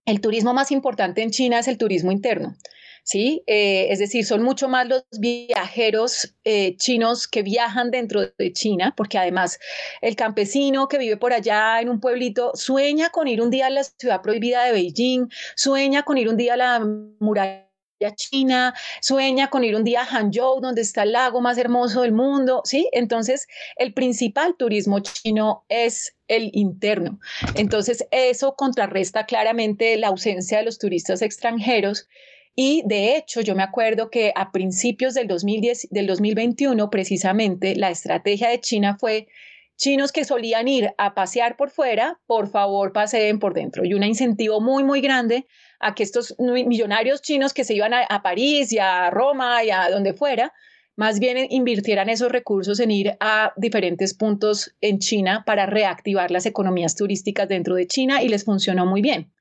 el 0.05 0.21
turismo 0.21 0.53
más 0.53 0.71
importante 0.71 1.21
en 1.21 1.31
China 1.31 1.59
es 1.59 1.67
el 1.67 1.77
turismo 1.77 2.13
interno. 2.13 2.55
¿sí? 3.03 3.43
Eh, 3.45 3.87
es 3.89 3.99
decir, 3.99 4.25
son 4.25 4.41
mucho 4.41 4.69
más 4.69 4.87
los 4.87 5.03
viajeros 5.19 6.33
eh, 6.45 6.77
chinos 6.77 7.27
que 7.27 7.43
viajan 7.43 7.91
dentro 7.91 8.21
de 8.37 8.53
China, 8.53 8.93
porque 8.95 9.17
además 9.17 9.59
el 9.99 10.15
campesino 10.15 10.87
que 10.87 10.97
vive 10.97 11.17
por 11.17 11.33
allá 11.33 11.81
en 11.81 11.89
un 11.89 11.99
pueblito 11.99 12.51
sueña 12.55 13.09
con 13.09 13.27
ir 13.27 13.41
un 13.41 13.49
día 13.49 13.65
a 13.65 13.69
la 13.69 13.83
ciudad 13.83 14.21
prohibida 14.21 14.63
de 14.63 14.71
Beijing, 14.71 15.27
sueña 15.57 16.03
con 16.03 16.17
ir 16.17 16.29
un 16.29 16.37
día 16.37 16.53
a 16.53 16.57
la 16.57 16.87
muralla 17.19 17.67
China, 18.11 18.73
sueña 19.01 19.49
con 19.49 19.63
ir 19.63 19.75
un 19.75 19.83
día 19.83 20.01
a 20.01 20.05
Hangzhou, 20.05 20.61
donde 20.61 20.81
está 20.81 21.03
el 21.03 21.13
lago 21.13 21.41
más 21.41 21.57
hermoso 21.57 22.01
del 22.01 22.11
mundo, 22.11 22.61
¿sí? 22.65 22.89
Entonces, 22.91 23.47
el 23.77 23.93
principal 23.93 24.55
turismo 24.57 24.99
chino 24.99 25.65
es 25.69 26.15
el 26.27 26.49
interno. 26.53 27.19
Entonces, 27.55 28.05
eso 28.11 28.55
contrarresta 28.55 29.25
claramente 29.25 29.97
la 29.97 30.07
ausencia 30.07 30.57
de 30.57 30.65
los 30.65 30.79
turistas 30.79 31.21
extranjeros. 31.21 32.07
Y 32.55 32.83
de 32.85 33.15
hecho, 33.17 33.41
yo 33.41 33.55
me 33.55 33.63
acuerdo 33.63 34.09
que 34.09 34.31
a 34.35 34.51
principios 34.51 35.13
del, 35.15 35.27
2010, 35.27 35.87
del 35.89 36.07
2021, 36.07 36.89
precisamente, 36.89 37.75
la 37.75 37.89
estrategia 37.89 38.49
de 38.49 38.59
China 38.59 38.97
fue 38.99 39.27
chinos 39.75 40.11
que 40.11 40.23
solían 40.23 40.67
ir 40.67 40.93
a 40.97 41.13
pasear 41.13 41.57
por 41.57 41.69
fuera, 41.69 42.19
por 42.27 42.47
favor 42.47 42.93
paseen 42.93 43.39
por 43.39 43.53
dentro. 43.53 43.85
Y 43.85 43.93
un 43.93 44.03
incentivo 44.03 44.61
muy, 44.61 44.83
muy 44.83 45.01
grande 45.01 45.47
a 45.83 45.95
que 45.95 46.03
estos 46.03 46.35
millonarios 46.39 47.21
chinos 47.21 47.53
que 47.53 47.63
se 47.63 47.73
iban 47.73 47.93
a, 47.93 48.23
París 48.23 48.71
y 48.71 48.79
a 48.79 49.09
Roma 49.09 49.63
y 49.63 49.71
a 49.71 49.89
donde 49.89 50.13
fuera, 50.13 50.53
más 50.95 51.19
bien 51.19 51.47
invirtieran 51.49 52.09
esos 52.09 52.31
recursos 52.31 52.79
en 52.79 52.91
ir 52.91 53.17
a 53.19 53.53
diferentes 53.57 54.13
puntos 54.13 54.75
en 54.81 54.99
China 54.99 55.43
para 55.45 55.65
reactivar 55.65 56.31
las 56.31 56.45
economías 56.45 56.95
turísticas 56.95 57.47
dentro 57.47 57.75
de 57.75 57.87
China 57.87 58.21
y 58.21 58.29
les 58.29 58.45
funcionó 58.45 58.85
muy 58.85 59.01
bien. 59.01 59.31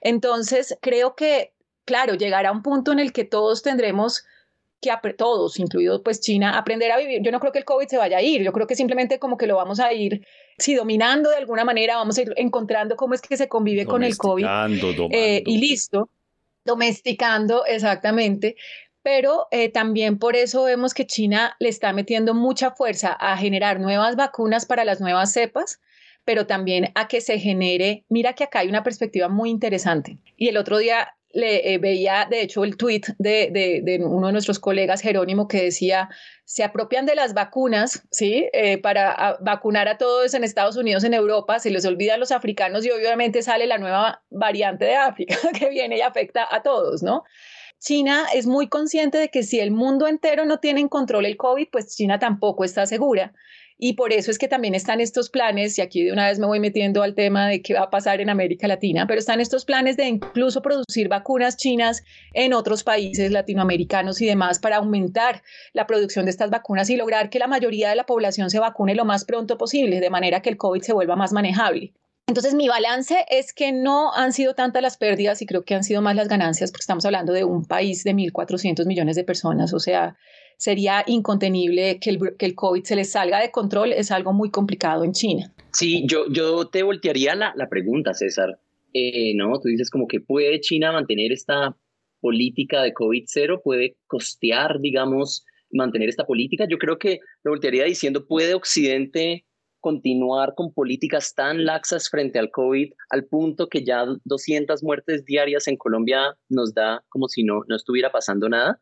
Entonces, 0.00 0.76
creo 0.80 1.14
que, 1.14 1.54
claro, 1.84 2.14
llegará 2.14 2.52
un 2.52 2.62
punto 2.62 2.92
en 2.92 2.98
el 2.98 3.12
que 3.12 3.24
todos 3.24 3.62
tendremos 3.62 4.24
que 4.82 5.14
todos, 5.14 5.58
incluido 5.58 6.02
pues 6.02 6.20
China, 6.20 6.58
aprender 6.58 6.90
a 6.90 6.98
vivir. 6.98 7.22
Yo 7.22 7.30
no 7.30 7.40
creo 7.40 7.52
que 7.52 7.60
el 7.60 7.64
COVID 7.64 7.86
se 7.86 7.96
vaya 7.96 8.18
a 8.18 8.22
ir, 8.22 8.42
yo 8.42 8.52
creo 8.52 8.66
que 8.66 8.74
simplemente 8.74 9.18
como 9.18 9.38
que 9.38 9.46
lo 9.46 9.56
vamos 9.56 9.80
a 9.80 9.92
ir, 9.92 10.26
si 10.58 10.74
dominando 10.74 11.30
de 11.30 11.36
alguna 11.36 11.64
manera, 11.64 11.96
vamos 11.96 12.18
a 12.18 12.22
ir 12.22 12.34
encontrando 12.36 12.96
cómo 12.96 13.14
es 13.14 13.22
que 13.22 13.36
se 13.36 13.48
convive 13.48 13.86
con 13.86 14.02
el 14.02 14.16
COVID. 14.18 14.44
Eh, 15.12 15.42
y 15.46 15.58
listo, 15.58 16.10
domesticando, 16.64 17.64
exactamente. 17.64 18.56
Pero 19.02 19.48
eh, 19.50 19.68
también 19.68 20.18
por 20.18 20.36
eso 20.36 20.64
vemos 20.64 20.94
que 20.94 21.06
China 21.06 21.56
le 21.58 21.68
está 21.68 21.92
metiendo 21.92 22.34
mucha 22.34 22.72
fuerza 22.72 23.12
a 23.12 23.36
generar 23.36 23.80
nuevas 23.80 24.16
vacunas 24.16 24.66
para 24.66 24.84
las 24.84 25.00
nuevas 25.00 25.32
cepas 25.32 25.80
pero 26.24 26.46
también 26.46 26.92
a 26.94 27.08
que 27.08 27.20
se 27.20 27.38
genere, 27.38 28.04
mira 28.08 28.34
que 28.34 28.44
acá 28.44 28.60
hay 28.60 28.68
una 28.68 28.84
perspectiva 28.84 29.28
muy 29.28 29.50
interesante. 29.50 30.18
Y 30.36 30.48
el 30.48 30.56
otro 30.56 30.78
día 30.78 31.16
le 31.32 31.74
eh, 31.74 31.78
veía, 31.78 32.26
de 32.30 32.42
hecho, 32.42 32.64
el 32.64 32.76
tweet 32.76 33.02
de, 33.18 34.00
uno 34.04 34.26
de 34.26 34.32
nuestros 34.32 34.58
colegas, 34.58 35.00
Jerónimo, 35.00 35.48
que 35.48 35.64
decía, 35.64 36.08
se 36.44 36.64
apropian 36.64 37.06
de 37.06 37.14
las 37.14 37.34
vacunas, 37.34 38.02
¿sí? 38.10 38.48
Eh, 38.52 38.78
para 38.78 39.38
vacunar 39.40 39.88
a 39.88 39.98
todos 39.98 40.34
en 40.34 40.44
Estados 40.44 40.76
Unidos, 40.76 41.04
en 41.04 41.14
Europa, 41.14 41.58
se 41.58 41.70
les 41.70 41.84
olvidan 41.84 42.20
los 42.20 42.32
africanos 42.32 42.84
y 42.84 42.90
obviamente 42.90 43.42
sale 43.42 43.66
la 43.66 43.78
nueva 43.78 44.22
variante 44.30 44.84
de 44.84 44.96
África 44.96 45.36
que 45.58 45.70
viene 45.70 45.98
y 45.98 46.00
afecta 46.02 46.46
a 46.50 46.62
todos, 46.62 47.02
¿no? 47.02 47.24
China 47.78 48.26
es 48.32 48.46
muy 48.46 48.68
consciente 48.68 49.18
de 49.18 49.28
que 49.28 49.42
si 49.42 49.58
el 49.58 49.72
mundo 49.72 50.06
entero 50.06 50.44
no 50.44 50.58
tiene 50.60 50.80
en 50.80 50.88
control 50.88 51.26
el 51.26 51.36
COVID, 51.36 51.66
pues 51.72 51.96
China 51.96 52.20
tampoco 52.20 52.64
está 52.64 52.86
segura. 52.86 53.32
Y 53.84 53.94
por 53.94 54.12
eso 54.12 54.30
es 54.30 54.38
que 54.38 54.46
también 54.46 54.76
están 54.76 55.00
estos 55.00 55.28
planes, 55.28 55.76
y 55.76 55.82
aquí 55.82 56.04
de 56.04 56.12
una 56.12 56.28
vez 56.28 56.38
me 56.38 56.46
voy 56.46 56.60
metiendo 56.60 57.02
al 57.02 57.16
tema 57.16 57.48
de 57.48 57.62
qué 57.62 57.74
va 57.74 57.80
a 57.80 57.90
pasar 57.90 58.20
en 58.20 58.30
América 58.30 58.68
Latina, 58.68 59.08
pero 59.08 59.18
están 59.18 59.40
estos 59.40 59.64
planes 59.64 59.96
de 59.96 60.06
incluso 60.06 60.62
producir 60.62 61.08
vacunas 61.08 61.56
chinas 61.56 62.04
en 62.32 62.54
otros 62.54 62.84
países 62.84 63.32
latinoamericanos 63.32 64.20
y 64.20 64.26
demás 64.26 64.60
para 64.60 64.76
aumentar 64.76 65.42
la 65.72 65.88
producción 65.88 66.26
de 66.26 66.30
estas 66.30 66.48
vacunas 66.48 66.90
y 66.90 66.96
lograr 66.96 67.28
que 67.28 67.40
la 67.40 67.48
mayoría 67.48 67.88
de 67.88 67.96
la 67.96 68.06
población 68.06 68.50
se 68.50 68.60
vacune 68.60 68.94
lo 68.94 69.04
más 69.04 69.24
pronto 69.24 69.58
posible, 69.58 69.98
de 69.98 70.10
manera 70.10 70.42
que 70.42 70.50
el 70.50 70.58
COVID 70.58 70.82
se 70.82 70.92
vuelva 70.92 71.16
más 71.16 71.32
manejable. 71.32 71.92
Entonces, 72.28 72.54
mi 72.54 72.68
balance 72.68 73.26
es 73.30 73.52
que 73.52 73.72
no 73.72 74.14
han 74.14 74.32
sido 74.32 74.54
tantas 74.54 74.80
las 74.80 74.96
pérdidas 74.96 75.42
y 75.42 75.46
creo 75.46 75.64
que 75.64 75.74
han 75.74 75.82
sido 75.82 76.02
más 76.02 76.14
las 76.14 76.28
ganancias, 76.28 76.70
porque 76.70 76.82
estamos 76.82 77.04
hablando 77.04 77.32
de 77.32 77.42
un 77.42 77.64
país 77.64 78.04
de 78.04 78.14
1.400 78.14 78.86
millones 78.86 79.16
de 79.16 79.24
personas, 79.24 79.74
o 79.74 79.80
sea, 79.80 80.16
sería 80.62 81.02
incontenible 81.08 81.98
que 81.98 82.10
el, 82.10 82.36
que 82.38 82.46
el 82.46 82.54
COVID 82.54 82.84
se 82.84 82.94
les 82.94 83.10
salga 83.10 83.40
de 83.40 83.50
control, 83.50 83.92
es 83.92 84.12
algo 84.12 84.32
muy 84.32 84.48
complicado 84.48 85.02
en 85.02 85.10
China. 85.10 85.52
Sí, 85.72 86.04
yo, 86.06 86.26
yo 86.30 86.68
te 86.68 86.84
voltearía 86.84 87.34
la, 87.34 87.52
la 87.56 87.68
pregunta, 87.68 88.14
César. 88.14 88.60
Eh, 88.94 89.34
no, 89.34 89.58
tú 89.58 89.68
dices 89.70 89.90
como 89.90 90.06
que 90.06 90.20
puede 90.20 90.60
China 90.60 90.92
mantener 90.92 91.32
esta 91.32 91.76
política 92.20 92.80
de 92.80 92.92
COVID 92.92 93.24
cero, 93.26 93.60
puede 93.64 93.96
costear, 94.06 94.78
digamos, 94.78 95.44
mantener 95.72 96.08
esta 96.08 96.26
política. 96.26 96.64
Yo 96.70 96.78
creo 96.78 96.96
que 96.96 97.18
lo 97.42 97.50
voltearía 97.50 97.82
diciendo, 97.82 98.28
¿puede 98.28 98.54
Occidente 98.54 99.44
continuar 99.80 100.54
con 100.54 100.72
políticas 100.72 101.34
tan 101.34 101.64
laxas 101.64 102.08
frente 102.08 102.38
al 102.38 102.52
COVID 102.52 102.92
al 103.10 103.24
punto 103.24 103.66
que 103.68 103.84
ya 103.84 104.04
200 104.26 104.80
muertes 104.84 105.24
diarias 105.24 105.66
en 105.66 105.76
Colombia 105.76 106.36
nos 106.48 106.72
da 106.72 107.02
como 107.08 107.26
si 107.26 107.42
no, 107.42 107.62
no 107.66 107.74
estuviera 107.74 108.12
pasando 108.12 108.48
nada? 108.48 108.78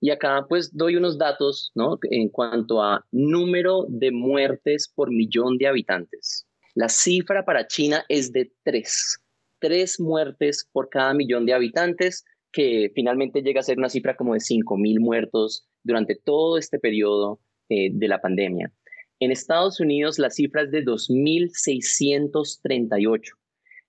Y 0.00 0.10
acá 0.10 0.44
pues 0.48 0.76
doy 0.76 0.96
unos 0.96 1.18
datos 1.18 1.70
¿no? 1.74 1.98
en 2.10 2.28
cuanto 2.28 2.82
a 2.82 3.04
número 3.12 3.86
de 3.88 4.10
muertes 4.10 4.92
por 4.94 5.10
millón 5.10 5.58
de 5.58 5.66
habitantes. 5.66 6.46
La 6.74 6.88
cifra 6.88 7.44
para 7.44 7.66
China 7.66 8.04
es 8.08 8.32
de 8.32 8.52
tres. 8.64 9.18
Tres 9.60 10.00
muertes 10.00 10.68
por 10.72 10.88
cada 10.88 11.14
millón 11.14 11.46
de 11.46 11.54
habitantes, 11.54 12.24
que 12.52 12.90
finalmente 12.94 13.42
llega 13.42 13.60
a 13.60 13.64
ser 13.64 13.78
una 13.78 13.88
cifra 13.88 14.16
como 14.16 14.34
de 14.34 14.40
5.000 14.40 15.00
muertos 15.00 15.66
durante 15.82 16.16
todo 16.16 16.58
este 16.58 16.78
periodo 16.78 17.40
eh, 17.68 17.90
de 17.92 18.08
la 18.08 18.20
pandemia. 18.20 18.72
En 19.20 19.30
Estados 19.30 19.78
Unidos 19.80 20.18
la 20.18 20.30
cifra 20.30 20.62
es 20.62 20.70
de 20.70 20.84
2.638. 20.84 23.20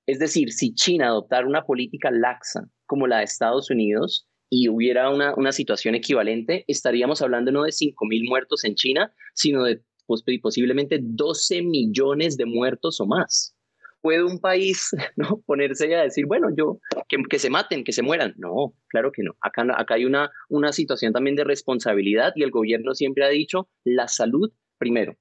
Es 0.06 0.20
decir, 0.20 0.53
si 0.53 0.74
China 0.74 1.08
adoptara 1.08 1.47
una 1.47 1.66
política 1.66 2.12
laxa 2.12 2.70
como 2.86 3.08
la 3.08 3.18
de 3.18 3.24
Estados 3.24 3.72
Unidos, 3.72 4.28
y 4.50 4.70
hubiera 4.70 5.10
una, 5.10 5.34
una 5.36 5.52
situación 5.52 5.96
equivalente, 5.96 6.66
estaríamos 6.68 7.22
hablando 7.22 7.52
no 7.52 7.64
de 7.64 7.72
5.000 7.72 8.28
muertos 8.28 8.64
en 8.64 8.76
China, 8.76 9.14
sino 9.34 9.64
de 9.64 9.82
pues, 10.06 10.24
posiblemente 10.41 11.00
12 11.02 11.62
millones 11.64 12.38
de 12.38 12.46
muertos 12.46 13.00
o 13.02 13.08
más. 13.08 13.56
¿Puede 14.02 14.24
un 14.24 14.39
país 14.39 14.91
¿no? 15.16 15.41
ponerse 15.46 15.93
a 15.96 16.04
decir, 16.04 16.26
bueno, 16.28 16.50
yo, 16.56 16.80
que, 17.08 17.39
se 17.39 17.50
maten, 17.50 17.84
que 17.84 17.91
se 17.91 18.04
mueran? 18.04 18.36
No, 18.38 18.76
claro 18.88 19.12
que 19.12 19.24
no. 19.24 19.36
Acá, 19.41 19.66
acá 19.76 19.96
hay 19.96 20.06
una, 20.06 20.32
una 20.50 20.72
situación 20.72 21.12
también 21.12 21.36
de 21.36 21.43
responsabilidad 21.43 22.34
y 22.36 22.43
el 22.43 22.52
gobierno 22.52 22.93
siempre 22.93 23.26
ha 23.26 23.30
dicho 23.30 23.68
la 23.84 24.08
salud 24.08 24.52
primero. 24.78 25.18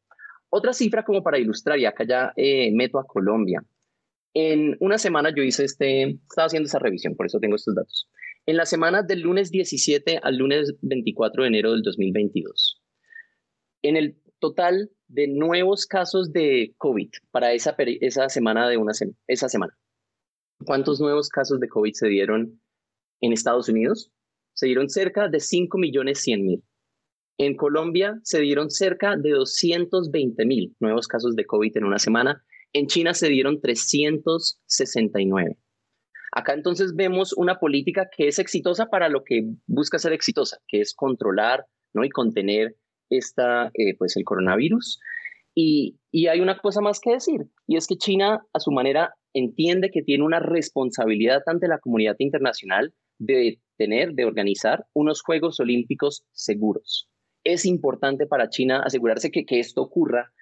Otra 0.51 0.73
cifra 0.73 1.05
como 1.05 1.23
para 1.23 1.39
ilustrar, 1.39 1.79
y 1.81 1.87
acá 1.87 2.05
ya 2.07 2.33
eh, 2.37 2.71
meto 2.73 2.99
a 3.01 3.07
Colombia. 3.07 3.65
En 4.35 4.77
una 4.81 4.99
semana 4.99 5.33
yo 5.35 5.43
hice 5.43 5.65
este, 5.65 6.19
estaba 6.29 6.47
haciendo 6.47 6.67
esa 6.67 6.79
revisión, 6.79 7.17
por 7.17 7.27
eso 7.27 7.41
tengo 7.41 7.57
estos 7.57 7.75
datos 7.75 8.09
en 8.47 8.57
la 8.57 8.67
semana 8.67 9.03
del 9.03 9.21
lunes 9.21 9.51
17 9.51 10.21
al 10.23 10.37
lunes 10.37 10.75
24 10.83 11.43
de 11.43 11.49
enero 11.49 11.73
del 11.73 11.83
2022. 11.83 12.83
En 13.83 13.97
el 13.97 14.17
total 14.39 14.91
de 15.09 15.29
nuevos 15.29 15.87
casos 15.87 16.33
de 16.33 16.75
COVID 16.79 17.11
para 17.31 17.53
esa, 17.53 17.75
esa 17.79 18.29
semana 18.29 18.69
de 18.69 18.77
una 18.77 18.93
esa 19.27 19.49
semana. 19.49 19.77
¿Cuántos 20.65 21.01
nuevos 21.01 21.29
casos 21.29 21.61
de 21.61 21.69
COVID 21.69 21.93
se 21.95 22.09
dieron 22.09 22.61
en 23.21 23.33
Estados 23.33 23.69
Unidos? 23.69 24.11
Se 24.55 24.67
dieron 24.67 24.89
cerca 24.89 25.29
de 25.29 25.41
5 25.41 25.79
millones 25.79 26.21
100 26.21 26.45
mil. 26.45 26.63
En 27.39 27.57
Colombia 27.57 28.21
se 28.23 28.41
dieron 28.41 28.71
cerca 28.71 29.17
de 29.17 29.31
220 29.31 30.45
mil 30.47 30.77
nuevos 30.79 31.09
casos 31.09 31.35
de 31.35 31.45
COVID 31.45 31.77
en 31.77 31.85
una 31.85 31.99
semana. 31.99 32.45
En 32.73 32.87
China 32.87 33.15
se 33.15 33.29
dieron 33.29 33.61
369. 33.61 35.59
Acá 36.37 36.53
entonces 36.53 36.97
vemos 36.97 37.33
una 37.33 37.61
política 37.61 38.09
que 38.15 38.27
es 38.27 38.41
exitosa 38.41 38.87
para 38.87 39.09
lo 39.09 39.23
que 39.23 39.45
busca 39.69 40.01
ser 40.01 40.13
exitosa, 40.13 40.59
que 40.67 40.81
es 40.81 40.93
controlar 40.93 41.65
¿no? 41.95 42.05
y 42.05 42.09
contener 42.09 42.75
esta, 43.09 43.71
eh, 43.75 43.97
pues 43.97 44.17
el 44.17 44.25
coronavirus. 44.25 44.99
Y, 45.55 45.97
y 46.11 46.27
hay 46.27 46.41
una 46.41 46.59
cosa 46.59 46.81
más 46.81 46.99
que 46.99 47.13
decir, 47.13 47.43
y 47.69 47.77
es 47.77 47.87
que 47.87 47.97
China 47.97 48.45
a 48.53 48.59
su 48.59 48.73
manera 48.73 49.15
entiende 49.33 49.93
que 49.93 50.03
tiene 50.03 50.25
una 50.25 50.41
responsabilidad 50.41 51.43
ante 51.47 51.69
la 51.69 51.79
comunidad 51.79 52.17
internacional 52.19 52.93
de 53.19 53.61
tener, 53.79 54.15
de 54.15 54.25
organizar 54.25 54.87
unos 54.93 55.23
Juegos 55.23 55.61
Olímpicos 55.61 56.25
seguros. 56.33 57.09
Es 57.45 57.65
importante 57.65 58.27
para 58.27 58.49
China 58.49 58.83
asegurarse 58.85 59.31
que, 59.31 59.45
que 59.45 59.61
esto 59.61 59.83
ocurra 59.83 60.33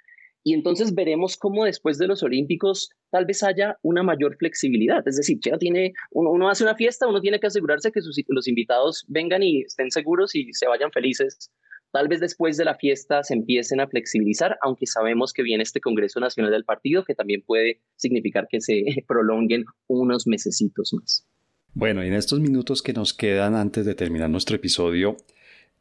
y 0.45 0.55
entonces 0.55 0.95
veremos 0.95 1.37
cómo 1.37 1.65
después 1.65 1.99
de 1.99 2.09
los 2.09 2.23
Olímpicos 2.23 2.91
tal 3.11 3.27
vez 3.27 3.43
haya 3.43 3.79
una 3.83 4.03
mayor 4.03 4.37
flexibilidad. 4.37 5.07
Es 5.07 5.17
decir, 5.17 5.39
China 5.41 5.59
tiene, 5.59 5.93
uno, 6.11 6.49
hace 6.49 6.65
una 6.65 6.75
fiesta, 6.75 7.07
uno 7.07 7.21
tiene 7.21 7.39
que 7.39 7.47
asegurarse 7.47 7.93
que 7.93 8.01
los 8.29 8.49
invitados 8.49 9.05
vengan 9.09 9.43
y 9.43 9.63
estén 9.63 9.91
seguros 9.91 10.35
y 10.35 10.53
se 10.53 10.67
vayan 10.67 10.91
felices. 10.91 11.51
Tal 11.93 12.09
vez 12.09 12.21
después 12.21 12.57
de 12.57 12.65
la 12.65 12.75
fiesta 12.75 13.23
se 13.23 13.35
empiecen 13.35 13.79
a 13.81 13.87
flexibilizar, 13.87 14.57
aunque 14.63 14.87
sabemos 14.87 15.33
que 15.33 15.43
viene 15.43 15.63
este 15.63 15.81
Congreso 15.81 16.21
Nacional 16.21 16.51
del 16.51 16.65
Partido, 16.65 17.05
que 17.05 17.15
también 17.15 17.43
puede 17.43 17.81
significar 17.97 18.49
que 18.51 18.61
se 18.61 18.83
prolonguen 19.07 19.65
unos 19.87 20.27
mesecitos 20.27 20.95
más. 20.95 21.27
Bueno, 21.75 22.03
en 22.03 22.15
estos 22.15 22.41
minutos 22.41 22.83
que 22.83 22.93
nos 22.93 23.15
quedan 23.15 23.55
antes 23.55 23.87
de 23.87 23.95
terminar 23.95 24.29
nuestro 24.29 24.57
episodio, 24.57 25.17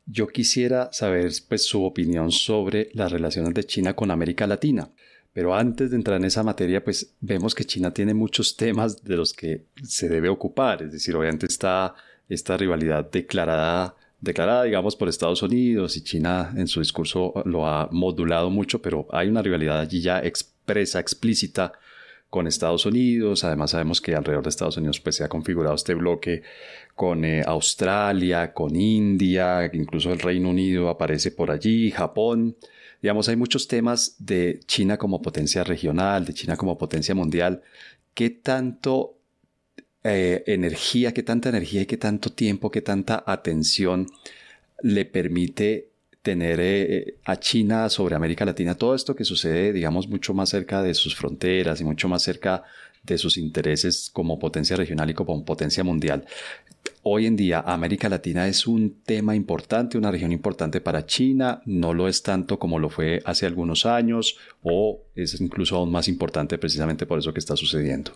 yo 0.06 0.28
quisiera 0.28 0.91
saber 0.91 1.32
pues, 1.47 1.64
su 1.64 1.84
opinión 1.84 2.32
sobre 2.32 2.89
las 2.93 3.12
relaciones 3.12 3.54
de 3.54 3.64
China 3.64 3.95
con 3.95 4.12
América 4.12 4.47
Latina. 4.47 4.89
Pero 5.34 5.56
antes 5.56 5.91
de 5.91 5.95
entrar 5.95 6.18
en 6.18 6.26
esa 6.26 6.43
materia, 6.43 6.84
pues 6.84 7.14
vemos 7.22 7.56
que 7.56 7.64
China 7.64 7.93
tiene 7.93 8.14
muchos 8.14 8.58
temas 8.58 9.04
de 9.04 9.16
los 9.16 9.34
que 9.34 9.66
se 9.82 10.10
debe 10.10 10.28
ocupar. 10.28 10.84
Es 10.84 10.91
decir, 10.91 11.16
obviamente 11.16 11.45
está 11.45 11.95
esta 12.28 12.58
rivalidad 12.58 13.10
declarada, 13.10 13.95
declarada, 14.20 14.64
digamos, 14.64 14.95
por 14.95 15.08
Estados 15.08 15.41
Unidos 15.41 15.95
y 15.95 16.04
China 16.04 16.54
en 16.56 16.68
su 16.68 16.82
discurso 16.82 17.34
lo 17.45 17.66
ha 17.66 17.88
modulado 17.91 18.49
mucho, 18.49 18.82
pero 18.82 19.08
hay 19.12 19.30
una 19.30 19.41
rivalidad 19.41 19.80
allí 19.80 20.02
ya 20.02 20.20
expresa, 20.20 20.99
explícita 20.99 21.74
con 22.32 22.47
Estados 22.47 22.88
Unidos. 22.88 23.43
Además 23.43 23.71
sabemos 23.71 24.01
que 24.01 24.15
alrededor 24.15 24.43
de 24.43 24.49
Estados 24.49 24.77
Unidos 24.77 24.99
pues, 24.99 25.17
se 25.17 25.23
ha 25.23 25.29
configurado 25.29 25.75
este 25.75 25.93
bloque 25.93 26.41
con 26.95 27.23
eh, 27.25 27.43
Australia, 27.45 28.53
con 28.53 28.75
India, 28.75 29.69
incluso 29.71 30.11
el 30.11 30.19
Reino 30.19 30.49
Unido 30.49 30.89
aparece 30.89 31.29
por 31.29 31.51
allí, 31.51 31.91
Japón. 31.91 32.55
Digamos, 33.01 33.27
hay 33.29 33.36
muchos 33.36 33.67
temas 33.67 34.15
de 34.17 34.61
China 34.65 34.97
como 34.97 35.21
potencia 35.21 35.63
regional, 35.63 36.25
de 36.25 36.34
China 36.34 36.55
como 36.55 36.77
potencia 36.77 37.13
mundial. 37.13 37.61
¿Qué 38.13 38.29
tanto 38.29 39.17
eh, 40.03 40.43
energía, 40.47 41.13
qué 41.13 41.23
tanta 41.23 41.49
energía 41.49 41.82
y 41.82 41.86
qué 41.86 41.97
tanto 41.97 42.32
tiempo, 42.32 42.71
qué 42.71 42.82
tanta 42.82 43.23
atención 43.27 44.07
le 44.82 45.05
permite 45.05 45.90
tener 46.22 46.59
eh, 46.61 47.17
a 47.26 47.38
China 47.38 47.89
sobre 47.89 48.15
América 48.15 48.45
Latina, 48.45 48.76
todo 48.76 48.95
esto 48.95 49.15
que 49.15 49.26
sucede, 49.26 49.74
digamos, 49.74 50.07
mucho 50.07 50.34
más 50.34 50.49
cerca 50.49 50.84
de 50.84 50.93
sus 50.93 51.15
fronteras 51.15 51.82
y 51.82 51.84
mucho 51.84 52.07
más 52.07 52.22
cerca 52.22 52.63
de 53.03 53.17
sus 53.17 53.38
intereses 53.38 54.09
como 54.13 54.38
potencia 54.38 54.76
regional 54.76 55.09
y 55.09 55.13
como 55.13 55.43
potencia 55.43 55.84
mundial. 55.84 56.26
Hoy 57.03 57.26
en 57.26 57.36
día 57.36 57.61
América 57.61 58.09
Latina 58.09 58.47
es 58.47 58.67
un 58.67 59.01
tema 59.03 59.36
importante, 59.36 59.97
una 59.97 60.11
región 60.11 60.32
importante 60.32 60.82
para 60.82 61.07
China, 61.07 61.61
no 61.65 61.95
lo 61.95 62.07
es 62.07 62.22
tanto 62.22 62.59
como 62.59 62.78
lo 62.78 62.89
fue 62.89 63.22
hace 63.26 63.47
algunos 63.47 63.88
años 63.88 64.38
o 64.61 65.01
es 65.15 65.39
incluso 65.41 65.78
aún 65.78 65.91
más 65.91 66.07
importante 66.07 66.59
precisamente 66.59 67.07
por 67.07 67.17
eso 67.17 67.34
que 67.34 67.39
está 67.39 67.55
sucediendo. 67.55 68.11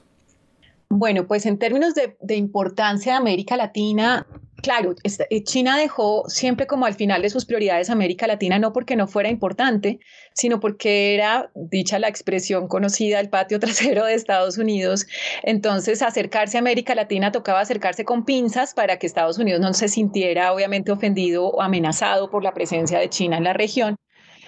Bueno, 0.90 1.28
pues 1.28 1.46
en 1.46 1.58
términos 1.58 1.94
de, 1.96 2.36
importancia 2.36 3.14
de 3.14 3.18
América 3.18 3.58
Latina, 3.58 4.28
claro, 4.62 4.96
eh, 5.04 5.44
China 5.44 5.78
dejó 5.78 6.24
siempre 6.28 6.68
como 6.68 6.86
al 6.86 6.94
final 6.94 7.22
de 7.24 7.30
sus 7.30 7.46
prioridades 7.46 7.90
América 7.90 8.28
Latina, 8.28 8.60
no 8.60 8.72
porque 8.72 8.96
no 8.96 9.08
fuera 9.08 9.30
importante, 9.30 10.00
sino 10.34 10.60
porque 10.60 11.16
era, 11.16 11.52
dicha 11.56 11.98
la 11.98 12.08
expresión 12.08 12.68
conocida, 12.68 13.20
el 13.20 13.30
patio 13.30 13.60
trasero 13.62 14.06
de 14.06 14.14
Estados 14.14 14.58
Unidos. 14.58 15.08
Entonces, 15.44 16.02
acercarse 16.02 16.58
a 16.58 16.62
América 16.62 16.94
Latina 16.94 17.32
tocaba 17.32 17.62
acercarse 17.62 18.06
con 18.06 18.24
pinzas 18.24 18.74
para 18.74 18.98
que 18.98 19.08
Estados 19.08 19.40
Unidos 19.40 19.62
no 19.62 19.74
se 19.74 19.88
sintiera 19.88 20.54
obviamente 20.54 20.92
ofendido 20.92 21.48
o 21.48 21.62
amenazado 21.62 22.30
por 22.30 22.44
la 22.44 22.54
presencia 22.54 23.00
de 23.00 23.10
China 23.10 23.38
en 23.38 23.44
la 23.44 23.54
región. 23.54 23.96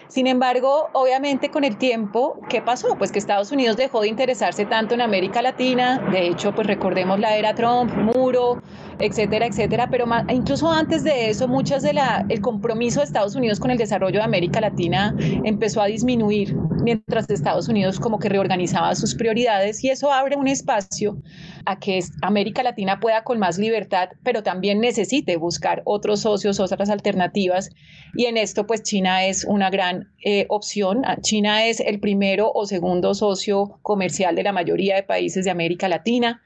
Sin 0.08 0.26
embargo, 0.28 0.90
obviamente 0.94 1.50
con 1.50 1.64
el 1.64 1.78
tiempo, 1.78 2.40
¿qué 2.50 2.62
pasó? 2.62 2.96
Pues 2.98 3.12
que 3.12 3.20
Estados 3.20 3.52
Unidos 3.52 3.76
dejó 3.76 4.02
de 4.02 4.08
interesarse 4.08 4.66
tanto 4.66 4.96
en 4.96 5.02
América 5.02 5.42
Latina, 5.42 6.00
de 6.12 6.28
hecho, 6.28 6.56
pues 6.56 6.66
recordemos 6.66 7.20
la 7.20 7.36
era 7.36 7.54
Trump, 7.54 7.92
muro, 7.94 8.62
etcétera, 9.00 9.46
etcétera, 9.46 9.90
pero 9.90 10.06
incluso 10.30 10.72
antes 10.72 11.04
de 11.04 11.30
eso, 11.30 11.48
muchas 11.48 11.84
de 11.84 11.94
la 11.94 12.26
el 12.30 12.42
compromiso 12.42 13.00
de 13.00 13.06
Estados 13.06 13.36
Unidos 13.36 13.60
con 13.60 13.70
el 13.72 13.78
desarrollo 13.78 14.20
de 14.20 14.26
América 14.26 14.62
Latina 14.62 15.16
empezó 15.44 15.82
a 15.82 15.88
disminuir 15.88 16.56
mientras 16.82 17.30
Estados 17.30 17.68
Unidos 17.68 18.00
como 18.00 18.20
que 18.20 18.30
reorganizaba 18.30 18.96
sus 18.96 19.14
prioridades. 19.16 19.84
Y 19.84 19.90
eso 19.90 20.12
abre 20.12 20.36
un 20.36 20.48
espacio 20.48 21.18
a 21.66 21.78
que 21.80 22.00
América 22.22 22.64
Latina 22.64 23.00
pueda 23.00 23.24
con 23.24 23.40
más 23.40 23.58
libertad, 23.58 24.10
pero 24.24 24.42
también 24.44 24.80
necesite 24.80 25.38
buscar 25.38 25.82
otros 25.86 26.22
socios, 26.22 26.60
otras 26.60 26.90
alternativas. 26.90 27.70
Y 28.16 28.26
en 28.26 28.38
esto 28.38 28.66
pues 28.66 28.84
China 28.84 29.26
es 29.26 29.44
una 29.46 29.70
gran 29.70 29.97
eh, 30.24 30.46
opción. 30.50 31.04
China 31.22 31.66
es 31.66 31.80
el 31.80 32.00
primero 32.00 32.52
o 32.54 32.66
segundo 32.66 33.14
socio 33.14 33.80
comercial 33.82 34.36
de 34.36 34.44
la 34.44 34.52
mayoría 34.52 34.96
de 34.96 35.04
países 35.04 35.46
de 35.46 35.52
América 35.52 35.88
Latina. 35.88 36.42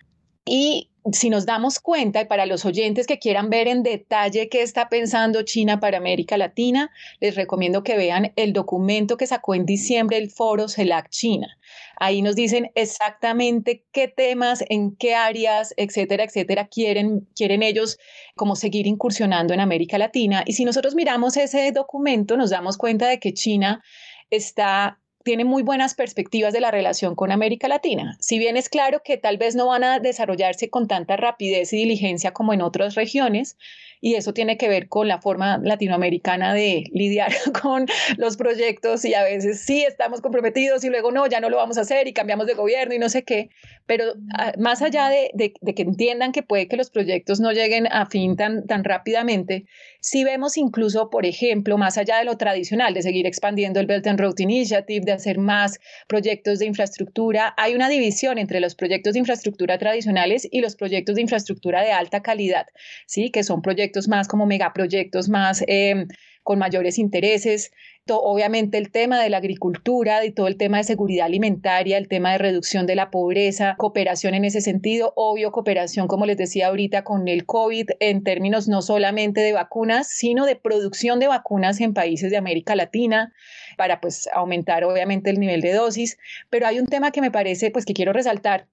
Y 0.46 0.92
si 1.12 1.30
nos 1.30 1.46
damos 1.46 1.80
cuenta, 1.80 2.22
y 2.22 2.26
para 2.26 2.46
los 2.46 2.66
oyentes 2.66 3.08
que 3.08 3.20
quieran 3.20 3.50
ver 3.50 3.68
en 3.68 3.84
detalle 3.84 4.50
qué 4.50 4.62
está 4.62 4.90
pensando 4.90 5.42
China 5.44 5.80
para 5.80 5.98
América 5.98 6.38
Latina, 6.38 6.92
les 7.20 7.36
recomiendo 7.36 7.84
que 7.84 7.98
vean 7.98 8.34
el 8.36 8.54
documento 8.54 9.18
que 9.18 9.28
sacó 9.28 9.56
en 9.56 9.66
diciembre 9.66 10.18
el 10.18 10.30
foro 10.30 10.68
CELAC 10.68 11.10
China. 11.10 11.58
Ahí 12.04 12.24
nos 12.24 12.36
dicen 12.36 12.72
exactamente 12.74 13.86
qué 13.92 14.08
temas, 14.08 14.64
en 14.70 14.96
qué 14.96 15.14
áreas, 15.14 15.72
etcétera, 15.78 16.24
etcétera, 16.24 16.68
quieren, 16.68 17.28
quieren 17.36 17.62
ellos 17.62 18.00
como 18.36 18.56
seguir 18.56 18.88
incursionando 18.88 19.54
en 19.54 19.60
América 19.60 20.00
Latina. 20.00 20.42
Y 20.48 20.54
si 20.54 20.66
nosotros 20.66 20.96
miramos 20.96 21.38
ese 21.38 21.72
documento, 21.72 22.38
nos 22.38 22.50
damos 22.50 22.80
cuenta 22.80 23.08
de 23.08 23.20
que 23.20 23.36
China 23.36 23.84
está 24.32 24.98
tiene 25.24 25.46
muy 25.46 25.62
buenas 25.62 25.94
perspectivas 25.94 26.54
de 26.54 26.62
la 26.62 26.72
relación 26.72 27.14
con 27.14 27.32
América 27.32 27.68
Latina. 27.68 28.18
Si 28.20 28.40
bien 28.40 28.58
es 28.58 28.68
claro 28.68 29.04
que 29.04 29.18
tal 29.18 29.38
vez 29.38 29.56
no 29.56 29.68
van 29.68 29.84
a 29.84 30.00
desarrollarse 30.00 30.72
con 30.72 30.88
tanta 30.88 31.18
rapidez 31.18 31.72
y 31.74 31.78
diligencia 31.78 32.34
como 32.34 32.52
en 32.54 32.64
otras 32.64 32.96
regiones, 32.96 33.58
y 34.02 34.16
eso 34.16 34.34
tiene 34.34 34.58
que 34.58 34.68
ver 34.68 34.90
con 34.90 35.08
la 35.08 35.22
forma 35.22 35.60
latinoamericana 35.60 36.54
de 36.54 36.86
lidiar 36.92 37.32
con 37.62 37.86
los 38.18 38.36
proyectos 38.36 39.06
y 39.06 39.14
a 39.14 39.24
veces 39.24 39.62
sí 39.62 39.84
estamos 39.84 40.22
comprometidos 40.22 40.84
y 40.84 40.90
luego 40.90 41.12
no, 41.12 41.28
ya 41.28 41.40
no 41.40 41.50
lo 41.50 41.58
vamos 41.58 41.78
a 41.78 41.82
hacer 41.82 42.08
y 42.08 42.14
cambiamos 42.14 42.48
de 42.48 42.56
gobierno 42.56 42.96
y 42.96 43.00
no 43.00 43.10
sé 43.10 43.24
qué, 43.24 43.50
pero 43.86 44.06
ah, 44.34 44.54
más 44.58 44.82
allá 44.82 45.10
de, 45.10 45.54
que 45.76 45.82
entiendan 45.84 46.32
que 46.32 46.42
puede 46.42 46.68
que 46.68 46.78
los 46.78 46.90
proyectos 46.90 47.40
no 47.40 47.52
lleguen 47.52 47.88
a 47.88 48.08
fin 48.08 48.36
tan, 48.36 48.66
tan 48.66 48.84
rápidamente, 48.84 49.66
si 50.00 50.24
vemos 50.24 50.58
incluso, 50.58 51.12
por 51.12 51.28
ejemplo, 51.28 51.78
más 51.78 51.98
allá 52.00 52.18
de 52.18 52.26
lo 52.26 52.38
tradicional, 52.38 52.96
de 52.96 53.04
seguir 53.04 53.28
expandiendo 53.28 53.80
el 53.80 53.86
Belt 53.86 54.08
and 54.08 54.20
Road 54.20 54.40
Initiative, 54.40 55.06
de 55.06 55.12
hacer 55.12 55.38
más 55.38 55.80
proyectos 56.08 56.58
de 56.58 56.66
infraestructura, 56.66 57.54
hay 57.56 57.76
una 57.76 57.88
división 57.88 58.40
entre 58.40 58.60
los 58.60 58.74
proyectos 58.74 59.14
de 59.14 59.20
infraestructura 59.20 59.78
tradicionales 59.78 60.48
y 60.50 60.62
los 60.62 60.76
proyectos 60.76 61.16
de 61.16 61.22
infraestructura 61.22 61.84
de 61.84 61.92
alta 61.92 62.24
calidad, 62.24 62.66
¿sí? 63.06 63.30
que 63.30 63.44
son 63.44 63.62
proyectos 63.62 63.91
más 64.08 64.28
como 64.28 64.46
megaproyectos, 64.46 65.30
más 65.30 65.64
em, 65.68 66.08
con 66.44 66.60
mayores 66.60 66.98
intereses. 66.98 67.72
Obviamente 68.10 68.78
el 68.78 68.92
tema 68.92 69.22
de 69.22 69.30
la 69.30 69.38
agricultura, 69.38 70.26
y 70.26 70.32
todo 70.32 70.48
el 70.48 70.58
tema 70.58 70.78
de 70.78 70.84
seguridad 70.84 71.28
alimentaria, 71.28 71.98
el 71.98 72.08
tema 72.08 72.32
de 72.32 72.40
reducción 72.40 72.86
de 72.88 72.96
la 72.96 73.10
pobreza, 73.10 73.76
cooperación 73.78 74.34
en 74.34 74.44
ese 74.44 74.60
sentido, 74.60 75.14
obvio 75.16 75.52
cooperación, 75.52 76.08
como 76.08 76.26
les 76.26 76.36
decía 76.36 76.68
ahorita, 76.68 77.04
con 77.04 77.28
el 77.28 77.46
COVID 77.46 77.92
en 78.00 78.24
términos 78.24 78.68
no 78.68 78.82
solamente 78.82 79.40
de 79.42 79.54
vacunas, 79.54 80.10
sino 80.10 80.46
de 80.46 80.56
producción 80.56 81.20
de 81.20 81.28
vacunas 81.28 81.80
en 81.80 81.94
países 81.94 82.32
de 82.32 82.38
América 82.38 82.76
Latina 82.76 83.34
para 83.78 84.02
pues 84.02 84.28
aumentar 84.34 84.84
obviamente 84.84 85.30
el 85.30 85.40
nivel 85.40 85.62
de 85.62 85.74
dosis. 85.74 86.18
Pero 86.50 86.68
hay 86.68 86.80
un 86.80 86.88
tema 86.88 87.12
que 87.12 87.22
me 87.22 87.32
parece 87.32 87.72
pues 87.72 87.86
que 87.86 87.94
quiero 87.94 88.14
resaltar 88.14 88.68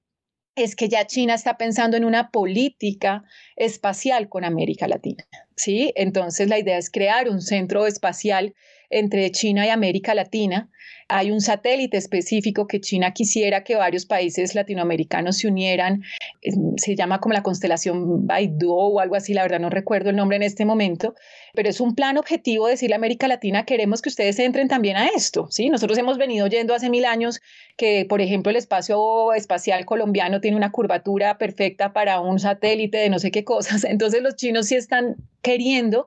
es 0.58 0.76
que 0.76 0.88
ya 0.88 1.06
China 1.06 1.34
está 1.34 1.56
pensando 1.56 1.96
en 1.96 2.04
una 2.04 2.30
política 2.30 3.24
espacial 3.56 4.28
con 4.28 4.44
América 4.44 4.88
Latina, 4.88 5.24
¿sí? 5.56 5.92
Entonces 5.96 6.48
la 6.48 6.58
idea 6.58 6.78
es 6.78 6.90
crear 6.90 7.28
un 7.28 7.40
centro 7.40 7.86
espacial 7.86 8.54
entre 8.90 9.30
China 9.30 9.66
y 9.66 9.70
América 9.70 10.14
Latina. 10.14 10.70
Hay 11.10 11.30
un 11.30 11.40
satélite 11.40 11.96
específico 11.96 12.66
que 12.66 12.80
China 12.80 13.12
quisiera 13.12 13.64
que 13.64 13.76
varios 13.76 14.04
países 14.04 14.54
latinoamericanos 14.54 15.38
se 15.38 15.48
unieran. 15.48 16.02
Se 16.76 16.96
llama 16.96 17.18
como 17.18 17.32
la 17.32 17.42
constelación 17.42 18.26
Baidu 18.26 18.70
o 18.70 19.00
algo 19.00 19.14
así, 19.14 19.32
la 19.32 19.42
verdad 19.42 19.58
no 19.58 19.70
recuerdo 19.70 20.10
el 20.10 20.16
nombre 20.16 20.36
en 20.36 20.42
este 20.42 20.66
momento, 20.66 21.14
pero 21.54 21.70
es 21.70 21.80
un 21.80 21.94
plan 21.94 22.18
objetivo 22.18 22.66
decirle 22.66 22.94
a 22.94 22.98
América 22.98 23.26
Latina, 23.26 23.64
queremos 23.64 24.02
que 24.02 24.10
ustedes 24.10 24.38
entren 24.38 24.68
también 24.68 24.98
a 24.98 25.06
esto, 25.06 25.48
¿sí? 25.50 25.70
Nosotros 25.70 25.96
hemos 25.96 26.18
venido 26.18 26.46
yendo 26.46 26.74
hace 26.74 26.90
mil 26.90 27.06
años 27.06 27.40
que, 27.78 28.04
por 28.06 28.20
ejemplo, 28.20 28.50
el 28.50 28.56
espacio 28.56 29.32
espacial 29.32 29.86
colombiano 29.86 30.42
tiene 30.42 30.58
una 30.58 30.72
curvatura 30.72 31.38
perfecta 31.38 31.94
para 31.94 32.20
un 32.20 32.38
satélite 32.38 32.98
de 32.98 33.08
no 33.08 33.18
sé 33.18 33.30
qué 33.30 33.44
cosas, 33.44 33.84
entonces 33.84 34.22
los 34.22 34.36
chinos 34.36 34.66
sí 34.66 34.74
están 34.74 35.16
queriendo 35.40 36.06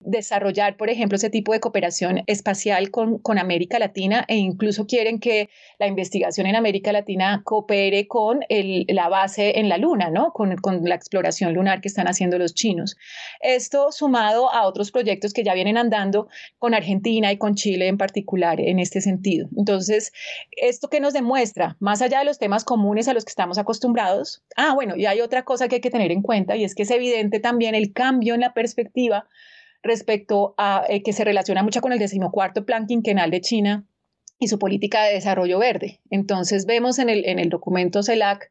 desarrollar, 0.00 0.76
por 0.76 0.90
ejemplo, 0.90 1.16
ese 1.16 1.30
tipo 1.30 1.52
de 1.52 1.60
cooperación 1.60 2.22
espacial 2.26 2.90
con, 2.90 3.18
con 3.18 3.38
América 3.38 3.78
Latina 3.78 4.24
e 4.28 4.36
incluso 4.36 4.86
quieren 4.86 5.18
que 5.18 5.48
la 5.78 5.86
investigación 5.86 6.46
en 6.46 6.56
América 6.56 6.92
Latina 6.92 7.42
coopere 7.44 8.06
con 8.06 8.40
la 8.48 9.08
base 9.08 9.58
en 9.58 9.68
la 9.68 9.76
Luna, 9.76 10.10
¿no? 10.10 10.32
Con, 10.32 10.56
con, 10.56 10.84
la 10.84 10.94
exploración 10.94 11.52
lunar 11.52 11.80
que 11.80 11.88
están 11.88 12.06
haciendo 12.06 12.38
los 12.38 12.54
chinos. 12.54 12.96
Esto 13.40 13.90
sumado 13.90 14.52
a 14.52 14.66
otros 14.66 14.90
proyectos 14.92 15.32
que 15.32 15.42
ya 15.42 15.54
vienen 15.54 15.76
andando 15.76 16.28
con 16.58 16.74
Argentina 16.74 17.32
y 17.32 17.36
con 17.36 17.54
Chile 17.56 17.88
en 17.88 17.98
particular 17.98 18.60
en 18.60 18.78
este 18.78 19.00
sentido. 19.00 19.48
Entonces, 19.56 20.12
¿esto 20.52 20.88
qué 20.88 21.00
nos 21.00 21.12
demuestra? 21.12 21.76
Más 21.80 22.02
allá 22.02 22.20
de 22.20 22.24
los 22.24 22.38
temas 22.38 22.64
comunes 22.64 23.08
a 23.08 23.14
los 23.14 23.24
que 23.24 23.30
estamos 23.30 23.58
acostumbrados. 23.58 24.42
Ah, 24.56 24.74
bueno, 24.74 24.96
y 24.96 25.06
hay 25.06 25.20
otra 25.20 25.44
cosa 25.44 25.68
que 25.68 25.76
hay 25.76 25.80
que 25.80 25.90
tener 25.90 26.12
en 26.12 26.22
cuenta 26.22 26.56
y 26.56 26.64
es 26.64 26.74
que 26.74 26.84
es 26.84 26.90
evidente 26.90 27.40
también 27.40 27.74
el 27.74 27.92
cambio 27.92 28.34
en 28.34 28.40
la 28.40 28.54
perspectiva 28.54 29.26
respecto 29.82 30.54
a 30.58 30.84
eh, 30.88 31.02
que 31.02 31.12
se 31.12 31.24
relaciona 31.24 31.62
mucho 31.62 31.80
con 31.80 31.92
el 31.92 31.98
decimocuarto 31.98 32.64
plan 32.64 32.86
quinquenal 32.86 33.30
de 33.30 33.40
China 33.40 33.86
y 34.38 34.48
su 34.48 34.58
política 34.58 35.04
de 35.04 35.14
desarrollo 35.14 35.58
verde. 35.58 36.00
Entonces 36.10 36.66
vemos 36.66 36.98
en 36.98 37.08
el, 37.08 37.24
en 37.26 37.38
el 37.38 37.48
documento 37.48 38.02
CELAC 38.02 38.50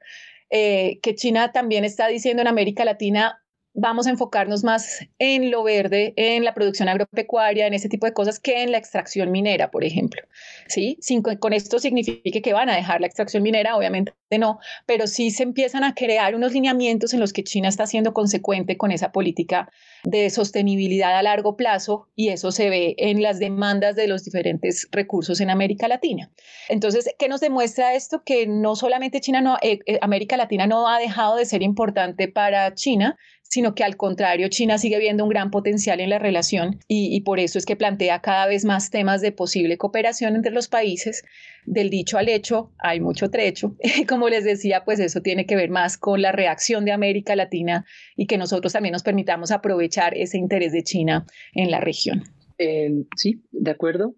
eh, 0.50 1.00
que 1.02 1.16
China 1.16 1.52
también 1.52 1.84
está 1.84 2.08
diciendo 2.08 2.42
en 2.42 2.48
América 2.48 2.86
Latina 2.86 3.44
vamos 3.74 4.08
a 4.08 4.10
enfocarnos 4.10 4.64
más 4.64 5.00
en 5.20 5.52
lo 5.52 5.64
verde, 5.64 6.14
en 6.16 6.44
la 6.44 6.54
producción 6.54 6.90
agropecuaria, 6.90 7.68
en 7.68 7.74
ese 7.74 7.90
tipo 7.90 8.06
de 8.06 8.14
cosas, 8.14 8.40
que 8.40 8.64
en 8.64 8.72
la 8.72 8.78
extracción 8.78 9.32
minera, 9.32 9.72
por 9.72 9.84
ejemplo. 9.84 10.22
¿Sí? 10.68 10.98
Sin, 11.02 11.22
con 11.22 11.54
esto 11.54 11.80
signifique 11.80 12.42
que 12.42 12.54
van 12.54 12.70
a 12.70 12.76
dejar 12.76 13.02
la 13.02 13.08
extracción 13.08 13.44
minera, 13.44 13.76
obviamente 13.76 14.14
no, 14.38 14.60
pero 14.86 15.08
sí 15.08 15.32
se 15.32 15.44
empiezan 15.44 15.86
a 15.86 15.94
crear 15.94 16.36
unos 16.36 16.52
lineamientos 16.52 17.14
en 17.14 17.22
los 17.22 17.32
que 17.32 17.46
China 17.46 17.70
está 17.70 17.88
siendo 17.88 18.14
consecuente 18.14 18.76
con 18.76 18.92
esa 18.92 19.14
política 19.14 19.72
de 20.04 20.30
sostenibilidad 20.30 21.18
a 21.18 21.24
largo 21.24 21.56
plazo 21.56 22.10
y 22.16 22.30
eso 22.30 22.52
se 22.52 22.70
ve 22.70 22.96
en 22.98 23.22
las 23.22 23.40
demandas 23.40 23.96
de 23.96 24.08
los 24.08 24.26
diferentes 24.26 24.90
recursos 24.92 25.40
en 25.40 25.50
América 25.50 25.88
Latina. 25.88 26.30
Entonces, 26.68 27.10
¿qué 27.18 27.30
nos 27.30 27.40
demuestra 27.40 27.94
esto? 27.94 28.24
Que 28.26 28.48
no 28.48 28.76
solamente 28.76 29.22
China, 29.22 29.40
no, 29.40 29.58
eh, 29.62 29.80
eh, 29.86 30.00
América 30.02 30.36
Latina 30.36 30.68
no 30.68 30.90
ha 30.90 31.00
dejado 31.00 31.38
de 31.38 31.46
ser 31.46 31.62
importante 31.64 32.28
para 32.28 32.74
China, 32.74 33.18
sino 33.50 33.76
que 33.76 33.84
al 33.84 33.98
contrario, 33.98 34.50
China 34.50 34.78
sigue 34.78 35.00
viendo 35.00 35.24
un 35.24 35.30
gran 35.30 35.52
potencial 35.52 36.00
en 36.00 36.10
la 36.10 36.20
relación 36.20 36.80
y, 36.88 37.22
por 37.22 37.40
eso 37.40 37.58
es 37.58 37.66
que 37.66 37.76
plantea 37.76 38.22
cada 38.22 38.48
vez 38.48 38.66
más 38.66 38.90
temas 38.90 39.22
de 39.22 39.32
posible 39.32 39.78
cooperación 39.78 40.36
entre 40.36 40.52
los 40.52 40.68
países. 40.68 41.24
Del 41.66 41.90
dicho 41.90 42.18
al 42.18 42.30
hecho 42.30 42.72
hay 42.78 43.00
mucho 43.00 43.30
trecho. 43.30 43.76
Como 44.08 44.30
les 44.30 44.44
decía, 44.44 44.84
pues 44.86 45.00
eso 45.00 45.22
tiene 45.22 45.46
que 45.46 45.56
ver 45.56 45.70
más 45.70 45.98
con 45.98 46.22
la 46.22 46.32
reacción 46.32 46.86
de 46.86 46.92
América 46.92 47.36
Latina 47.36 47.86
y 48.16 48.28
que 48.28 48.38
nosotros 48.38 48.74
también 48.74 48.94
nos 48.94 49.04
permitamos 49.04 49.52
aprovechar 49.52 50.16
ese 50.16 50.38
interés 50.38 50.72
de 50.72 50.84
China 50.84 51.26
en 51.54 51.72
la 51.72 51.80
región. 51.80 52.24
Eh, 52.58 52.92
sí, 53.16 53.44
de 53.52 53.72
acuerdo. 53.72 54.16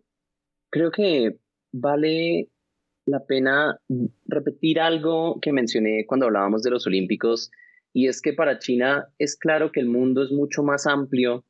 Creo 0.71 0.91
que 0.91 1.38
vale 1.71 2.49
la 3.05 3.25
pena 3.25 3.80
repetir 4.25 4.80
algo 4.80 5.39
que 5.41 5.51
mencioné 5.51 6.05
cuando 6.05 6.27
hablábamos 6.27 6.61
de 6.61 6.69
los 6.69 6.86
Olímpicos 6.86 7.51
y 7.94 8.08
es 8.08 8.22
que 8.22 8.34
para 8.34 8.60
China 8.60 9.08
es 9.18 9.38
claro 9.38 9.72
que 9.72 9.80
el 9.80 9.88
mundo 9.88 10.24
es 10.24 10.32
mucho 10.32 10.64
más 10.64 10.86
amplio 10.86 11.46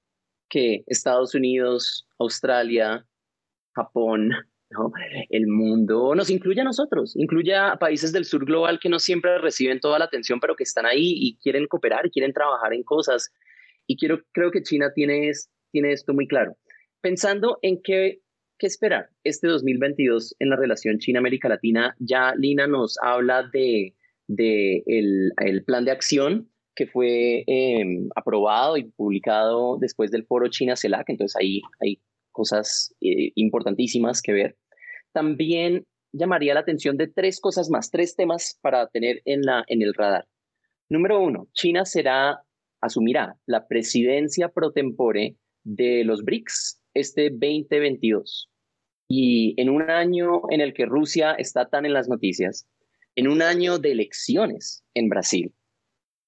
que 0.49 0.83
Estados 0.87 1.35
Unidos, 1.35 2.07
Australia, 2.17 3.05
Japón. 3.73 4.31
El 5.29 5.47
mundo 5.47 6.13
nos 6.13 6.29
incluye 6.29 6.61
a 6.61 6.63
nosotros, 6.63 7.15
incluye 7.15 7.55
a 7.55 7.77
países 7.77 8.11
del 8.11 8.25
sur 8.25 8.45
global 8.45 8.79
que 8.79 8.89
no 8.89 8.99
siempre 8.99 9.39
reciben 9.39 9.79
toda 9.79 9.97
la 9.97 10.05
atención, 10.05 10.39
pero 10.39 10.55
que 10.55 10.63
están 10.63 10.85
ahí 10.85 11.13
y 11.15 11.37
quieren 11.37 11.67
cooperar 11.67 12.05
y 12.05 12.11
quieren 12.11 12.33
trabajar 12.33 12.73
en 12.73 12.83
cosas. 12.83 13.31
Y 13.87 13.97
quiero, 13.97 14.21
creo 14.31 14.51
que 14.51 14.61
China 14.61 14.91
tiene, 14.93 15.31
tiene 15.71 15.91
esto 15.91 16.13
muy 16.13 16.27
claro. 16.27 16.55
Pensando 17.01 17.57
en 17.63 17.81
qué, 17.81 18.21
qué 18.59 18.67
esperar 18.67 19.09
este 19.23 19.47
2022 19.47 20.35
en 20.37 20.49
la 20.49 20.55
relación 20.55 20.99
China-América 20.99 21.49
Latina, 21.49 21.95
ya 21.97 22.35
Lina 22.35 22.67
nos 22.67 22.99
habla 23.01 23.49
de 23.51 23.95
del 24.29 25.33
el 25.37 25.63
plan 25.65 25.85
de 25.85 25.91
acción 25.91 26.49
que 26.75 26.87
fue 26.87 27.43
em, 27.47 28.07
aprobado 28.15 28.77
y 28.77 28.85
publicado 28.85 29.77
después 29.81 30.11
del 30.11 30.25
foro 30.25 30.47
China-CELAC, 30.47 31.09
entonces 31.09 31.35
ahí 31.35 31.61
hay 31.81 31.99
cosas 32.31 32.95
eh, 33.01 33.33
importantísimas 33.35 34.21
que 34.21 34.31
ver. 34.31 34.57
También 35.11 35.85
llamaría 36.13 36.53
la 36.53 36.61
atención 36.61 36.95
de 36.95 37.07
tres 37.07 37.41
cosas 37.41 37.69
más, 37.69 37.91
tres 37.91 38.15
temas 38.15 38.57
para 38.61 38.87
tener 38.87 39.21
en, 39.25 39.41
la, 39.41 39.65
en 39.67 39.81
el 39.81 39.93
radar. 39.93 40.25
Número 40.87 41.21
uno, 41.21 41.49
China 41.51 41.83
será, 41.83 42.43
asumirá 42.79 43.35
la 43.45 43.67
presidencia 43.67 44.47
pro 44.47 44.71
tempore 44.71 45.35
de 45.65 46.05
los 46.05 46.23
BRICS 46.23 46.81
este 46.93 47.29
2022. 47.29 48.49
Y 49.09 49.59
en 49.61 49.69
un 49.69 49.81
año 49.81 50.43
en 50.49 50.61
el 50.61 50.73
que 50.73 50.85
Rusia 50.85 51.33
está 51.33 51.67
tan 51.67 51.85
en 51.85 51.93
las 51.93 52.07
noticias, 52.07 52.69
en 53.19 53.27
un 53.27 53.41
año 53.41 53.79
de 53.79 53.91
elecciones 53.91 54.81
en 54.93 55.09
Brasil. 55.09 55.53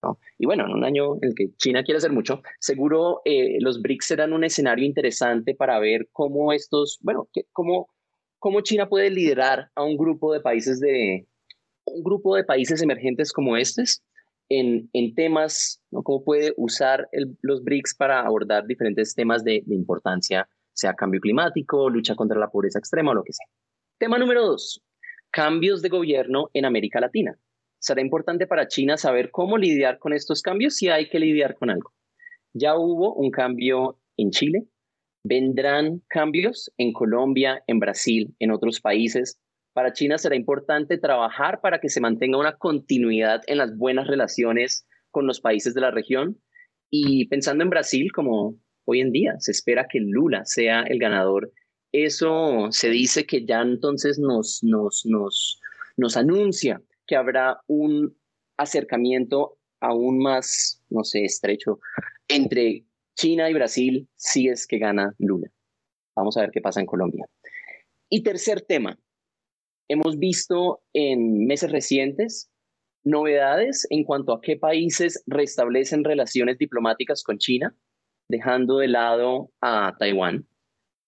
¿no? 0.03 0.19
Y 0.37 0.45
bueno, 0.45 0.65
en 0.65 0.73
un 0.73 0.83
año 0.83 1.15
en 1.21 1.29
el 1.29 1.35
que 1.35 1.55
China 1.55 1.83
quiere 1.83 1.99
hacer 1.99 2.11
mucho, 2.11 2.41
seguro 2.59 3.21
eh, 3.23 3.59
los 3.61 3.81
BRICS 3.81 4.07
serán 4.07 4.33
un 4.33 4.43
escenario 4.43 4.85
interesante 4.85 5.55
para 5.55 5.79
ver 5.79 6.09
cómo 6.11 6.51
estos, 6.51 6.99
bueno, 7.01 7.29
cómo, 7.53 7.87
cómo 8.39 8.59
China 8.59 8.89
puede 8.89 9.09
liderar 9.09 9.69
a 9.73 9.83
un 9.83 9.95
grupo 9.95 10.33
de 10.33 10.41
países 10.41 10.81
de 10.81 11.27
un 11.85 12.03
grupo 12.03 12.35
de 12.35 12.43
países 12.43 12.81
emergentes 12.81 13.31
como 13.31 13.55
estos 13.55 14.03
en, 14.49 14.89
en 14.91 15.15
temas, 15.15 15.81
¿no? 15.91 16.03
cómo 16.03 16.25
puede 16.25 16.53
usar 16.57 17.07
los 17.41 17.63
BRICS 17.63 17.95
para 17.95 18.19
abordar 18.19 18.67
diferentes 18.67 19.15
temas 19.15 19.45
de, 19.45 19.63
de 19.65 19.75
importancia, 19.75 20.45
sea 20.73 20.93
cambio 20.93 21.21
climático, 21.21 21.89
lucha 21.89 22.15
contra 22.15 22.37
la 22.37 22.49
pobreza 22.49 22.79
extrema 22.79 23.11
o 23.11 23.13
lo 23.13 23.23
que 23.23 23.31
sea. 23.31 23.47
Tema 23.97 24.17
número 24.17 24.45
dos, 24.45 24.81
cambios 25.31 25.81
de 25.81 25.89
gobierno 25.89 26.49
en 26.53 26.65
América 26.65 26.99
Latina. 26.99 27.37
Será 27.79 28.01
importante 28.01 28.45
para 28.45 28.67
China 28.67 28.97
saber 28.97 29.31
cómo 29.31 29.57
lidiar 29.57 29.97
con 29.97 30.13
estos 30.13 30.41
cambios 30.41 30.75
si 30.75 30.89
hay 30.89 31.09
que 31.09 31.19
lidiar 31.19 31.55
con 31.55 31.69
algo. 31.69 31.91
Ya 32.53 32.75
hubo 32.75 33.15
un 33.15 33.31
cambio 33.31 33.97
en 34.17 34.29
Chile, 34.31 34.65
vendrán 35.23 36.01
cambios 36.07 36.71
en 36.77 36.93
Colombia, 36.93 37.63
en 37.65 37.79
Brasil, 37.79 38.35
en 38.39 38.51
otros 38.51 38.81
países. 38.81 39.39
Para 39.73 39.93
China 39.93 40.17
será 40.17 40.35
importante 40.35 40.97
trabajar 40.97 41.61
para 41.61 41.79
que 41.79 41.89
se 41.89 42.01
mantenga 42.01 42.37
una 42.37 42.57
continuidad 42.57 43.41
en 43.47 43.57
las 43.57 43.75
buenas 43.75 44.07
relaciones 44.07 44.85
con 45.09 45.25
los 45.25 45.39
países 45.39 45.73
de 45.73 45.81
la 45.81 45.91
región. 45.91 46.37
Y 46.89 47.27
pensando 47.29 47.63
en 47.63 47.69
Brasil, 47.69 48.11
como 48.11 48.57
hoy 48.85 48.99
en 48.99 49.11
día 49.11 49.35
se 49.39 49.51
espera 49.51 49.87
que 49.89 50.01
Lula 50.01 50.43
sea 50.43 50.83
el 50.83 50.99
ganador 50.99 51.51
eso 51.91 52.67
se 52.71 52.89
dice 52.89 53.25
que 53.25 53.45
ya 53.45 53.61
entonces 53.61 54.19
nos, 54.19 54.63
nos, 54.63 55.05
nos, 55.05 55.59
nos 55.97 56.17
anuncia 56.17 56.81
que 57.05 57.15
habrá 57.15 57.61
un 57.67 58.15
acercamiento 58.57 59.57
aún 59.81 60.19
más, 60.19 60.81
no 60.89 61.03
sé, 61.03 61.23
estrecho 61.23 61.79
entre 62.27 62.85
China 63.15 63.49
y 63.49 63.53
Brasil 63.53 64.07
si 64.15 64.47
es 64.47 64.67
que 64.67 64.77
gana 64.77 65.13
Lula. 65.17 65.49
Vamos 66.15 66.37
a 66.37 66.41
ver 66.41 66.51
qué 66.51 66.61
pasa 66.61 66.79
en 66.79 66.85
Colombia. 66.85 67.25
Y 68.09 68.23
tercer 68.23 68.61
tema, 68.61 68.97
hemos 69.87 70.17
visto 70.17 70.81
en 70.93 71.45
meses 71.45 71.71
recientes 71.71 72.49
novedades 73.03 73.87
en 73.89 74.03
cuanto 74.03 74.33
a 74.33 74.41
qué 74.41 74.57
países 74.57 75.23
restablecen 75.25 76.03
relaciones 76.03 76.57
diplomáticas 76.57 77.23
con 77.23 77.37
China, 77.37 77.75
dejando 78.29 78.77
de 78.77 78.87
lado 78.87 79.51
a 79.61 79.95
Taiwán. 79.97 80.47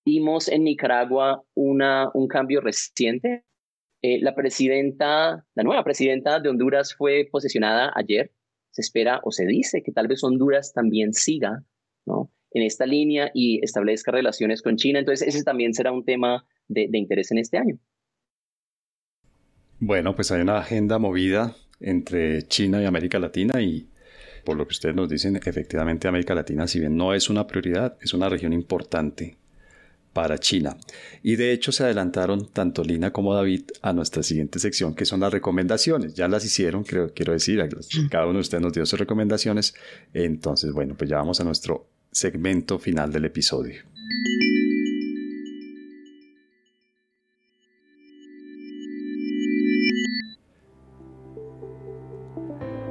Vimos 0.06 0.49
en 0.49 0.64
Nicaragua 0.64 1.43
una, 1.54 2.10
un 2.14 2.28
cambio 2.28 2.62
reciente. 2.62 3.45
Eh, 4.01 4.20
la 4.22 4.36
presidenta, 4.36 5.45
la 5.56 5.64
nueva 5.64 5.84
presidenta 5.84 6.39
de 6.39 6.49
Honduras 6.49 6.93
fue 6.95 7.28
posesionada 7.32 7.91
ayer. 7.95 8.32
Se 8.72 8.82
espera 8.82 9.22
o 9.24 9.32
se 9.32 9.45
dice 9.45 9.82
que 9.82 9.91
tal 9.91 10.08
vez 10.08 10.24
Honduras 10.24 10.74
también 10.74 11.14
siga 11.14 11.64
¿no? 12.06 12.32
en 12.51 12.64
esta 12.64 12.86
línea 12.86 13.32
y 13.34 13.64
establezca 13.64 14.12
relaciones 14.12 14.62
con 14.62 14.76
China. 14.76 14.99
Entonces, 14.99 15.28
ese 15.28 15.43
también 15.43 15.74
será 15.74 15.91
un 15.91 16.04
tema 16.04 16.45
de, 16.68 16.88
de 16.89 16.97
interés 16.97 17.32
en 17.32 17.38
este 17.38 17.58
año. 17.58 17.80
Bueno, 19.80 20.16
pues 20.16 20.32
hay 20.32 20.41
una 20.41 20.58
agenda 20.58 20.97
movida 20.97 21.56
entre 21.80 22.43
China 22.43 22.82
y 22.82 22.86
América 22.86 23.20
Latina 23.20 23.62
y 23.62 23.89
por 24.43 24.58
lo 24.58 24.66
que 24.66 24.72
ustedes 24.72 24.95
nos 24.95 25.10
dicen, 25.10 25.36
efectivamente 25.38 26.08
América 26.08 26.36
Latina, 26.36 26.68
si 26.68 26.80
bien 26.80 26.97
no 26.97 27.14
es 27.14 27.30
una 27.30 27.47
prioridad, 27.47 27.97
es 28.01 28.14
una 28.14 28.28
región 28.28 28.54
importante 28.54 29.38
para 30.14 30.38
China. 30.38 30.78
Y 31.24 31.36
de 31.36 31.51
hecho 31.51 31.72
se 31.72 31.84
adelantaron 31.84 32.47
tanto 32.53 32.84
Lina 32.84 33.11
como 33.11 33.34
David 33.34 33.64
a 33.82 33.91
nuestra 33.93 34.24
siguiente 34.24 34.59
sección, 34.59 34.93
que 34.95 35.05
son 35.05 35.20
las 35.20 35.34
recomendaciones. 35.34 36.14
Ya 36.14 36.28
las 36.28 36.45
hicieron, 36.45 36.84
creo, 36.84 37.14
quiero 37.14 37.34
decir, 37.34 37.61
cada 38.09 38.26
uno 38.26 38.36
de 38.36 38.41
ustedes 38.41 38.64
nos 38.64 38.74
dio 38.74 38.86
sus 38.86 38.99
recomendaciones. 38.99 39.74
Entonces, 40.14 40.72
bueno, 40.72 40.95
pues 40.95 41.09
ya 41.09 41.18
vamos 41.18 41.41
a 41.41 41.43
nuestro 41.43 41.88
segmento 42.11 42.80
final 42.80 43.11
del 43.11 43.26
episodio. 43.26 43.82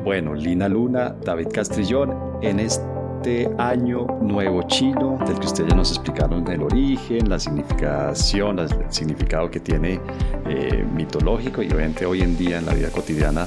Bueno, 0.04 0.34
Lina 0.34 0.68
Luna, 0.68 1.16
David 1.24 1.46
Castrillón, 1.54 2.38
en 2.42 2.58
este 2.58 3.01
Año 3.22 4.06
Nuevo 4.20 4.62
Chino, 4.62 5.16
del 5.24 5.38
que 5.38 5.46
ustedes 5.46 5.70
ya 5.70 5.76
nos 5.76 5.90
explicaron 5.92 6.46
el 6.48 6.62
origen, 6.62 7.28
la 7.28 7.38
significación, 7.38 8.58
el 8.58 8.68
significado 8.88 9.48
que 9.48 9.60
tiene 9.60 10.00
eh, 10.48 10.84
mitológico 10.92 11.62
y 11.62 11.68
obviamente 11.68 12.04
hoy 12.04 12.22
en 12.22 12.36
día 12.36 12.58
en 12.58 12.66
la 12.66 12.74
vida 12.74 12.90
cotidiana 12.90 13.46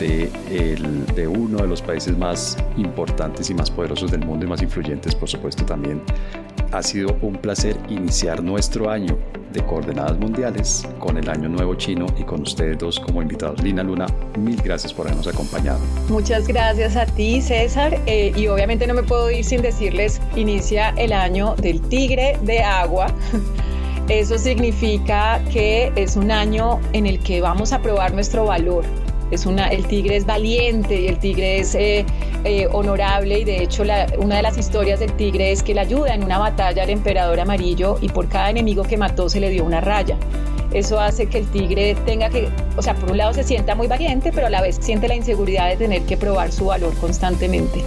de, 0.00 1.28
uno 1.28 1.58
de 1.58 1.66
los 1.66 1.82
países 1.82 2.16
más 2.16 2.56
importantes 2.76 3.50
y 3.50 3.54
más 3.54 3.70
poderosos 3.70 4.10
del 4.10 4.24
mundo 4.24 4.46
y 4.46 4.48
más 4.48 4.62
influyentes, 4.62 5.14
por 5.14 5.28
supuesto, 5.28 5.64
también. 5.64 6.02
Ha 6.72 6.82
sido 6.82 7.16
un 7.20 7.34
placer 7.34 7.76
iniciar 7.88 8.42
nuestro 8.42 8.90
año 8.90 9.18
de 9.52 9.64
coordenadas 9.66 10.16
mundiales 10.18 10.86
con 11.00 11.16
el 11.16 11.28
Año 11.28 11.48
Nuevo 11.48 11.74
Chino 11.74 12.06
y 12.16 12.22
con 12.22 12.42
ustedes 12.42 12.78
dos 12.78 13.00
como 13.00 13.20
invitados. 13.20 13.60
Lina 13.62 13.82
Luna, 13.82 14.06
mil 14.38 14.60
gracias 14.62 14.94
por 14.94 15.06
habernos 15.06 15.26
acompañado. 15.26 15.80
Muchas 16.08 16.46
gracias 16.46 16.96
a 16.96 17.06
ti, 17.06 17.40
César. 17.40 17.98
Eh, 18.06 18.32
y 18.36 18.46
obviamente 18.46 18.86
no 18.86 18.94
me 18.94 19.02
puedo 19.02 19.30
ir 19.30 19.44
sin 19.44 19.62
decirles, 19.62 20.20
inicia 20.36 20.90
el 20.90 21.12
año 21.12 21.56
del 21.56 21.80
tigre 21.80 22.38
de 22.42 22.60
agua. 22.62 23.08
Eso 24.08 24.38
significa 24.38 25.40
que 25.52 25.92
es 25.94 26.16
un 26.16 26.30
año 26.32 26.80
en 26.92 27.06
el 27.06 27.20
que 27.20 27.40
vamos 27.40 27.72
a 27.72 27.80
probar 27.80 28.12
nuestro 28.12 28.44
valor, 28.44 28.84
es 29.30 29.46
una, 29.46 29.68
el 29.68 29.86
tigre 29.86 30.16
es 30.16 30.26
valiente 30.26 31.00
y 31.00 31.08
el 31.08 31.18
tigre 31.18 31.60
es 31.60 31.74
eh, 31.74 32.04
eh, 32.44 32.68
honorable 32.72 33.40
y 33.40 33.44
de 33.44 33.62
hecho 33.62 33.82
una 34.18 34.36
de 34.36 34.42
las 34.42 34.58
historias 34.58 35.00
del 35.00 35.12
tigre 35.12 35.52
es 35.52 35.62
que 35.62 35.74
le 35.74 35.80
ayuda 35.80 36.14
en 36.14 36.24
una 36.24 36.38
batalla 36.38 36.82
al 36.82 36.90
emperador 36.90 37.38
amarillo 37.40 37.98
y 38.00 38.08
por 38.08 38.28
cada 38.28 38.50
enemigo 38.50 38.82
que 38.84 38.96
mató 38.96 39.28
se 39.28 39.40
le 39.40 39.50
dio 39.50 39.64
una 39.64 39.80
raya. 39.80 40.16
Eso 40.72 41.00
hace 41.00 41.26
que 41.26 41.38
el 41.38 41.46
tigre 41.46 41.96
tenga 42.06 42.28
que, 42.30 42.48
o 42.76 42.82
sea, 42.82 42.94
por 42.94 43.10
un 43.10 43.18
lado 43.18 43.32
se 43.34 43.42
sienta 43.42 43.74
muy 43.74 43.88
valiente, 43.88 44.30
pero 44.32 44.46
a 44.46 44.50
la 44.50 44.60
vez 44.60 44.78
siente 44.80 45.08
la 45.08 45.14
inseguridad 45.14 45.68
de 45.68 45.76
tener 45.76 46.02
que 46.02 46.16
probar 46.16 46.52
su 46.52 46.66
valor 46.66 46.94
constantemente. 46.94 47.84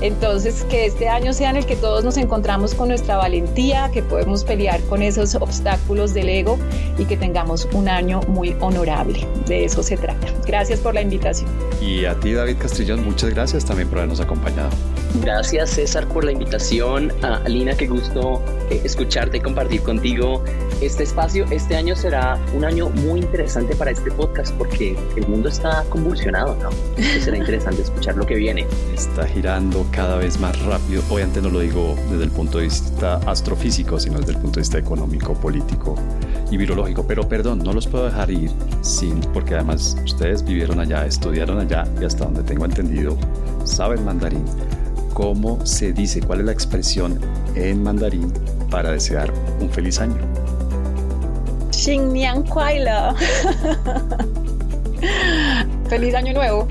Entonces, 0.00 0.64
que 0.64 0.86
este 0.86 1.08
año 1.08 1.32
sea 1.32 1.50
en 1.50 1.56
el 1.56 1.66
que 1.66 1.76
todos 1.76 2.04
nos 2.04 2.16
encontramos 2.16 2.74
con 2.74 2.88
nuestra 2.88 3.16
valentía, 3.16 3.90
que 3.92 4.02
podemos 4.02 4.44
pelear 4.44 4.80
con 4.82 5.02
esos 5.02 5.34
obstáculos 5.36 6.12
del 6.12 6.28
ego 6.28 6.58
y 6.98 7.04
que 7.04 7.16
tengamos 7.16 7.68
un 7.72 7.88
año 7.88 8.20
muy 8.28 8.56
honorable. 8.60 9.26
De 9.46 9.64
eso 9.64 9.82
se 9.82 9.96
trata. 9.96 10.26
Gracias 10.46 10.80
por 10.80 10.94
la 10.94 11.02
invitación. 11.02 11.48
Y 11.80 12.04
a 12.04 12.18
ti, 12.18 12.32
David 12.32 12.56
Castrillón, 12.58 13.04
muchas 13.04 13.30
gracias 13.30 13.64
también 13.64 13.88
por 13.88 13.98
habernos 13.98 14.20
acompañado. 14.20 14.70
Gracias, 15.22 15.70
César, 15.70 16.08
por 16.08 16.24
la 16.24 16.32
invitación. 16.32 17.12
Alina, 17.22 17.76
qué 17.76 17.86
gusto 17.86 18.42
eh, 18.68 18.80
escucharte 18.82 19.36
y 19.36 19.40
compartir 19.40 19.82
contigo 19.82 20.42
este 20.80 21.04
espacio. 21.04 21.46
Este 21.50 21.76
año 21.76 21.94
será 21.94 22.38
un 22.54 22.64
año 22.64 22.88
muy 22.90 23.20
interesante 23.20 23.76
para 23.76 23.92
este 23.92 24.10
podcast 24.10 24.52
porque 24.56 24.96
el 25.16 25.28
mundo 25.28 25.48
está 25.48 25.84
convulsionado, 25.88 26.56
¿no? 26.56 26.70
será 27.20 27.36
interesante 27.36 27.82
escuchar 27.82 28.16
lo 28.16 28.26
que 28.26 28.34
viene. 28.34 28.66
Está 28.92 29.24
girando 29.26 29.86
cada 29.92 30.16
vez 30.16 30.38
más 30.40 30.60
rápido. 30.64 31.00
Obviamente 31.08 31.40
no 31.40 31.48
lo 31.48 31.60
digo 31.60 31.94
desde 32.10 32.24
el 32.24 32.30
punto 32.30 32.58
de 32.58 32.64
vista 32.64 33.16
astrofísico, 33.26 34.00
sino 34.00 34.18
desde 34.18 34.32
el 34.32 34.38
punto 34.38 34.56
de 34.56 34.62
vista 34.62 34.78
económico, 34.78 35.34
político 35.34 35.94
y 36.50 36.56
virológico. 36.56 37.06
Pero 37.06 37.28
perdón, 37.28 37.60
no 37.60 37.72
los 37.72 37.86
puedo 37.86 38.06
dejar 38.06 38.32
ir 38.32 38.50
sin, 38.82 39.20
porque 39.20 39.54
además 39.54 39.96
ustedes 40.04 40.44
vivieron 40.44 40.80
allá, 40.80 41.06
estudiaron 41.06 41.60
allá 41.60 41.84
y 42.00 42.04
hasta 42.04 42.24
donde 42.24 42.42
tengo 42.42 42.64
entendido, 42.64 43.16
saben 43.64 44.04
mandarín. 44.04 44.44
¿Cómo 45.14 45.64
se 45.64 45.92
dice? 45.92 46.20
¿Cuál 46.20 46.40
es 46.40 46.46
la 46.46 46.52
expresión 46.52 47.20
en 47.54 47.84
mandarín 47.84 48.32
para 48.68 48.90
desear 48.90 49.32
un 49.60 49.70
feliz 49.70 50.00
año? 50.00 50.18
Feliz 55.88 56.14
año 56.14 56.32
nuevo. 56.32 56.66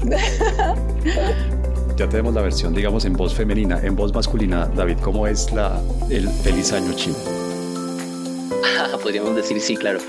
ya 1.96 2.10
tenemos 2.10 2.34
la 2.34 2.42
versión, 2.42 2.76
digamos, 2.76 3.06
en 3.06 3.14
voz 3.14 3.34
femenina, 3.34 3.80
en 3.82 3.96
voz 3.96 4.14
masculina. 4.14 4.70
David, 4.76 4.98
¿cómo 5.02 5.26
es 5.26 5.50
la, 5.54 5.80
el 6.10 6.28
feliz 6.28 6.74
año 6.74 6.92
chino? 6.96 7.16
Podríamos 9.02 9.38
decir, 9.38 9.62
sí, 9.62 9.78
claro. 9.78 10.00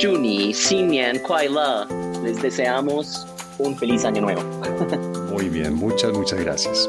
Juni, 0.00 0.54
Xinyan, 0.54 1.18
Kuaila. 1.18 1.88
Les 2.22 2.40
deseamos 2.40 3.26
un 3.58 3.76
feliz 3.76 4.04
año 4.04 4.20
nuevo. 4.20 4.42
Muy 5.32 5.48
bien, 5.48 5.74
muchas, 5.74 6.12
muchas 6.12 6.38
gracias. 6.38 6.88